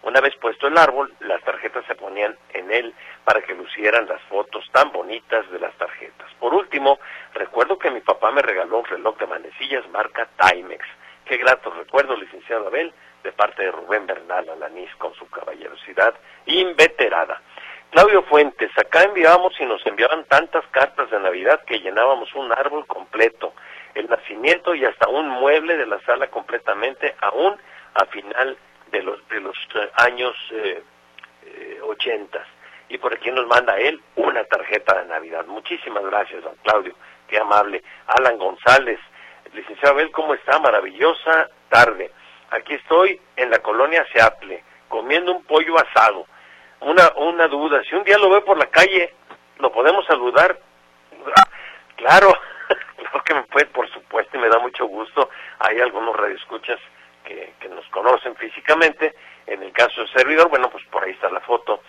Una 0.03 0.21
vez 0.21 0.33
puesto 0.37 0.67
el 0.67 0.77
árbol, 0.77 1.13
las 1.19 1.41
tarjetas 1.43 1.83
se 1.87 1.95
ponían 1.95 2.37
en 2.53 2.71
él 2.71 2.93
para 3.25 3.41
que 3.41 3.53
lucieran 3.53 4.07
las 4.07 4.21
fotos 4.29 4.63
tan 4.71 4.93
bonitas 4.93 5.49
de 5.51 5.59
las 5.59 5.73
tarjetas. 5.73 6.31
Por 6.39 6.53
último, 6.53 6.99
recuerdo 7.33 7.77
que 7.77 7.91
mi 7.91 7.99
papá 7.99 8.31
me 8.31 8.41
regaló 8.41 8.77
un 8.77 8.85
reloj 8.85 9.17
de 9.17 9.27
manecillas 9.27 9.89
marca 9.89 10.29
Timex 10.37 10.85
Qué 11.25 11.37
grato 11.37 11.71
recuerdo, 11.71 12.15
licenciado 12.15 12.67
Abel, 12.67 12.93
de 13.23 13.31
parte 13.31 13.63
de 13.63 13.71
Rubén 13.71 14.05
Bernal 14.05 14.47
Alanís 14.49 14.93
con 14.97 15.13
su 15.15 15.27
caballerosidad 15.29 16.13
inveterada. 16.45 17.41
Claudio 17.89 18.23
Fuentes, 18.23 18.69
acá 18.77 19.03
enviábamos 19.03 19.53
y 19.59 19.65
nos 19.65 19.83
enviaban 19.85 20.25
tantas 20.25 20.65
cartas 20.67 21.09
de 21.09 21.19
Navidad 21.19 21.63
que 21.65 21.79
llenábamos 21.79 22.33
un 22.35 22.51
árbol 22.51 22.85
completo, 22.85 23.53
el 23.93 24.07
nacimiento 24.07 24.75
y 24.75 24.85
hasta 24.85 25.07
un 25.07 25.29
mueble 25.29 25.77
de 25.77 25.85
la 25.85 25.99
sala 26.01 26.27
completamente, 26.27 27.15
aún 27.21 27.55
a 27.93 28.05
final 28.05 28.57
de 28.91 29.01
los, 29.01 29.27
de 29.29 29.39
los 29.39 29.55
eh, 29.75 29.89
años 29.95 30.35
eh, 30.51 30.83
eh, 31.45 31.79
ochentas. 31.83 32.45
y 32.89 32.97
por 32.97 33.13
aquí 33.13 33.31
nos 33.31 33.47
manda 33.47 33.77
él 33.79 33.99
una 34.15 34.43
tarjeta 34.43 35.01
de 35.01 35.07
Navidad. 35.07 35.45
Muchísimas 35.47 36.03
gracias, 36.03 36.43
don 36.43 36.55
Claudio, 36.63 36.93
qué 37.27 37.39
amable. 37.39 37.81
Alan 38.07 38.37
González, 38.37 38.99
Licenciado 39.55 39.95
Abel, 39.95 40.11
¿cómo 40.11 40.33
está? 40.33 40.59
Maravillosa 40.59 41.49
tarde. 41.69 42.11
Aquí 42.51 42.73
estoy 42.73 43.19
en 43.37 43.49
la 43.49 43.59
colonia 43.59 44.05
Seaple, 44.11 44.61
comiendo 44.89 45.31
un 45.31 45.43
pollo 45.45 45.75
asado. 45.79 46.27
Una, 46.81 47.13
una 47.15 47.47
duda, 47.47 47.81
si 47.83 47.95
un 47.95 48.03
día 48.03 48.17
lo 48.17 48.29
veo 48.29 48.43
por 48.43 48.57
la 48.57 48.65
calle, 48.67 49.13
¿lo 49.59 49.71
podemos 49.71 50.05
saludar? 50.05 50.59
Claro, 51.95 52.27
claro 52.97 53.23
que 53.23 53.33
me 53.33 53.43
puede, 53.43 53.65
por 53.67 53.89
supuesto, 53.89 54.37
y 54.37 54.41
me 54.41 54.49
da 54.49 54.59
mucho 54.59 54.85
gusto. 54.85 55.29
Hay 55.59 55.79
algunos 55.79 56.13
radioescuchas 56.13 56.77
que, 57.23 57.53
que 57.57 57.69
nos 57.69 57.87
conocen 57.87 58.35
físicamente. 58.35 59.15
En 59.47 59.63
el 59.63 59.71
caso 59.71 60.01
del 60.01 60.11
servidor, 60.11 60.49
bueno, 60.49 60.69
pues 60.69 60.83
por 60.91 61.03
ahí 61.03 61.11
está 61.11 61.29
la 61.29 61.39
foto 61.39 61.81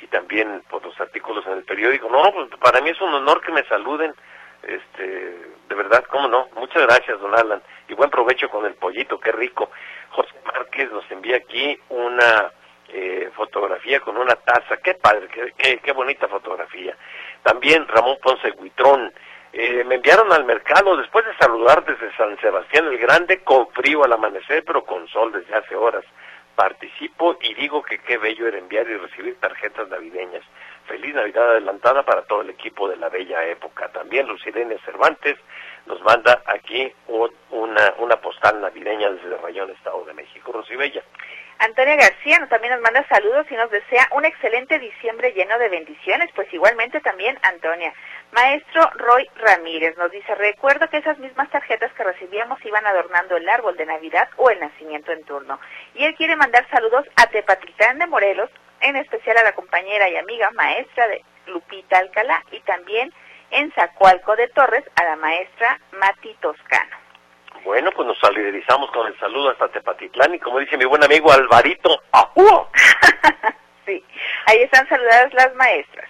y 0.00 0.06
también 0.08 0.62
por 0.68 0.84
los 0.84 1.00
artículos 1.00 1.46
en 1.46 1.54
el 1.54 1.64
periódico. 1.64 2.10
No, 2.10 2.30
pues 2.32 2.48
para 2.60 2.82
mí 2.82 2.90
es 2.90 3.00
un 3.00 3.14
honor 3.14 3.40
que 3.40 3.52
me 3.52 3.64
saluden 3.64 4.14
este, 4.66 5.38
de 5.68 5.74
verdad, 5.74 6.04
cómo 6.10 6.28
no. 6.28 6.48
Muchas 6.56 6.82
gracias, 6.82 7.18
don 7.20 7.34
Alan. 7.34 7.62
Y 7.88 7.94
buen 7.94 8.10
provecho 8.10 8.48
con 8.48 8.64
el 8.66 8.74
pollito, 8.74 9.18
qué 9.18 9.32
rico. 9.32 9.70
José 10.10 10.34
Márquez 10.44 10.90
nos 10.92 11.08
envía 11.10 11.36
aquí 11.36 11.78
una 11.88 12.52
eh, 12.88 13.30
fotografía 13.34 14.00
con 14.00 14.16
una 14.16 14.34
taza. 14.36 14.76
Qué 14.78 14.94
padre, 14.94 15.28
qué, 15.56 15.78
qué, 15.78 15.92
bonita 15.92 16.28
fotografía. 16.28 16.96
También 17.42 17.88
Ramón 17.88 18.18
Ponce 18.22 18.52
Guitrón. 18.52 19.12
Eh, 19.52 19.84
me 19.84 19.96
enviaron 19.96 20.32
al 20.32 20.44
mercado 20.44 20.96
después 20.96 21.24
de 21.24 21.36
saludar 21.36 21.84
desde 21.84 22.14
San 22.16 22.38
Sebastián 22.40 22.86
el 22.86 22.98
Grande 22.98 23.42
con 23.44 23.68
frío 23.70 24.04
al 24.04 24.12
amanecer, 24.12 24.64
pero 24.64 24.84
con 24.84 25.06
sol 25.08 25.32
desde 25.32 25.54
hace 25.54 25.76
horas. 25.76 26.04
Participo 26.56 27.36
y 27.40 27.54
digo 27.54 27.82
que 27.82 27.98
qué 27.98 28.18
bello 28.18 28.46
era 28.46 28.58
enviar 28.58 28.88
y 28.88 28.96
recibir 28.96 29.38
tarjetas 29.40 29.88
navideñas. 29.88 30.44
Feliz 30.86 31.14
Navidad 31.14 31.50
adelantada 31.50 32.02
para 32.02 32.22
todo 32.22 32.42
el 32.42 32.50
equipo 32.50 32.88
de 32.88 32.96
la 32.96 33.08
bella 33.08 33.44
época. 33.44 33.88
También 33.88 34.26
Lucilene 34.26 34.78
Cervantes 34.84 35.36
nos 35.86 36.00
manda 36.02 36.42
aquí 36.46 36.92
una, 37.50 37.94
una 37.98 38.16
postal 38.16 38.60
navideña 38.60 39.10
desde 39.10 39.36
Rayón, 39.36 39.70
Estado 39.70 40.04
de 40.04 40.14
México. 40.14 40.52
Rosibella. 40.52 41.02
Antonia 41.58 41.96
García 41.96 42.46
también 42.48 42.74
nos 42.74 42.82
manda 42.82 43.06
saludos 43.08 43.46
y 43.50 43.54
nos 43.54 43.70
desea 43.70 44.08
un 44.12 44.24
excelente 44.24 44.78
diciembre 44.78 45.32
lleno 45.32 45.58
de 45.58 45.68
bendiciones, 45.68 46.28
pues 46.34 46.52
igualmente 46.52 47.00
también 47.00 47.38
Antonia. 47.42 47.92
Maestro 48.32 48.90
Roy 48.96 49.28
Ramírez 49.36 49.96
nos 49.96 50.10
dice, 50.10 50.34
recuerdo 50.34 50.88
que 50.90 50.96
esas 50.96 51.18
mismas 51.18 51.48
tarjetas 51.50 51.92
que 51.92 52.02
recibíamos 52.02 52.64
iban 52.64 52.84
adornando 52.86 53.36
el 53.36 53.48
árbol 53.48 53.76
de 53.76 53.86
Navidad 53.86 54.28
o 54.36 54.50
el 54.50 54.58
nacimiento 54.58 55.12
en 55.12 55.24
turno. 55.24 55.60
Y 55.94 56.04
él 56.04 56.14
quiere 56.16 56.34
mandar 56.34 56.68
saludos 56.70 57.06
a 57.16 57.28
Tepatitlán 57.28 57.98
de 57.98 58.08
Morelos, 58.08 58.50
en 58.84 58.96
especial 58.96 59.38
a 59.38 59.44
la 59.44 59.52
compañera 59.52 60.08
y 60.10 60.16
amiga 60.16 60.50
maestra 60.50 61.08
de 61.08 61.24
Lupita 61.46 61.98
Alcalá 61.98 62.44
y 62.52 62.60
también 62.60 63.12
en 63.50 63.72
Zacualco 63.72 64.36
de 64.36 64.48
Torres 64.48 64.84
a 64.96 65.04
la 65.04 65.16
maestra 65.16 65.80
Mati 65.92 66.34
Toscano. 66.40 66.96
Bueno, 67.64 67.90
pues 67.92 68.06
nos 68.06 68.18
solidarizamos 68.18 68.90
con 68.90 69.06
el 69.06 69.18
saludo 69.18 69.50
hasta 69.50 69.68
Tepatitlán 69.68 70.34
y 70.34 70.38
como 70.38 70.58
dice 70.58 70.76
mi 70.76 70.84
buen 70.84 71.02
amigo 71.02 71.32
Alvarito, 71.32 72.02
¡ajú! 72.12 72.66
sí, 73.86 74.04
ahí 74.46 74.58
están 74.58 74.86
saludadas 74.86 75.32
las 75.32 75.54
maestras. 75.54 76.08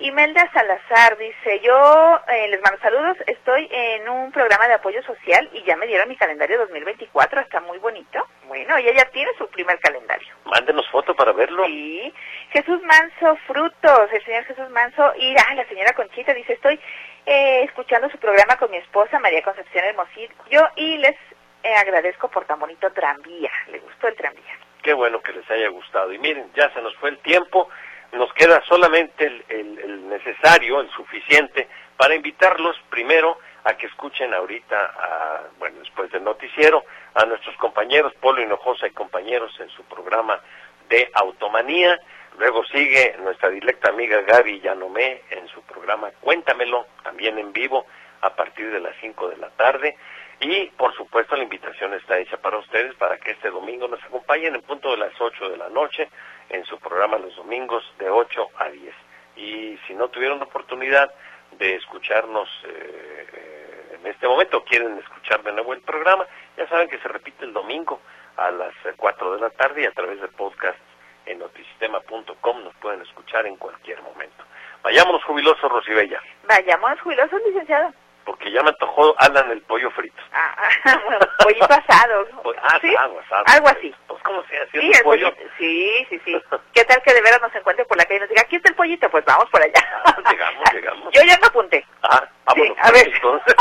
Imelda 0.00 0.50
Salazar 0.52 1.16
dice, 1.16 1.60
yo 1.60 2.20
eh, 2.28 2.48
les 2.48 2.60
mando 2.62 2.80
saludos, 2.80 3.16
estoy 3.28 3.68
en 3.70 4.08
un 4.08 4.32
programa 4.32 4.66
de 4.66 4.74
apoyo 4.74 5.00
social 5.04 5.48
y 5.52 5.62
ya 5.62 5.76
me 5.76 5.86
dieron 5.86 6.08
mi 6.08 6.16
calendario 6.16 6.58
2024, 6.58 7.40
está 7.40 7.60
muy 7.60 7.78
bonito. 7.78 8.26
Bueno, 8.48 8.76
ella 8.76 8.92
ya 8.92 9.04
tiene 9.10 9.30
su 9.38 9.46
primer 9.48 9.78
calendario. 9.78 10.34
Mándenos 10.46 10.88
foto 10.90 11.14
para 11.14 11.32
verlo. 11.32 11.64
Sí, 11.66 12.12
Jesús 12.50 12.82
Manso 12.82 13.36
Frutos, 13.46 14.12
el 14.12 14.24
señor 14.24 14.44
Jesús 14.44 14.68
Manso 14.70 15.12
y 15.16 15.32
la 15.32 15.64
señora 15.68 15.92
Conchita 15.92 16.34
dice, 16.34 16.54
estoy 16.54 16.80
eh, 17.26 17.62
escuchando 17.62 18.10
su 18.10 18.18
programa 18.18 18.56
con 18.56 18.72
mi 18.72 18.78
esposa 18.78 19.20
María 19.20 19.42
Concepción 19.42 19.84
Hermosillo 19.84 20.68
y 20.74 20.98
les 20.98 21.16
eh, 21.62 21.74
agradezco 21.76 22.28
por 22.28 22.46
tan 22.46 22.58
bonito 22.58 22.90
tranvía, 22.92 23.50
le 23.68 23.78
gustó 23.78 24.08
el 24.08 24.16
tranvía. 24.16 24.58
Qué 24.82 24.92
bueno 24.92 25.22
que 25.22 25.32
les 25.32 25.50
haya 25.50 25.68
gustado. 25.68 26.12
Y 26.12 26.18
miren, 26.18 26.50
ya 26.54 26.68
se 26.74 26.82
nos 26.82 26.94
fue 26.96 27.08
el 27.10 27.18
tiempo 27.18 27.70
nos 28.14 28.32
queda 28.34 28.62
solamente 28.66 29.26
el, 29.48 30.08
necesario, 30.08 30.80
el 30.80 30.90
suficiente, 30.90 31.68
para 31.96 32.14
invitarlos 32.14 32.76
primero 32.90 33.38
a 33.64 33.74
que 33.74 33.86
escuchen 33.86 34.32
ahorita, 34.34 35.50
bueno, 35.58 35.78
después 35.80 36.10
del 36.12 36.24
noticiero, 36.24 36.84
a 37.14 37.24
nuestros 37.24 37.56
compañeros 37.56 38.12
Polo 38.20 38.42
Hinojosa 38.42 38.86
y 38.86 38.90
compañeros 38.90 39.52
en 39.60 39.68
su 39.70 39.82
programa 39.84 40.40
de 40.88 41.10
Automanía. 41.14 41.98
Luego 42.38 42.64
sigue 42.66 43.16
nuestra 43.22 43.48
directa 43.48 43.90
amiga 43.90 44.20
Gaby 44.22 44.60
Yanomé 44.60 45.22
en 45.30 45.46
su 45.48 45.62
programa 45.62 46.10
Cuéntamelo, 46.20 46.86
también 47.02 47.38
en 47.38 47.52
vivo, 47.52 47.86
a 48.20 48.30
partir 48.34 48.70
de 48.70 48.80
las 48.80 48.94
5 49.00 49.28
de 49.28 49.36
la 49.36 49.50
tarde. 49.50 49.96
Y 50.40 50.66
por 50.76 50.94
supuesto 50.94 51.36
la 51.36 51.44
invitación 51.44 51.63
está 51.92 52.18
hecha 52.18 52.38
para 52.38 52.58
ustedes 52.58 52.94
para 52.94 53.18
que 53.18 53.32
este 53.32 53.50
domingo 53.50 53.88
nos 53.88 54.02
acompañen 54.04 54.54
en 54.54 54.62
punto 54.62 54.90
de 54.92 54.96
las 54.96 55.12
8 55.20 55.50
de 55.50 55.56
la 55.58 55.68
noche 55.68 56.08
en 56.48 56.64
su 56.64 56.78
programa 56.78 57.18
los 57.18 57.36
domingos 57.36 57.84
de 57.98 58.08
8 58.08 58.48
a 58.58 58.68
10. 58.70 58.94
Y 59.36 59.78
si 59.86 59.94
no 59.94 60.08
tuvieron 60.08 60.40
oportunidad 60.40 61.12
de 61.52 61.74
escucharnos 61.74 62.48
eh, 62.64 63.26
eh, 63.32 63.98
en 64.00 64.06
este 64.06 64.26
momento, 64.26 64.64
quieren 64.64 64.96
escuchar 64.98 65.42
de 65.42 65.52
nuevo 65.52 65.74
el 65.74 65.82
programa, 65.82 66.26
ya 66.56 66.66
saben 66.68 66.88
que 66.88 66.98
se 66.98 67.08
repite 67.08 67.44
el 67.44 67.52
domingo 67.52 68.00
a 68.36 68.50
las 68.50 68.74
4 68.96 69.34
de 69.34 69.40
la 69.40 69.50
tarde 69.50 69.82
y 69.82 69.86
a 69.86 69.92
través 69.92 70.20
del 70.20 70.30
podcast 70.30 70.78
en 71.26 71.38
notisistema.com 71.38 72.64
nos 72.64 72.74
pueden 72.76 73.02
escuchar 73.02 73.46
en 73.46 73.56
cualquier 73.56 74.00
momento. 74.02 74.44
Vayámonos 74.82 75.24
jubilosos, 75.24 75.70
Rosibella. 75.70 76.20
Vayámonos 76.46 77.00
jubilosos, 77.00 77.40
licenciado. 77.46 77.92
Porque 78.24 78.50
ya 78.50 78.62
me 78.62 78.70
antojó 78.70 79.14
Alan 79.18 79.50
el 79.50 79.60
pollo 79.62 79.90
frito. 79.90 80.22
Ah, 80.32 80.54
ah 80.84 81.00
bueno, 81.06 81.26
pollito 81.42 81.64
asado. 81.64 82.26
Ah, 82.62 82.78
¿Sí? 82.80 82.94
asado, 82.94 83.20
asado. 83.20 83.44
Algo 83.46 83.68
así. 83.68 83.94
Pues, 84.06 84.22
¿cómo 84.22 84.42
se 84.44 84.56
hace? 84.58 84.80
Sí, 84.80 84.90
el 84.94 85.02
pollo? 85.02 85.30
pollito. 85.30 85.50
Sí, 85.58 86.06
sí, 86.08 86.20
sí. 86.24 86.42
¿Qué 86.72 86.84
tal 86.84 87.02
que 87.02 87.12
de 87.12 87.22
veras 87.22 87.40
nos 87.42 87.54
encuentre 87.54 87.84
por 87.84 87.96
la 87.96 88.04
calle 88.04 88.16
y 88.16 88.20
nos 88.20 88.28
diga, 88.28 88.42
aquí 88.42 88.56
está 88.56 88.70
el 88.70 88.76
pollito? 88.76 89.10
Pues 89.10 89.24
vamos 89.24 89.48
por 89.50 89.62
allá. 89.62 89.72
Ah, 90.04 90.16
llegamos, 90.30 90.72
llegamos. 90.72 91.12
Yo 91.12 91.22
ya 91.22 91.38
me 91.38 91.46
apunté. 91.46 91.86
Ah, 92.02 92.26
vámonos. 92.44 92.76
Sí, 92.76 92.82
a 92.82 92.90
ver. 92.92 93.08
Entonces. 93.08 93.54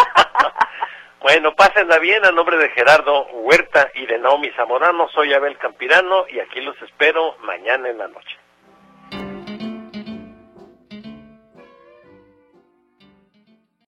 bueno, 1.19 1.53
pásenla 1.55 1.99
bien 1.99 2.25
a 2.25 2.31
nombre 2.31 2.57
de 2.57 2.69
Gerardo 2.69 3.25
Huerta 3.27 3.89
y 3.95 4.05
de 4.05 4.17
Naomi 4.17 4.49
Zamorano. 4.51 5.09
Soy 5.09 5.33
Abel 5.33 5.57
Campirano 5.57 6.25
y 6.29 6.39
aquí 6.39 6.61
los 6.61 6.81
espero 6.81 7.35
mañana 7.41 7.89
en 7.89 7.97
la 7.97 8.07
noche. 8.07 8.37